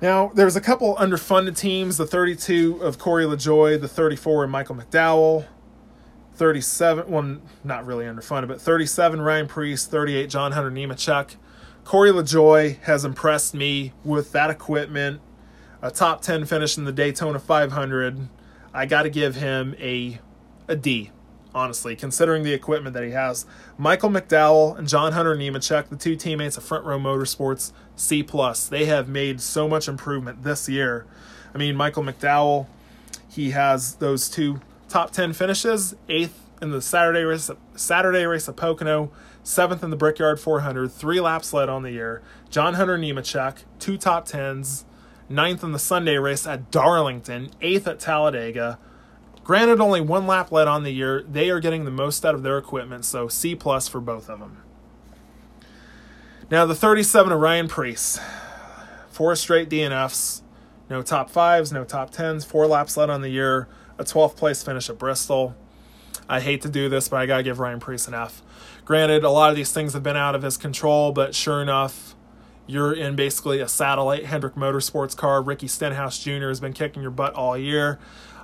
Now, 0.00 0.32
there's 0.34 0.56
a 0.56 0.60
couple 0.60 0.96
underfunded 0.96 1.56
teams, 1.56 1.96
the 1.96 2.06
32 2.06 2.82
of 2.82 2.98
Corey 2.98 3.24
LaJoie, 3.24 3.80
the 3.80 3.86
34 3.86 4.44
of 4.44 4.50
Michael 4.50 4.74
McDowell. 4.74 5.46
37, 6.34 7.08
well, 7.08 7.38
not 7.62 7.86
really 7.86 8.06
underfunded, 8.06 8.48
but 8.48 8.60
37 8.60 9.20
Ryan 9.20 9.46
Preece, 9.46 9.86
38 9.86 10.28
John 10.28 10.52
Hunter 10.52 10.70
Nemechek. 10.72 11.36
Corey 11.84 12.10
LaJoie 12.10 12.78
has 12.82 13.04
impressed 13.04 13.54
me 13.54 13.92
with 14.04 14.32
that 14.32 14.50
equipment. 14.50 15.20
A 15.82 15.90
top 15.90 16.22
10 16.22 16.46
finish 16.46 16.78
in 16.78 16.84
the 16.84 16.92
Daytona 16.92 17.38
500. 17.38 18.28
I 18.72 18.86
got 18.86 19.02
to 19.02 19.10
give 19.10 19.34
him 19.36 19.74
a, 19.80 20.20
a 20.68 20.76
D, 20.76 21.10
honestly, 21.52 21.96
considering 21.96 22.44
the 22.44 22.52
equipment 22.52 22.94
that 22.94 23.02
he 23.02 23.10
has. 23.10 23.46
Michael 23.76 24.10
McDowell 24.10 24.78
and 24.78 24.88
John 24.88 25.12
Hunter 25.12 25.34
Nemechek, 25.34 25.88
the 25.88 25.96
two 25.96 26.14
teammates 26.14 26.56
of 26.56 26.62
Front 26.62 26.84
Row 26.84 26.98
Motorsports, 26.98 27.72
C+. 27.96 28.22
They 28.70 28.84
have 28.86 29.08
made 29.08 29.40
so 29.40 29.68
much 29.68 29.88
improvement 29.88 30.44
this 30.44 30.68
year. 30.68 31.04
I 31.52 31.58
mean, 31.58 31.74
Michael 31.74 32.04
McDowell, 32.04 32.68
he 33.28 33.50
has 33.50 33.96
those 33.96 34.30
two 34.30 34.60
top 34.88 35.10
10 35.10 35.32
finishes, 35.32 35.96
eighth 36.08 36.38
in 36.62 36.70
the 36.70 36.80
Saturday 36.80 37.24
race, 37.24 37.50
Saturday 37.74 38.24
race 38.24 38.48
at 38.48 38.56
Pocono, 38.56 39.10
seventh 39.42 39.82
in 39.82 39.90
the 39.90 39.96
Brickyard 39.96 40.40
400, 40.40 40.90
three 40.90 41.20
laps 41.20 41.52
led 41.52 41.68
on 41.68 41.82
the 41.82 41.90
year. 41.90 42.22
John 42.50 42.74
Hunter 42.74 42.98
Nemechek, 42.98 43.64
two 43.78 43.96
top 43.96 44.26
tens, 44.26 44.84
ninth 45.28 45.64
in 45.64 45.72
the 45.72 45.78
Sunday 45.78 46.16
race 46.16 46.46
at 46.46 46.70
Darlington, 46.70 47.50
eighth 47.60 47.86
at 47.86 47.98
Talladega. 47.98 48.78
Granted, 49.44 49.80
only 49.80 50.00
one 50.00 50.26
lap 50.26 50.52
led 50.52 50.68
on 50.68 50.84
the 50.84 50.92
year. 50.92 51.22
They 51.22 51.50
are 51.50 51.60
getting 51.60 51.84
the 51.84 51.90
most 51.90 52.24
out 52.24 52.34
of 52.34 52.42
their 52.42 52.58
equipment, 52.58 53.04
so 53.04 53.26
C 53.28 53.54
plus 53.54 53.88
for 53.88 54.00
both 54.00 54.30
of 54.30 54.38
them. 54.38 54.58
Now 56.50 56.66
the 56.66 56.74
37 56.74 57.32
of 57.32 57.40
Ryan 57.40 57.66
Preece, 57.66 58.20
four 59.10 59.34
straight 59.34 59.70
DNFs, 59.70 60.42
no 60.90 61.02
top 61.02 61.30
fives, 61.30 61.72
no 61.72 61.82
top 61.82 62.10
tens, 62.10 62.44
four 62.44 62.66
laps 62.66 62.96
led 62.96 63.08
on 63.08 63.22
the 63.22 63.30
year, 63.30 63.68
a 63.98 64.04
12th 64.04 64.36
place 64.36 64.62
finish 64.62 64.90
at 64.90 64.98
Bristol. 64.98 65.56
I 66.28 66.40
hate 66.40 66.60
to 66.62 66.68
do 66.68 66.88
this, 66.88 67.08
but 67.08 67.16
I 67.16 67.26
gotta 67.26 67.42
give 67.42 67.58
Ryan 67.58 67.80
Preece 67.80 68.06
an 68.06 68.14
F. 68.14 68.42
Granted, 68.84 69.24
a 69.24 69.30
lot 69.30 69.50
of 69.50 69.56
these 69.56 69.72
things 69.72 69.92
have 69.92 70.02
been 70.02 70.16
out 70.16 70.34
of 70.34 70.42
his 70.42 70.56
control, 70.56 71.12
but 71.12 71.34
sure 71.34 71.62
enough, 71.62 72.14
you're 72.66 72.92
in 72.92 73.16
basically 73.16 73.60
a 73.60 73.68
satellite 73.68 74.26
Hendrick 74.26 74.54
Motorsports 74.54 75.16
car. 75.16 75.42
Ricky 75.42 75.68
Stenhouse 75.68 76.18
Jr. 76.18 76.48
has 76.48 76.60
been 76.60 76.72
kicking 76.72 77.02
your 77.02 77.10
butt 77.10 77.34
all 77.34 77.56
year. 77.56 77.98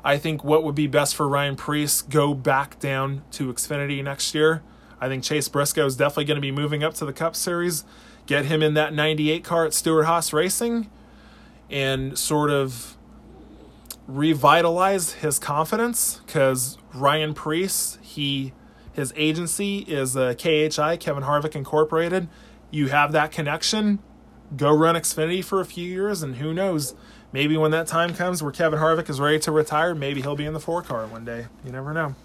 I 0.04 0.16
think 0.16 0.44
what 0.44 0.62
would 0.64 0.74
be 0.74 0.86
best 0.86 1.16
for 1.16 1.28
Ryan 1.28 1.56
Preece, 1.56 2.02
go 2.02 2.34
back 2.34 2.78
down 2.78 3.22
to 3.32 3.52
Xfinity 3.52 4.02
next 4.02 4.34
year. 4.34 4.62
I 5.00 5.08
think 5.08 5.22
Chase 5.22 5.48
Briscoe 5.48 5.86
is 5.86 5.96
definitely 5.96 6.24
going 6.24 6.36
to 6.36 6.42
be 6.42 6.50
moving 6.50 6.82
up 6.82 6.94
to 6.94 7.04
the 7.04 7.12
Cup 7.12 7.36
Series. 7.36 7.84
Get 8.26 8.44
him 8.44 8.62
in 8.62 8.74
that 8.74 8.92
98 8.92 9.44
car 9.44 9.64
at 9.64 9.74
Stewart 9.74 10.06
Haas 10.06 10.32
Racing 10.32 10.90
and 11.70 12.18
sort 12.18 12.50
of 12.50 12.96
revitalize 14.06 15.14
his 15.14 15.38
confidence 15.38 16.20
because 16.26 16.78
Ryan 16.94 17.34
Preece, 17.34 17.98
he 18.02 18.52
his 18.98 19.12
agency 19.14 19.78
is 19.86 20.16
uh, 20.16 20.20
a 20.30 20.34
KHI, 20.34 20.96
Kevin 20.96 21.22
Harvick 21.22 21.54
Incorporated. 21.54 22.26
You 22.72 22.88
have 22.88 23.12
that 23.12 23.30
connection. 23.30 24.00
Go 24.56 24.72
run 24.72 24.96
Xfinity 24.96 25.44
for 25.44 25.60
a 25.60 25.64
few 25.64 25.88
years, 25.88 26.20
and 26.20 26.34
who 26.36 26.52
knows? 26.52 26.96
Maybe 27.32 27.56
when 27.56 27.70
that 27.70 27.86
time 27.86 28.12
comes 28.12 28.42
where 28.42 28.50
Kevin 28.50 28.80
Harvick 28.80 29.08
is 29.08 29.20
ready 29.20 29.38
to 29.38 29.52
retire, 29.52 29.94
maybe 29.94 30.20
he'll 30.20 30.34
be 30.34 30.46
in 30.46 30.52
the 30.52 30.58
four 30.58 30.82
car 30.82 31.06
one 31.06 31.24
day. 31.24 31.46
You 31.64 31.70
never 31.70 31.92
know. 31.92 32.16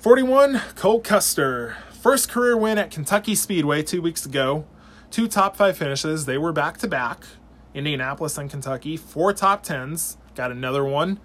41, 0.00 0.60
Cole 0.76 1.00
Custer. 1.00 1.78
First 1.92 2.28
career 2.28 2.54
win 2.54 2.76
at 2.76 2.90
Kentucky 2.90 3.34
Speedway 3.34 3.82
two 3.82 4.02
weeks 4.02 4.26
ago. 4.26 4.66
Two 5.10 5.28
top 5.28 5.56
five 5.56 5.78
finishes. 5.78 6.26
They 6.26 6.36
were 6.36 6.52
back 6.52 6.76
to 6.78 6.88
back. 6.88 7.24
Indianapolis 7.72 8.36
and 8.36 8.50
Kentucky. 8.50 8.98
Four 8.98 9.32
top 9.32 9.62
tens. 9.62 10.18
Got 10.34 10.52
another 10.52 10.84
one 10.84 11.18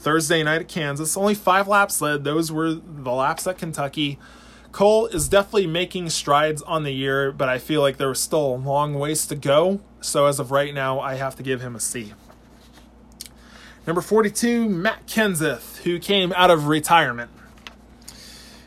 Thursday 0.00 0.42
night 0.42 0.62
at 0.62 0.68
Kansas. 0.68 1.14
Only 1.16 1.34
five 1.34 1.68
laps 1.68 2.00
led. 2.00 2.24
Those 2.24 2.50
were 2.50 2.72
the 2.72 3.12
laps 3.12 3.46
at 3.46 3.58
Kentucky. 3.58 4.18
Cole 4.72 5.06
is 5.06 5.28
definitely 5.28 5.66
making 5.66 6.08
strides 6.08 6.62
on 6.62 6.84
the 6.84 6.92
year, 6.92 7.32
but 7.32 7.48
I 7.48 7.58
feel 7.58 7.82
like 7.82 7.98
there 7.98 8.08
was 8.08 8.20
still 8.20 8.54
a 8.54 8.56
long 8.56 8.94
ways 8.94 9.26
to 9.26 9.34
go. 9.36 9.80
So 10.00 10.24
as 10.26 10.40
of 10.40 10.50
right 10.50 10.72
now, 10.72 11.00
I 11.00 11.16
have 11.16 11.36
to 11.36 11.42
give 11.42 11.60
him 11.60 11.76
a 11.76 11.80
C. 11.80 12.14
Number 13.86 14.00
42, 14.00 14.68
Matt 14.68 15.06
Kenseth, 15.06 15.78
who 15.78 15.98
came 15.98 16.32
out 16.34 16.50
of 16.50 16.68
retirement. 16.68 17.30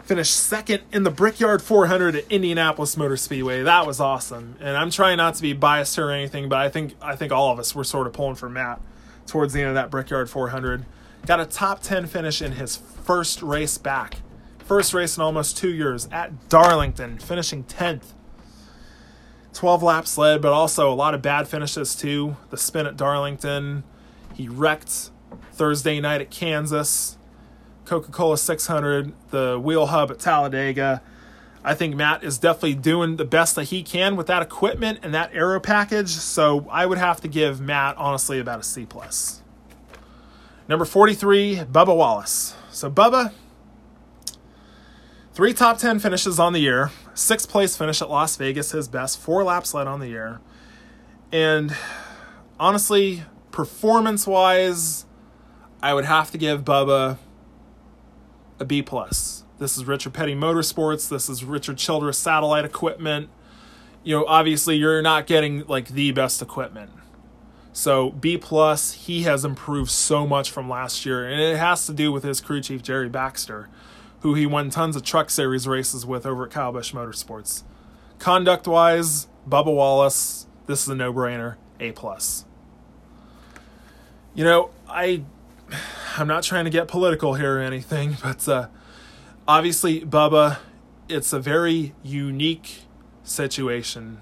Finished 0.04 0.36
second 0.36 0.84
in 0.92 1.04
the 1.04 1.10
Brickyard 1.10 1.62
400 1.62 2.16
at 2.16 2.32
Indianapolis 2.32 2.96
Motor 2.96 3.18
Speedway. 3.18 3.64
That 3.64 3.88
was 3.88 4.00
awesome. 4.00 4.58
And 4.60 4.76
I'm 4.76 4.92
trying 4.92 5.18
not 5.18 5.36
to 5.36 5.42
be 5.42 5.54
biased 5.54 5.98
or 5.98 6.12
anything, 6.12 6.50
but 6.50 6.60
I 6.60 6.70
think 6.70 6.94
I 7.02 7.16
think 7.16 7.32
all 7.32 7.52
of 7.52 7.58
us 7.58 7.74
were 7.74 7.86
sort 7.86 8.06
of 8.06 8.14
pulling 8.14 8.36
for 8.36 8.50
Matt 8.50 8.82
towards 9.26 9.54
the 9.54 9.62
end 9.62 9.70
of 9.70 9.76
that 9.76 9.90
Brickyard 9.90 10.30
400. 10.30 10.86
Got 11.26 11.40
a 11.40 11.46
top 11.46 11.82
10 11.82 12.08
finish 12.08 12.42
in 12.42 12.54
his 12.54 12.76
first 12.76 13.42
race 13.42 13.78
back. 13.78 14.18
First 14.60 14.94
race 14.94 15.16
in 15.16 15.24
almost 15.24 15.58
two 15.58 15.74
years 15.74 16.08
at 16.12 16.50
Darlington, 16.50 17.18
finishing 17.18 17.64
10th. 17.64 18.14
12 19.54 19.84
laps 19.84 20.18
led, 20.18 20.42
but 20.42 20.52
also 20.52 20.92
a 20.92 20.96
lot 20.96 21.14
of 21.14 21.22
bad 21.22 21.48
finishes 21.48 21.96
too. 21.96 22.36
The 22.50 22.58
spin 22.58 22.88
at 22.88 22.98
Darlington. 22.98 23.84
He 24.34 24.50
wrecked 24.50 25.12
Thursday 25.54 26.02
night 26.02 26.20
at 26.20 26.30
Kansas. 26.30 27.18
Coca 27.86 28.12
Cola 28.12 28.38
600, 28.38 29.14
the 29.30 29.60
wheel 29.60 29.88
hub 29.88 30.12
at 30.12 30.20
Talladega. 30.20 31.02
I 31.64 31.74
think 31.74 31.96
Matt 31.96 32.24
is 32.24 32.38
definitely 32.38 32.76
doing 32.76 33.16
the 33.16 33.26
best 33.26 33.56
that 33.56 33.66
he 33.66 33.84
can 33.84 34.18
with 34.18 34.28
that 34.28 34.42
equipment 34.42 35.00
and 35.04 35.14
that 35.14 35.32
aero 35.34 35.62
package. 35.62 36.10
So 36.10 36.68
I 36.70 36.86
would 36.86 36.98
have 36.98 37.22
to 37.22 37.30
give 37.30 37.62
Matt 37.62 37.96
honestly 37.98 38.40
about 38.40 38.60
a 38.60 38.64
C 38.64 38.86
plus. 38.86 39.43
Number 40.68 40.86
43, 40.86 41.64
Bubba 41.72 41.96
Wallace. 41.96 42.56
So 42.72 42.90
Bubba, 42.90 43.34
three 45.34 45.54
top 45.54 45.78
10 45.78 46.00
finishes 46.00 46.40
on 46.40 46.54
the 46.54 46.60
year, 46.60 46.92
sixth 47.14 47.50
place 47.50 47.76
finish 47.76 48.02
at 48.02 48.10
Las 48.10 48.38
Vegas, 48.38 48.72
his 48.72 48.88
best, 48.88 49.20
four 49.20 49.44
laps 49.44 49.74
led 49.74 49.88
on 49.88 50.00
the 50.00 50.08
year. 50.08 50.40
And 51.32 51.76
honestly, 52.60 53.24
performance 53.52 54.26
wise, 54.26 55.06
I 55.82 55.94
would 55.94 56.06
have 56.06 56.32
to 56.32 56.38
give 56.38 56.64
Bubba 56.64 57.18
a 58.60 58.66
B 58.66 58.82
plus. 58.82 59.44
This 59.60 59.78
is 59.78 59.86
Richard 59.86 60.14
Petty 60.14 60.34
Motorsports. 60.34 61.10
This 61.10 61.30
is 61.30 61.44
Richard 61.44 61.78
Childress 61.78 62.18
Satellite 62.18 62.64
Equipment. 62.64 63.30
You 64.04 64.18
know, 64.18 64.26
obviously, 64.26 64.78
you're 64.78 65.02
not 65.02 65.28
getting 65.28 65.66
like 65.68 65.90
the 65.90 66.12
best 66.12 66.42
equipment. 66.42 66.92
So 67.74 68.12
B 68.12 68.38
plus, 68.38 68.94
he 68.94 69.24
has 69.24 69.44
improved 69.44 69.90
so 69.90 70.28
much 70.28 70.52
from 70.52 70.70
last 70.70 71.06
year, 71.08 71.28
and 71.28 71.42
it 71.42 71.58
has 71.58 71.88
to 71.88 71.94
do 71.94 72.12
with 72.12 72.24
his 72.24 72.40
crew 72.40 72.62
chief 72.62 72.84
Jerry 72.84 73.10
Baxter, 73.10 73.68
who 74.20 74.36
he 74.36 74.46
won 74.46 74.70
tons 74.70 74.96
of 74.96 75.04
Truck 75.04 75.32
Series 75.32 75.68
races 75.68 76.06
with 76.06 76.26
over 76.26 76.46
at 76.46 76.54
Busch 76.72 76.94
Motorsports. 76.94 77.64
Conduct 78.20 78.68
wise, 78.68 79.28
Bubba 79.50 79.74
Wallace, 79.74 80.46
this 80.68 80.84
is 80.84 80.88
a 80.90 80.96
no 80.96 81.12
brainer. 81.12 81.56
A 81.80 81.92
plus. 81.92 82.46
You 84.36 84.44
know, 84.44 84.70
I 84.88 85.24
I'm 86.18 86.28
not 86.28 86.44
trying 86.44 86.66
to 86.66 86.70
get 86.70 86.88
political 86.88 87.34
here 87.34 87.58
or 87.58 87.60
anything, 87.60 88.18
but 88.24 88.48
uh, 88.48 88.68
obviously, 89.48 90.02
Bubba, 90.02 90.60
it's 91.10 91.34
a 91.34 91.40
very 91.40 91.96
unique 92.04 92.84
situation. 93.24 94.22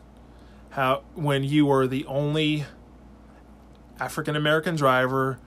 How 0.72 1.04
when 1.16 1.44
you 1.44 1.70
are 1.70 1.86
the 1.86 2.06
only 2.06 2.66
African 4.02 4.36
American 4.36 4.76
driver 4.76 5.40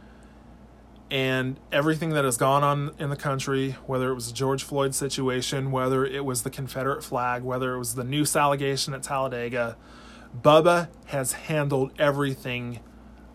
and 1.10 1.58
everything 1.72 2.10
that 2.10 2.24
has 2.24 2.36
gone 2.36 2.62
on 2.62 2.94
in 2.98 3.10
the 3.10 3.16
country, 3.16 3.72
whether 3.86 4.10
it 4.10 4.14
was 4.14 4.28
the 4.28 4.34
George 4.34 4.62
Floyd 4.62 4.94
situation, 4.94 5.70
whether 5.70 6.04
it 6.04 6.24
was 6.24 6.44
the 6.44 6.50
Confederate 6.50 7.02
flag, 7.02 7.42
whether 7.42 7.74
it 7.74 7.78
was 7.78 7.94
the 7.94 8.04
noose 8.04 8.36
allegation 8.36 8.94
at 8.94 9.02
Talladega, 9.02 9.76
Bubba 10.40 10.88
has 11.06 11.32
handled 11.32 11.92
everything 11.98 12.80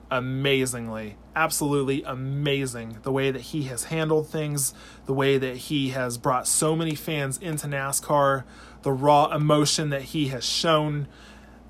amazingly. 0.10 1.18
Absolutely 1.36 2.02
amazing. 2.04 2.98
The 3.04 3.12
way 3.12 3.30
that 3.30 3.42
he 3.42 3.64
has 3.64 3.86
handled 3.86 4.30
things, 4.30 4.74
the 5.06 5.14
way 5.14 5.38
that 5.38 5.56
he 5.56 5.90
has 5.90 6.18
brought 6.18 6.48
so 6.48 6.76
many 6.76 6.96
fans 6.96 7.38
into 7.38 7.68
NASCAR, 7.68 8.44
the 8.82 8.92
raw 8.92 9.34
emotion 9.34 9.90
that 9.90 10.02
he 10.02 10.30
has 10.30 10.46
shown. 10.46 11.08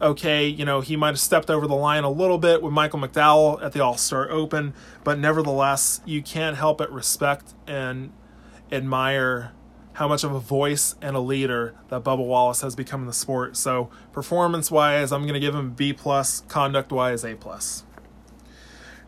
Okay, 0.02 0.48
you 0.48 0.64
know, 0.64 0.80
he 0.80 0.96
might 0.96 1.10
have 1.10 1.20
stepped 1.20 1.50
over 1.50 1.68
the 1.68 1.76
line 1.76 2.06
a 2.06 2.10
little 2.10 2.38
bit 2.38 2.62
with 2.62 2.72
Michael 2.72 3.00
McDowell 3.00 3.62
at 3.62 3.74
the 3.74 3.84
All 3.84 3.98
Star 3.98 4.30
Open, 4.32 4.74
but 5.04 5.20
nevertheless, 5.20 6.00
you 6.06 6.22
can't 6.22 6.56
help 6.56 6.78
but 6.78 6.90
respect 6.92 7.54
and 7.68 8.14
admire 8.72 9.52
how 9.94 10.08
much 10.08 10.24
of 10.24 10.34
a 10.34 10.40
voice 10.40 10.96
and 11.02 11.18
a 11.18 11.20
leader 11.20 11.76
that 11.90 12.02
Bubba 12.06 12.26
Wallace 12.26 12.62
has 12.62 12.74
become 12.78 13.02
in 13.02 13.08
the 13.08 13.14
sport. 13.14 13.58
So, 13.58 13.90
performance 14.14 14.72
wise, 14.72 15.12
I'm 15.12 15.24
going 15.24 15.34
to 15.34 15.40
give 15.42 15.54
him 15.54 15.72
B 15.72 15.92
plus. 15.92 16.42
Conduct 16.48 16.94
wise, 16.94 17.26
A 17.26 17.36
plus. 17.36 17.84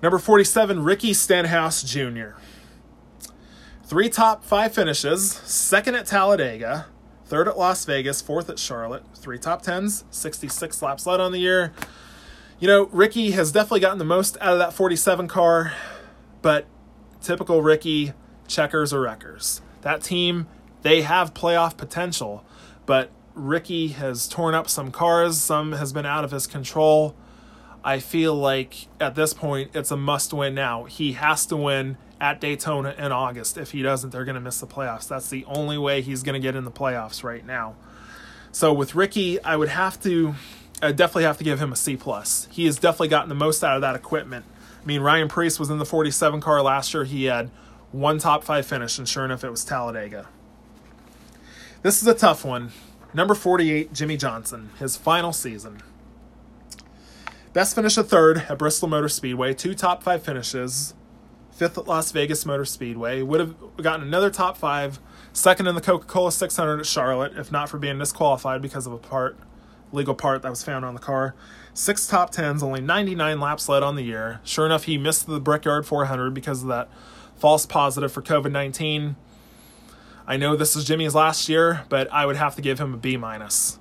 Number 0.03 0.19
47, 0.19 0.83
Ricky 0.83 1.13
Stenhouse 1.13 1.83
Jr. 1.83 2.31
Three 3.85 4.09
top 4.09 4.43
five 4.43 4.73
finishes, 4.73 5.31
second 5.31 5.95
at 5.95 6.05
Talladega, 6.07 6.87
third 7.31 7.47
at 7.47 7.57
Las 7.57 7.85
Vegas, 7.85 8.21
fourth 8.21 8.49
at 8.49 8.59
Charlotte, 8.59 9.03
three 9.15 9.39
top 9.39 9.61
tens, 9.61 10.03
66 10.11 10.81
laps 10.81 11.05
led 11.05 11.21
on 11.21 11.31
the 11.31 11.39
year. 11.39 11.71
You 12.59 12.67
know, 12.67 12.89
Ricky 12.91 13.31
has 13.31 13.53
definitely 13.53 13.79
gotten 13.79 13.99
the 13.99 14.03
most 14.03 14.35
out 14.41 14.51
of 14.51 14.59
that 14.59 14.73
47 14.73 15.29
car, 15.29 15.71
but 16.41 16.65
typical 17.21 17.61
Ricky, 17.61 18.11
checkers 18.49 18.93
or 18.93 18.99
wreckers. 18.99 19.61
That 19.79 20.01
team, 20.01 20.47
they 20.81 21.03
have 21.03 21.33
playoff 21.33 21.77
potential, 21.77 22.43
but 22.85 23.09
Ricky 23.33 23.87
has 23.87 24.27
torn 24.27 24.53
up 24.53 24.67
some 24.67 24.91
cars, 24.91 25.39
some 25.39 25.71
has 25.71 25.93
been 25.93 26.05
out 26.05 26.25
of 26.25 26.31
his 26.31 26.47
control. 26.47 27.15
I 27.83 27.99
feel 27.99 28.35
like 28.35 28.87
at 28.99 29.15
this 29.15 29.33
point 29.33 29.71
it's 29.73 29.91
a 29.91 29.97
must 29.97 30.33
win 30.33 30.53
now. 30.53 30.85
He 30.85 31.13
has 31.13 31.45
to 31.47 31.57
win 31.57 31.97
at 32.19 32.39
Daytona 32.39 32.93
in 32.97 33.11
August. 33.11 33.57
If 33.57 33.71
he 33.71 33.81
doesn't, 33.81 34.11
they're 34.11 34.25
going 34.25 34.35
to 34.35 34.41
miss 34.41 34.59
the 34.59 34.67
playoffs. 34.67 35.07
That's 35.07 35.29
the 35.29 35.43
only 35.45 35.77
way 35.77 36.01
he's 36.01 36.21
going 36.21 36.39
to 36.39 36.39
get 36.39 36.55
in 36.55 36.65
the 36.65 36.71
playoffs 36.71 37.23
right 37.23 37.45
now. 37.45 37.75
So 38.51 38.71
with 38.73 38.95
Ricky, 38.95 39.41
I 39.43 39.55
would 39.55 39.69
have 39.69 40.01
to 40.03 40.35
I 40.81 40.91
definitely 40.91 41.23
have 41.23 41.37
to 41.37 41.43
give 41.43 41.61
him 41.61 41.71
a 41.71 41.75
C 41.75 41.95
plus. 41.95 42.47
He 42.51 42.65
has 42.65 42.77
definitely 42.77 43.09
gotten 43.09 43.29
the 43.29 43.35
most 43.35 43.63
out 43.63 43.75
of 43.75 43.81
that 43.81 43.95
equipment. 43.95 44.45
I 44.81 44.85
mean, 44.85 45.01
Ryan 45.01 45.27
Preece 45.27 45.59
was 45.59 45.69
in 45.69 45.77
the 45.77 45.85
47 45.85 46.41
car 46.41 46.61
last 46.61 46.93
year. 46.93 47.03
He 47.03 47.25
had 47.25 47.51
one 47.91 48.17
top 48.17 48.43
five 48.43 48.65
finish, 48.65 48.97
and 48.97 49.07
sure 49.07 49.23
enough, 49.23 49.43
it 49.43 49.51
was 49.51 49.63
Talladega. 49.63 50.27
This 51.83 52.01
is 52.01 52.07
a 52.07 52.15
tough 52.15 52.43
one. 52.43 52.71
Number 53.13 53.35
48, 53.35 53.93
Jimmie 53.93 54.17
Johnson, 54.17 54.71
his 54.79 54.95
final 54.97 55.33
season. 55.33 55.83
Best 57.53 57.75
finish 57.75 57.97
a 57.97 58.03
third 58.03 58.45
at 58.47 58.57
Bristol 58.57 58.87
Motor 58.87 59.09
Speedway, 59.09 59.53
two 59.53 59.73
top 59.73 60.03
five 60.03 60.23
finishes. 60.23 60.93
Fifth 61.51 61.77
at 61.77 61.85
Las 61.85 62.09
Vegas 62.13 62.45
Motor 62.45 62.63
Speedway. 62.63 63.21
Would 63.21 63.41
have 63.41 63.55
gotten 63.75 64.07
another 64.07 64.29
top 64.29 64.55
five. 64.55 64.99
Second 65.33 65.67
in 65.67 65.75
the 65.75 65.81
Coca 65.81 66.05
Cola 66.05 66.31
600 66.31 66.79
at 66.79 66.85
Charlotte, 66.85 67.33
if 67.37 67.51
not 67.51 67.67
for 67.67 67.77
being 67.77 67.99
disqualified 67.99 68.61
because 68.61 68.87
of 68.87 68.93
a 68.93 68.97
part, 68.97 69.37
legal 69.91 70.15
part 70.15 70.43
that 70.43 70.49
was 70.49 70.63
found 70.63 70.85
on 70.85 70.93
the 70.93 70.99
car. 71.01 71.35
Six 71.73 72.07
top 72.07 72.31
tens, 72.31 72.63
only 72.63 72.79
99 72.79 73.41
laps 73.41 73.67
led 73.67 73.83
on 73.83 73.97
the 73.97 74.03
year. 74.03 74.39
Sure 74.45 74.65
enough, 74.65 74.85
he 74.85 74.97
missed 74.97 75.27
the 75.27 75.41
Brickyard 75.41 75.85
400 75.85 76.33
because 76.33 76.61
of 76.61 76.69
that 76.69 76.89
false 77.35 77.65
positive 77.65 78.13
for 78.13 78.21
COVID 78.21 78.51
19. 78.51 79.17
I 80.25 80.37
know 80.37 80.55
this 80.55 80.77
is 80.77 80.85
Jimmie's 80.85 81.15
last 81.15 81.49
year, 81.49 81.83
but 81.89 82.09
I 82.13 82.25
would 82.25 82.37
have 82.37 82.55
to 82.55 82.61
give 82.61 82.79
him 82.79 82.93
a 82.93 82.97
B 82.97 83.17
minus. 83.17 83.77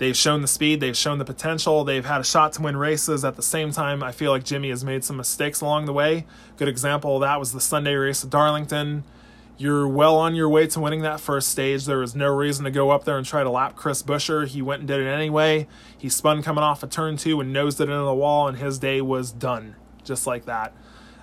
They've 0.00 0.16
shown 0.16 0.40
the 0.40 0.48
speed, 0.48 0.80
they've 0.80 0.96
shown 0.96 1.18
the 1.18 1.26
potential, 1.26 1.84
they've 1.84 2.06
had 2.06 2.22
a 2.22 2.24
shot 2.24 2.54
to 2.54 2.62
win 2.62 2.78
races. 2.78 3.22
At 3.22 3.36
the 3.36 3.42
same 3.42 3.70
time, 3.70 4.02
I 4.02 4.12
feel 4.12 4.30
like 4.30 4.44
Jimmie 4.44 4.70
has 4.70 4.82
made 4.82 5.04
some 5.04 5.18
mistakes 5.18 5.60
along 5.60 5.84
the 5.84 5.92
way. 5.92 6.24
Good 6.56 6.68
example 6.68 7.16
of 7.16 7.20
that 7.20 7.38
was 7.38 7.52
the 7.52 7.60
Sunday 7.60 7.94
race 7.94 8.24
at 8.24 8.30
Darlington. 8.30 9.04
You're 9.58 9.86
well 9.86 10.16
on 10.16 10.34
your 10.34 10.48
way 10.48 10.66
to 10.68 10.80
winning 10.80 11.02
that 11.02 11.20
first 11.20 11.50
stage. 11.50 11.84
There 11.84 11.98
was 11.98 12.16
no 12.16 12.34
reason 12.34 12.64
to 12.64 12.70
go 12.70 12.88
up 12.88 13.04
there 13.04 13.18
and 13.18 13.26
try 13.26 13.42
to 13.42 13.50
lap 13.50 13.76
Chris 13.76 14.02
Buescher. 14.02 14.46
He 14.46 14.62
went 14.62 14.80
and 14.80 14.88
did 14.88 15.00
it 15.00 15.06
anyway. 15.06 15.68
He 15.98 16.08
spun 16.08 16.42
coming 16.42 16.64
off 16.64 16.82
a 16.82 16.86
of 16.86 16.92
turn 16.92 17.18
two 17.18 17.38
and 17.38 17.52
nosed 17.52 17.78
it 17.78 17.90
into 17.90 17.98
the 17.98 18.14
wall, 18.14 18.48
and 18.48 18.56
his 18.56 18.78
day 18.78 19.02
was 19.02 19.30
done. 19.30 19.76
Just 20.02 20.26
like 20.26 20.46
that. 20.46 20.74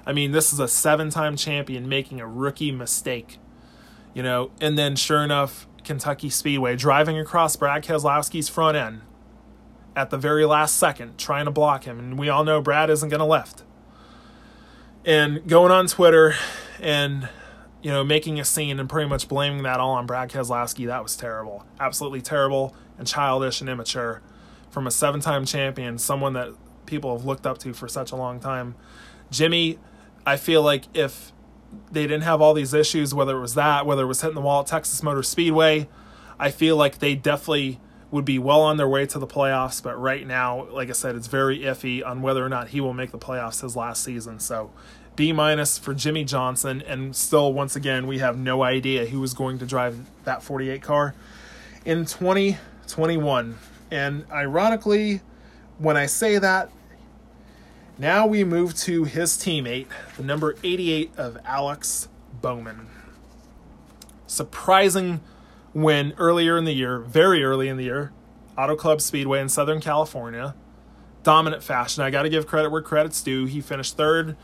I 0.05 0.13
mean, 0.13 0.34
this 0.34 0.53
is 0.53 0.59
a 0.59 0.67
seven 0.67 1.09
time 1.09 1.36
champion 1.36 1.89
making 1.89 2.21
a 2.21 2.28
rookie 2.28 2.71
mistake. 2.71 3.39
You 4.13 4.21
know, 4.21 4.51
and 4.61 4.78
then 4.78 4.95
sure 4.95 5.23
enough, 5.23 5.67
Kentucky 5.88 6.29
Speedway 6.29 6.75
driving 6.75 7.17
across 7.17 7.55
Brad 7.55 7.83
Keselowski's 7.83 8.49
front 8.49 8.77
end 8.77 9.01
at 9.95 10.11
the 10.11 10.17
very 10.17 10.45
last 10.45 10.77
second, 10.77 11.17
trying 11.17 11.45
to 11.45 11.51
block 11.51 11.85
him. 11.85 11.97
And 11.97 12.19
we 12.19 12.29
all 12.29 12.43
know 12.43 12.61
Brad 12.61 12.89
isn't 12.89 13.09
going 13.09 13.19
to 13.19 13.25
lift. 13.25 13.63
And 15.03 15.47
going 15.47 15.71
on 15.71 15.88
Twitter 15.88 16.35
and 16.79 17.29
you 17.81 17.91
know, 17.91 18.03
making 18.03 18.39
a 18.39 18.45
scene 18.45 18.79
and 18.79 18.89
pretty 18.89 19.07
much 19.07 19.27
blaming 19.27 19.63
that 19.63 19.79
all 19.79 19.91
on 19.91 20.05
Brad 20.05 20.29
Keselowski, 20.29 20.88
that 20.88 21.03
was 21.03 21.15
terrible. 21.15 21.65
Absolutely 21.79 22.21
terrible 22.21 22.75
and 22.97 23.07
childish 23.07 23.61
and 23.61 23.69
immature 23.69 24.21
from 24.69 24.88
a 24.88 24.91
seven 24.91 25.21
time 25.21 25.45
champion, 25.45 25.97
someone 25.97 26.33
that 26.33 26.49
people 26.85 27.15
have 27.15 27.25
looked 27.25 27.45
up 27.45 27.57
to 27.59 27.73
for 27.73 27.88
such 27.88 28.11
a 28.11 28.15
long 28.15 28.39
time. 28.39 28.75
Jimmie, 29.31 29.79
I 30.25 30.38
feel 30.38 30.61
like 30.61 30.85
if 30.93 31.31
they 31.91 32.03
didn't 32.03 32.24
have 32.24 32.41
all 32.41 32.53
these 32.53 32.74
issues, 32.74 33.13
whether 33.13 33.38
it 33.38 33.41
was 33.41 33.55
that, 33.55 33.86
whether 33.86 34.03
it 34.03 34.07
was 34.07 34.22
hitting 34.22 34.36
the 34.36 34.41
wall 34.41 34.61
at 34.61 34.68
Texas 34.68 35.01
Motor 35.03 35.24
Speedway, 35.24 35.88
I 36.39 36.51
feel 36.51 36.76
like 36.76 36.99
they 36.99 37.15
definitely 37.15 37.80
would 38.11 38.26
be 38.26 38.39
well 38.39 38.61
on 38.61 38.78
their 38.78 38.88
way 38.88 39.05
to 39.05 39.20
the 39.20 39.28
playoffs. 39.28 39.82
But 39.82 39.99
right 39.99 40.26
now, 40.26 40.68
like 40.72 40.89
I 40.89 40.93
said, 40.93 41.15
it's 41.15 41.28
very 41.28 41.59
iffy 41.59 42.05
on 42.05 42.22
whether 42.22 42.45
or 42.45 42.49
not 42.49 42.70
he 42.70 42.82
will 42.82 42.93
make 42.93 43.11
the 43.11 43.18
playoffs 43.18 43.61
his 43.61 43.76
last 43.76 44.03
season. 44.03 44.39
So 44.39 44.72
B 45.15 45.34
minus 45.34 45.78
for 45.78 45.93
Jimmie 45.93 46.24
Johnson, 46.24 46.84
and 46.86 47.15
still, 47.15 47.51
once 47.51 47.76
again, 47.76 48.05
we 48.07 48.20
have 48.20 48.38
no 48.38 48.63
idea 48.63 49.07
who 49.07 49.24
is 49.24 49.34
going 49.34 49.57
to 49.59 49.65
drive 49.65 49.97
that 50.26 50.43
48 50.43 50.82
car 50.82 51.15
in 51.86 52.05
2021. 52.05 53.57
And 53.89 54.26
ironically, 54.32 55.22
when 55.80 55.97
I 55.97 56.05
say 56.05 56.38
that, 56.38 56.70
now 57.98 58.28
we 58.28 58.43
move 58.43 58.76
to 58.80 59.04
his 59.04 59.34
teammate, 59.34 59.88
the 60.18 60.24
number 60.24 60.56
88 60.64 61.12
of 61.18 61.38
Alex 61.45 62.08
Bowman. 62.41 62.88
Surprising 64.26 65.22
win 65.74 66.14
earlier 66.18 66.58
in 66.58 66.66
the 66.66 66.74
year, 66.74 67.00
very 67.00 67.43
early 67.43 67.68
in 67.68 67.78
the 67.78 67.86
year, 67.86 68.12
Auto 68.58 68.76
Club 68.76 69.02
Speedway 69.02 69.39
in 69.39 69.50
Southern 69.50 69.80
California. 69.80 70.56
Dominant 71.24 71.62
fashion. 71.62 72.04
I 72.04 72.10
got 72.10 72.24
to 72.24 72.30
give 72.30 72.48
credit 72.48 72.72
where 72.72 72.82
credit's 72.82 73.22
due. 73.22 73.45
He 73.45 73.62
finished 73.62 73.98
third 73.98 74.38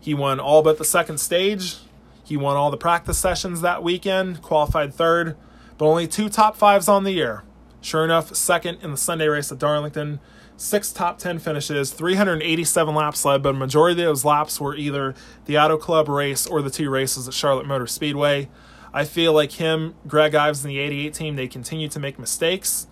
he 0.00 0.14
won 0.14 0.40
all 0.40 0.62
but 0.62 0.78
the 0.78 0.84
second 0.84 1.18
stage. 1.18 1.76
He 2.24 2.36
won 2.36 2.56
all 2.56 2.70
the 2.70 2.76
practice 2.76 3.18
sessions 3.18 3.60
that 3.62 3.82
weekend, 3.82 4.42
qualified 4.42 4.94
third, 4.94 5.36
but 5.76 5.86
only 5.86 6.06
two 6.06 6.28
top 6.28 6.56
fives 6.56 6.88
on 6.88 7.04
the 7.04 7.12
year. 7.12 7.42
Sure 7.80 8.04
enough, 8.04 8.34
second 8.34 8.78
in 8.82 8.90
the 8.90 8.96
Sunday 8.96 9.28
race 9.28 9.50
at 9.50 9.58
Darlington. 9.58 10.20
Six 10.60 10.90
top 10.90 11.18
10 11.18 11.38
finishes, 11.38 11.92
387 11.92 12.92
laps 12.92 13.24
led, 13.24 13.44
but 13.44 13.50
a 13.50 13.52
majority 13.52 14.02
of 14.02 14.08
those 14.08 14.24
laps 14.24 14.60
were 14.60 14.74
either 14.74 15.14
the 15.44 15.56
Auto 15.56 15.76
Club 15.76 16.08
race 16.08 16.48
or 16.48 16.62
the 16.62 16.68
two 16.68 16.90
races 16.90 17.28
at 17.28 17.34
Charlotte 17.34 17.64
Motor 17.64 17.86
Speedway. 17.86 18.48
I 18.92 19.04
feel 19.04 19.32
like 19.32 19.52
him, 19.52 19.94
Greg 20.08 20.34
Ives, 20.34 20.64
and 20.64 20.72
the 20.72 20.80
88 20.80 21.14
team, 21.14 21.36
they 21.36 21.46
continue 21.46 21.86
to 21.86 22.00
make 22.00 22.18
mistakes. 22.18 22.88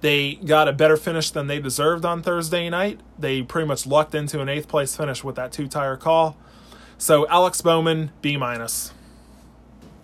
They 0.00 0.36
got 0.36 0.68
a 0.68 0.72
better 0.72 0.96
finish 0.96 1.30
than 1.30 1.48
they 1.48 1.60
deserved 1.60 2.06
on 2.06 2.22
Thursday 2.22 2.70
night. 2.70 3.00
They 3.18 3.42
pretty 3.42 3.68
much 3.68 3.86
lucked 3.86 4.14
into 4.14 4.40
an 4.40 4.48
eighth 4.48 4.66
place 4.66 4.96
finish 4.96 5.22
with 5.22 5.36
that 5.36 5.52
two 5.52 5.68
tire 5.68 5.98
call. 5.98 6.38
So 6.96 7.28
Alex 7.28 7.60
Bowman, 7.60 8.10
B 8.22 8.38
minus. 8.38 8.94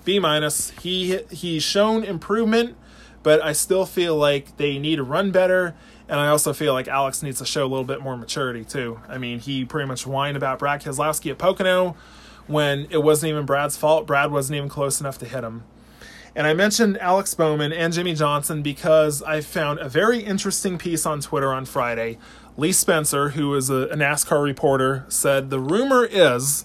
B 0.05 0.19
minus. 0.19 0.73
He 0.83 1.21
he's 1.31 1.63
shown 1.63 2.05
improvement, 2.05 2.77
but 3.23 3.43
I 3.43 3.53
still 3.53 3.87
feel 3.87 4.15
like 4.15 4.59
they 4.59 4.79
need 4.79 4.97
to 4.97 5.05
run 5.05 5.31
better. 5.31 5.75
And 6.09 6.19
I 6.19 6.29
also 6.29 6.53
feel 6.53 6.73
like 6.73 6.89
Alex 6.89 7.23
needs 7.23 7.39
to 7.39 7.45
show 7.45 7.63
a 7.63 7.69
little 7.69 7.85
bit 7.85 8.01
more 8.01 8.17
maturity 8.17 8.65
too. 8.65 9.01
I 9.09 9.19
mean, 9.19 9.41
he 9.41 9.65
pretty 9.65 9.87
much 9.87 10.05
whined 10.05 10.37
about 10.37 10.59
Brad 10.59 10.83
Keselowski 10.83 11.31
at 11.31 11.39
Pocono 11.39 11.97
when 12.47 12.87
it 12.91 13.03
wasn't 13.03 13.31
even 13.31 13.45
Brad's 13.45 13.77
fault. 13.77 14.07
Brad 14.07 14.31
wasn't 14.31 14.57
even 14.57 14.69
close 14.71 15.01
enough 15.01 15.19
to 15.19 15.27
hit 15.27 15.45
him. 15.45 15.65
And 16.35 16.47
I 16.47 16.55
mentioned 16.55 16.99
Alex 16.99 17.35
Bowman 17.35 17.73
and 17.73 17.93
Jimmie 17.93 18.15
Johnson 18.15 18.63
because 18.63 19.23
I 19.23 19.41
found 19.41 19.81
a 19.81 19.89
very 19.89 20.21
interesting 20.21 20.79
piece 20.79 21.05
on 21.05 21.21
Twitter 21.21 21.53
on 21.53 21.65
Friday. 21.65 22.17
Lee 22.57 22.73
Spencer, 22.73 23.31
who 23.31 23.55
is 23.55 23.71
a, 23.71 23.89
NASCAR 23.89 24.43
reporter, 24.43 25.05
said 25.09 25.51
the 25.51 25.61
rumor 25.61 26.05
is 26.05 26.65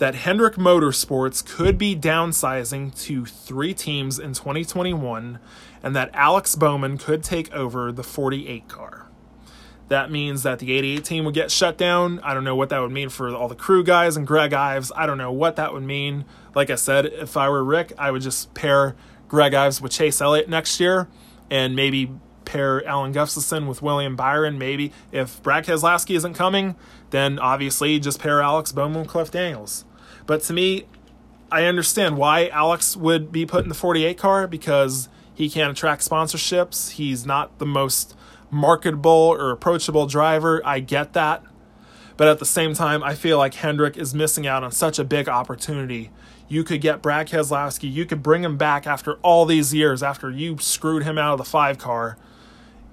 that 0.00 0.14
Hendrick 0.14 0.54
Motorsports 0.54 1.44
could 1.44 1.76
be 1.76 1.94
downsizing 1.94 2.98
to 3.02 3.26
three 3.26 3.74
teams 3.74 4.18
in 4.18 4.32
2021 4.32 5.38
and 5.82 5.94
that 5.94 6.08
Alex 6.14 6.54
Bowman 6.54 6.96
could 6.96 7.22
take 7.22 7.52
over 7.52 7.92
the 7.92 8.02
48 8.02 8.66
car. 8.66 9.08
That 9.88 10.10
means 10.10 10.42
that 10.42 10.58
the 10.58 10.72
88 10.72 11.04
team 11.04 11.24
would 11.26 11.34
get 11.34 11.50
shut 11.50 11.76
down. 11.76 12.18
I 12.20 12.32
don't 12.32 12.44
know 12.44 12.56
what 12.56 12.70
that 12.70 12.78
would 12.80 12.92
mean 12.92 13.10
for 13.10 13.28
all 13.34 13.46
the 13.46 13.54
crew 13.54 13.84
guys 13.84 14.16
and 14.16 14.26
Greg 14.26 14.54
Ives. 14.54 14.90
I 14.96 15.04
don't 15.04 15.18
know 15.18 15.32
what 15.32 15.56
that 15.56 15.74
would 15.74 15.82
mean. 15.82 16.24
Like 16.54 16.70
I 16.70 16.76
said, 16.76 17.04
if 17.04 17.36
I 17.36 17.50
were 17.50 17.62
Rick, 17.62 17.92
I 17.98 18.10
would 18.10 18.22
just 18.22 18.54
pair 18.54 18.96
Greg 19.28 19.52
Ives 19.52 19.82
with 19.82 19.92
Chase 19.92 20.22
Elliott 20.22 20.48
next 20.48 20.80
year 20.80 21.08
and 21.50 21.76
maybe 21.76 22.10
pair 22.46 22.82
Alan 22.86 23.12
Gustafson 23.12 23.66
with 23.66 23.82
William 23.82 24.16
Byron. 24.16 24.56
Maybe 24.56 24.92
if 25.12 25.42
Brad 25.42 25.66
Keselowski 25.66 26.16
isn't 26.16 26.32
coming, 26.32 26.74
then 27.10 27.38
obviously 27.38 28.00
just 28.00 28.18
pair 28.18 28.40
Alex 28.40 28.72
Bowman 28.72 29.00
with 29.00 29.08
Cliff 29.08 29.30
Daniels. 29.30 29.84
But 30.26 30.42
to 30.42 30.52
me, 30.52 30.84
I 31.52 31.64
understand 31.64 32.16
why 32.16 32.48
Alex 32.48 32.96
would 32.96 33.32
be 33.32 33.44
put 33.44 33.64
in 33.64 33.68
the 33.68 33.74
48 33.74 34.16
car 34.16 34.46
because 34.46 35.08
he 35.34 35.50
can't 35.50 35.72
attract 35.72 36.08
sponsorships. 36.08 36.92
He's 36.92 37.26
not 37.26 37.58
the 37.58 37.66
most 37.66 38.14
marketable 38.50 39.10
or 39.10 39.50
approachable 39.50 40.06
driver. 40.06 40.60
I 40.64 40.80
get 40.80 41.12
that. 41.14 41.42
But 42.16 42.28
at 42.28 42.38
the 42.38 42.44
same 42.44 42.74
time, 42.74 43.02
I 43.02 43.14
feel 43.14 43.38
like 43.38 43.54
Hendrick 43.54 43.96
is 43.96 44.14
missing 44.14 44.46
out 44.46 44.62
on 44.62 44.72
such 44.72 44.98
a 44.98 45.04
big 45.04 45.28
opportunity. 45.28 46.10
You 46.48 46.64
could 46.64 46.80
get 46.80 47.00
Brad 47.00 47.28
Keselowski, 47.28 47.90
you 47.90 48.04
could 48.04 48.22
bring 48.22 48.44
him 48.44 48.56
back 48.56 48.86
after 48.86 49.14
all 49.22 49.46
these 49.46 49.72
years, 49.72 50.02
after 50.02 50.30
you 50.30 50.58
screwed 50.58 51.04
him 51.04 51.16
out 51.16 51.32
of 51.32 51.38
the 51.38 51.44
five 51.44 51.78
car 51.78 52.18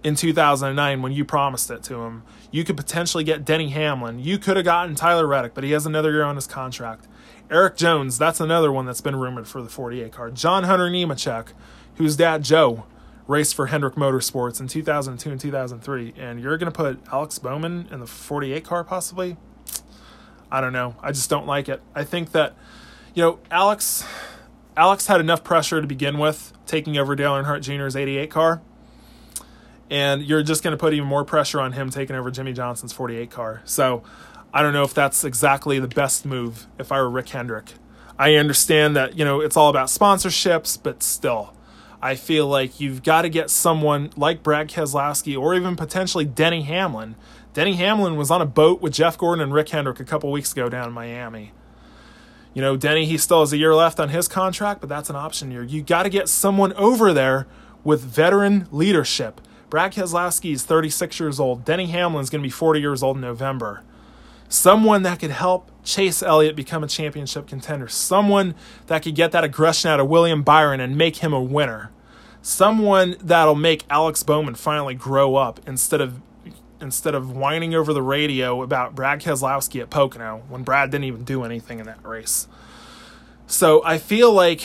in 0.03 0.15
2009 0.15 1.01
when 1.01 1.11
you 1.11 1.25
promised 1.25 1.69
it 1.71 1.83
to 1.83 2.03
him. 2.03 2.23
You 2.51 2.63
could 2.63 2.77
potentially 2.77 3.23
get 3.23 3.43
Denny 3.43 3.69
Hamlin. 3.69 4.19
You 4.19 4.37
could 4.37 4.55
have 4.55 4.65
gotten 4.65 4.95
Tyler 4.95 5.27
Reddick, 5.27 5.53
but 5.53 5.63
he 5.63 5.71
has 5.71 5.85
another 5.85 6.11
year 6.11 6.23
on 6.23 6.35
his 6.35 6.47
contract. 6.47 7.07
Erik 7.49 7.77
Jones, 7.77 8.17
that's 8.17 8.39
another 8.39 8.71
one 8.71 8.85
that's 8.85 9.01
been 9.01 9.15
rumored 9.15 9.47
for 9.47 9.61
the 9.61 9.69
48 9.69 10.11
car. 10.11 10.31
John 10.31 10.63
Hunter 10.65 10.89
Nemechek, 10.89 11.53
whose 11.95 12.17
dad 12.17 12.43
Joe 12.43 12.85
raced 13.25 13.55
for 13.55 13.67
Hendrick 13.67 13.95
Motorsports 13.95 14.59
in 14.59 14.67
2002 14.67 15.31
and 15.31 15.39
2003, 15.39 16.13
and 16.17 16.41
you're 16.41 16.57
going 16.57 16.71
to 16.71 16.75
put 16.75 16.99
Alex 17.11 17.39
Bowman 17.39 17.87
in 17.91 17.99
the 17.99 18.07
48 18.07 18.63
car 18.65 18.83
possibly? 18.83 19.37
I 20.51 20.61
don't 20.61 20.73
know. 20.73 20.95
I 21.01 21.11
just 21.11 21.29
don't 21.29 21.45
like 21.45 21.69
it. 21.69 21.81
I 21.95 22.03
think 22.03 22.31
that, 22.31 22.55
you 23.13 23.23
know, 23.23 23.39
Alex, 23.51 24.05
Alex 24.75 25.07
had 25.07 25.19
enough 25.19 25.43
pressure 25.43 25.81
to 25.81 25.87
begin 25.87 26.17
with, 26.17 26.53
taking 26.65 26.97
over 26.97 27.15
Dale 27.15 27.33
Earnhardt 27.33 27.61
Jr.'s 27.61 27.95
88 27.95 28.29
car. 28.29 28.61
And 29.89 30.21
you're 30.23 30.43
just 30.43 30.63
going 30.63 30.71
to 30.71 30.77
put 30.77 30.93
even 30.93 31.07
more 31.07 31.23
pressure 31.23 31.61
on 31.61 31.71
him 31.71 31.89
taking 31.89 32.15
over 32.15 32.29
Jimmie 32.29 32.53
Johnson's 32.53 32.91
48 32.91 33.31
car. 33.31 33.61
So 33.63 34.03
I 34.57 34.63
don't 34.63 34.73
know 34.73 34.81
if 34.81 34.95
that's 34.95 35.23
exactly 35.23 35.77
the 35.77 35.87
best 35.87 36.25
move 36.25 36.65
if 36.79 36.91
I 36.91 36.99
were 36.99 37.11
Rick 37.11 37.29
Hendrick. 37.29 37.73
I 38.17 38.33
understand 38.33 38.95
that, 38.95 39.15
you 39.15 39.23
know, 39.23 39.39
it's 39.39 39.55
all 39.55 39.69
about 39.69 39.85
sponsorships, 39.85 40.81
but 40.81 41.03
still, 41.03 41.53
I 42.01 42.15
feel 42.15 42.47
like 42.47 42.79
you've 42.79 43.03
got 43.03 43.21
to 43.21 43.29
get 43.29 43.51
someone 43.51 44.09
like 44.17 44.41
Brad 44.41 44.67
Keselowski 44.67 45.39
or 45.39 45.53
even 45.53 45.75
potentially 45.75 46.25
Denny 46.25 46.63
Hamlin. 46.63 47.15
Denny 47.53 47.75
Hamlin 47.75 48.15
was 48.15 48.31
on 48.31 48.41
a 48.41 48.47
boat 48.47 48.81
with 48.81 48.93
Jeff 48.93 49.15
Gordon 49.15 49.43
and 49.43 49.53
Rick 49.53 49.69
Hendrick 49.69 49.99
a 49.99 50.03
couple 50.03 50.31
weeks 50.31 50.53
ago 50.53 50.69
down 50.69 50.87
in 50.87 50.93
Miami. 50.93 51.51
You 52.55 52.63
know, 52.63 52.75
Denny, 52.75 53.05
he 53.05 53.19
still 53.19 53.41
has 53.41 53.53
a 53.53 53.57
year 53.57 53.75
left 53.75 53.99
on 53.99 54.09
his 54.09 54.27
contract, 54.27 54.79
but 54.81 54.89
that's 54.89 55.11
an 55.11 55.15
option 55.15 55.51
year. 55.51 55.61
You 55.61 55.83
got 55.83 56.01
to 56.01 56.09
get 56.09 56.29
someone 56.29 56.73
over 56.73 57.13
there 57.13 57.45
with 57.83 58.01
veteran 58.01 58.67
leadership. 58.71 59.39
Brad 59.69 59.93
Keselowski 59.93 60.53
is 60.53 60.63
36 60.63 61.19
years 61.19 61.39
old. 61.39 61.63
Denny 61.63 61.85
Hamlin's 61.85 62.31
going 62.31 62.41
to 62.41 62.47
be 62.47 62.49
40 62.49 62.79
years 62.79 63.03
old 63.03 63.17
in 63.17 63.21
November 63.21 63.83
someone 64.49 65.03
that 65.03 65.19
could 65.19 65.31
help 65.31 65.71
Chase 65.83 66.21
Elliott 66.21 66.55
become 66.55 66.83
a 66.83 66.87
championship 66.87 67.47
contender, 67.47 67.87
someone 67.87 68.55
that 68.87 69.03
could 69.03 69.15
get 69.15 69.31
that 69.31 69.43
aggression 69.43 69.89
out 69.89 69.99
of 69.99 70.07
William 70.07 70.43
Byron 70.43 70.79
and 70.79 70.97
make 70.97 71.17
him 71.17 71.33
a 71.33 71.41
winner, 71.41 71.91
someone 72.41 73.15
that'll 73.21 73.55
make 73.55 73.83
Alex 73.89 74.23
Bowman 74.23 74.55
finally 74.55 74.95
grow 74.95 75.35
up 75.35 75.59
instead 75.67 76.01
of 76.01 76.21
instead 76.79 77.15
of 77.15 77.35
whining 77.35 77.73
over 77.73 77.91
the 77.91 78.03
radio 78.03 78.61
about 78.61 78.93
Brad 78.93 79.19
Keselowski 79.19 79.81
at 79.81 79.89
Pocono 79.89 80.43
when 80.47 80.61
Brad 80.61 80.91
didn't 80.91 81.05
even 81.05 81.23
do 81.23 81.43
anything 81.43 81.79
in 81.79 81.87
that 81.87 82.05
race. 82.05 82.47
So 83.47 83.83
I 83.83 83.97
feel 83.97 84.31
like 84.31 84.63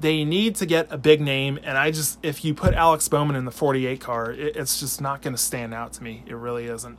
they 0.00 0.24
need 0.24 0.54
to 0.56 0.66
get 0.66 0.86
a 0.90 0.96
big 0.96 1.20
name, 1.20 1.58
and 1.62 1.76
I 1.76 1.90
just 1.90 2.18
if 2.22 2.44
you 2.44 2.54
put 2.54 2.74
Alex 2.74 3.08
Bowman 3.08 3.36
in 3.36 3.44
the 3.44 3.50
48 3.50 4.00
car, 4.00 4.32
it, 4.32 4.56
it's 4.56 4.80
just 4.80 5.00
not 5.00 5.22
going 5.22 5.34
to 5.34 5.42
stand 5.42 5.74
out 5.74 5.92
to 5.94 6.02
me. 6.02 6.22
It 6.26 6.34
really 6.34 6.66
isn't. 6.66 6.98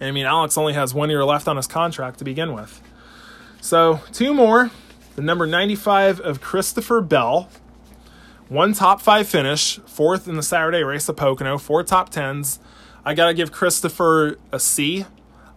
And 0.00 0.08
I 0.08 0.12
mean, 0.12 0.26
Alex 0.26 0.58
only 0.58 0.72
has 0.74 0.92
one 0.92 1.10
year 1.10 1.24
left 1.24 1.48
on 1.48 1.56
his 1.56 1.66
contract 1.66 2.18
to 2.18 2.24
begin 2.24 2.52
with. 2.52 2.82
So, 3.60 4.00
two 4.12 4.34
more. 4.34 4.70
The 5.16 5.22
number 5.22 5.46
95 5.46 6.20
of 6.20 6.40
Christopher 6.40 7.00
Bell. 7.00 7.48
One 8.48 8.74
top 8.74 9.00
five 9.00 9.28
finish, 9.28 9.78
fourth 9.86 10.28
in 10.28 10.36
the 10.36 10.42
Saturday 10.42 10.82
race 10.82 11.08
of 11.08 11.16
Pocono, 11.16 11.56
four 11.56 11.82
top 11.82 12.10
tens. 12.10 12.58
I 13.04 13.14
got 13.14 13.28
to 13.28 13.34
give 13.34 13.52
Christopher 13.52 14.38
a 14.52 14.60
C. 14.60 15.06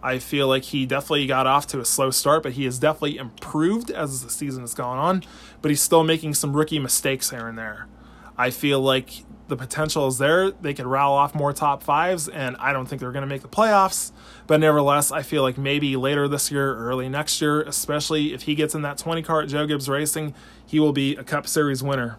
I 0.02 0.18
feel 0.18 0.48
like 0.48 0.64
he 0.64 0.86
definitely 0.86 1.26
got 1.26 1.46
off 1.46 1.66
to 1.68 1.80
a 1.80 1.84
slow 1.84 2.10
start, 2.10 2.42
but 2.44 2.52
he 2.52 2.64
has 2.64 2.78
definitely 2.78 3.18
improved 3.18 3.90
as 3.90 4.22
the 4.22 4.30
season 4.30 4.62
has 4.62 4.74
gone 4.74 4.96
on. 4.96 5.24
But 5.60 5.70
he's 5.70 5.82
still 5.82 6.04
making 6.04 6.34
some 6.34 6.56
rookie 6.56 6.78
mistakes 6.78 7.30
here 7.30 7.48
and 7.48 7.58
there. 7.58 7.88
I 8.36 8.50
feel 8.50 8.80
like 8.80 9.24
the 9.48 9.56
potential 9.56 10.06
is 10.06 10.18
there. 10.18 10.50
They 10.50 10.74
could 10.74 10.86
rattle 10.86 11.12
off 11.12 11.34
more 11.34 11.52
top 11.52 11.82
fives, 11.82 12.28
and 12.28 12.56
I 12.58 12.72
don't 12.72 12.86
think 12.86 13.00
they're 13.00 13.12
going 13.12 13.22
to 13.22 13.28
make 13.28 13.42
the 13.42 13.48
playoffs. 13.48 14.12
But 14.46 14.60
nevertheless, 14.60 15.10
I 15.10 15.22
feel 15.22 15.42
like 15.42 15.58
maybe 15.58 15.96
later 15.96 16.28
this 16.28 16.50
year, 16.50 16.76
early 16.76 17.08
next 17.08 17.40
year, 17.40 17.62
especially 17.62 18.32
if 18.32 18.42
he 18.42 18.54
gets 18.54 18.74
in 18.74 18.82
that 18.82 18.98
20 18.98 19.22
car 19.22 19.42
at 19.42 19.48
Joe 19.48 19.66
Gibbs 19.66 19.88
Racing, 19.88 20.34
he 20.64 20.78
will 20.78 20.92
be 20.92 21.16
a 21.16 21.24
Cup 21.24 21.46
Series 21.46 21.82
winner. 21.82 22.18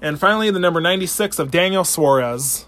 And 0.00 0.20
finally, 0.20 0.50
the 0.50 0.60
number 0.60 0.80
96 0.80 1.38
of 1.38 1.50
Daniel 1.50 1.84
Suarez. 1.84 2.66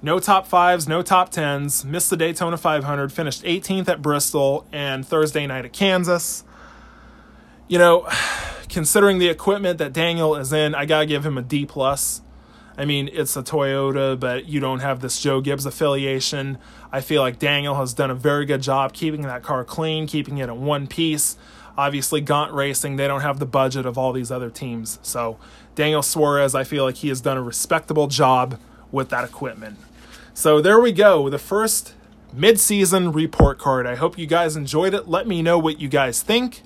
No 0.00 0.20
top 0.20 0.46
fives, 0.46 0.86
no 0.86 1.02
top 1.02 1.30
tens, 1.30 1.84
missed 1.84 2.10
the 2.10 2.16
Daytona 2.16 2.56
500, 2.56 3.12
finished 3.12 3.42
18th 3.42 3.88
at 3.88 4.00
Bristol 4.00 4.64
and 4.70 5.04
Thursday 5.04 5.46
night 5.46 5.64
at 5.64 5.72
Kansas. 5.72 6.44
You 7.66 7.78
know, 7.78 8.08
considering 8.68 9.18
the 9.18 9.28
equipment 9.28 9.78
that 9.78 9.92
Daniel 9.92 10.36
is 10.36 10.52
in, 10.52 10.74
I 10.74 10.84
gotta 10.84 11.06
give 11.06 11.26
him 11.26 11.36
a 11.36 11.42
D 11.42 11.66
plus. 11.66 12.22
I 12.78 12.84
mean, 12.84 13.10
it's 13.12 13.36
a 13.36 13.42
Toyota, 13.42 14.18
but 14.18 14.48
you 14.48 14.60
don't 14.60 14.78
have 14.78 15.00
this 15.00 15.20
Joe 15.20 15.40
Gibbs 15.40 15.66
affiliation. 15.66 16.58
I 16.92 17.00
feel 17.00 17.20
like 17.20 17.40
Daniel 17.40 17.74
has 17.74 17.92
done 17.92 18.08
a 18.08 18.14
very 18.14 18.46
good 18.46 18.62
job 18.62 18.92
keeping 18.92 19.22
that 19.22 19.42
car 19.42 19.64
clean, 19.64 20.06
keeping 20.06 20.38
it 20.38 20.44
in 20.48 20.64
one 20.64 20.86
piece. 20.86 21.36
Obviously, 21.76 22.20
Gaunt 22.20 22.52
Racing, 22.52 22.94
they 22.94 23.08
don't 23.08 23.22
have 23.22 23.40
the 23.40 23.46
budget 23.46 23.84
of 23.84 23.98
all 23.98 24.12
these 24.12 24.30
other 24.30 24.48
teams. 24.48 25.00
So, 25.02 25.38
Daniel 25.74 26.02
Suarez, 26.02 26.54
I 26.54 26.62
feel 26.62 26.84
like 26.84 26.96
he 26.96 27.08
has 27.08 27.20
done 27.20 27.36
a 27.36 27.42
respectable 27.42 28.06
job 28.06 28.60
with 28.92 29.08
that 29.08 29.24
equipment. 29.24 29.78
So, 30.32 30.60
there 30.60 30.78
we 30.78 30.92
go. 30.92 31.28
The 31.28 31.38
first 31.38 31.94
mid-season 32.32 33.10
report 33.10 33.58
card. 33.58 33.86
I 33.86 33.96
hope 33.96 34.16
you 34.16 34.26
guys 34.26 34.54
enjoyed 34.54 34.94
it. 34.94 35.08
Let 35.08 35.26
me 35.26 35.42
know 35.42 35.58
what 35.58 35.80
you 35.80 35.88
guys 35.88 36.22
think. 36.22 36.62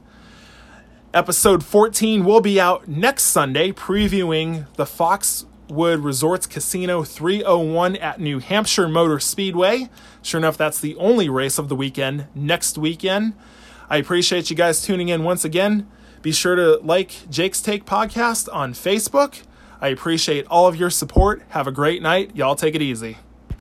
Episode 1.15 1.65
14 1.65 2.23
will 2.25 2.41
be 2.41 2.61
out 2.61 2.87
next 2.87 3.25
Sunday, 3.25 3.73
previewing 3.73 4.67
the 4.77 4.87
Fox 4.87 5.47
Wood 5.73 6.01
Resorts 6.01 6.47
Casino 6.47 7.03
301 7.03 7.97
at 7.97 8.21
New 8.21 8.39
Hampshire 8.39 8.87
Motor 8.87 9.19
Speedway. 9.19 9.89
Sure 10.21 10.39
enough, 10.39 10.57
that's 10.57 10.79
the 10.79 10.95
only 10.97 11.29
race 11.29 11.59
of 11.59 11.69
the 11.69 11.75
weekend 11.75 12.27
next 12.35 12.77
weekend. 12.77 13.33
I 13.89 13.97
appreciate 13.97 14.51
you 14.51 14.57
guys 14.57 14.83
tuning 14.83 15.09
in 15.09 15.25
once 15.25 15.45
again. 15.45 15.89
Be 16.21 16.31
sure 16.31 16.55
to 16.57 16.77
like 16.77 17.29
Jake's 17.31 17.61
Take 17.61 17.85
Podcast 17.85 18.49
on 18.53 18.75
Facebook. 18.75 19.43
I 19.81 19.89
appreciate 19.89 20.47
all 20.47 20.69
of 20.69 20.77
your 20.77 20.91
support. 20.91 21.43
Have 21.49 21.67
a 21.67 21.73
great 21.73 22.03
night. 22.03 22.37
Y'all 22.37 22.55
take 22.55 22.75
it 22.75 22.83
easy. 22.83 23.19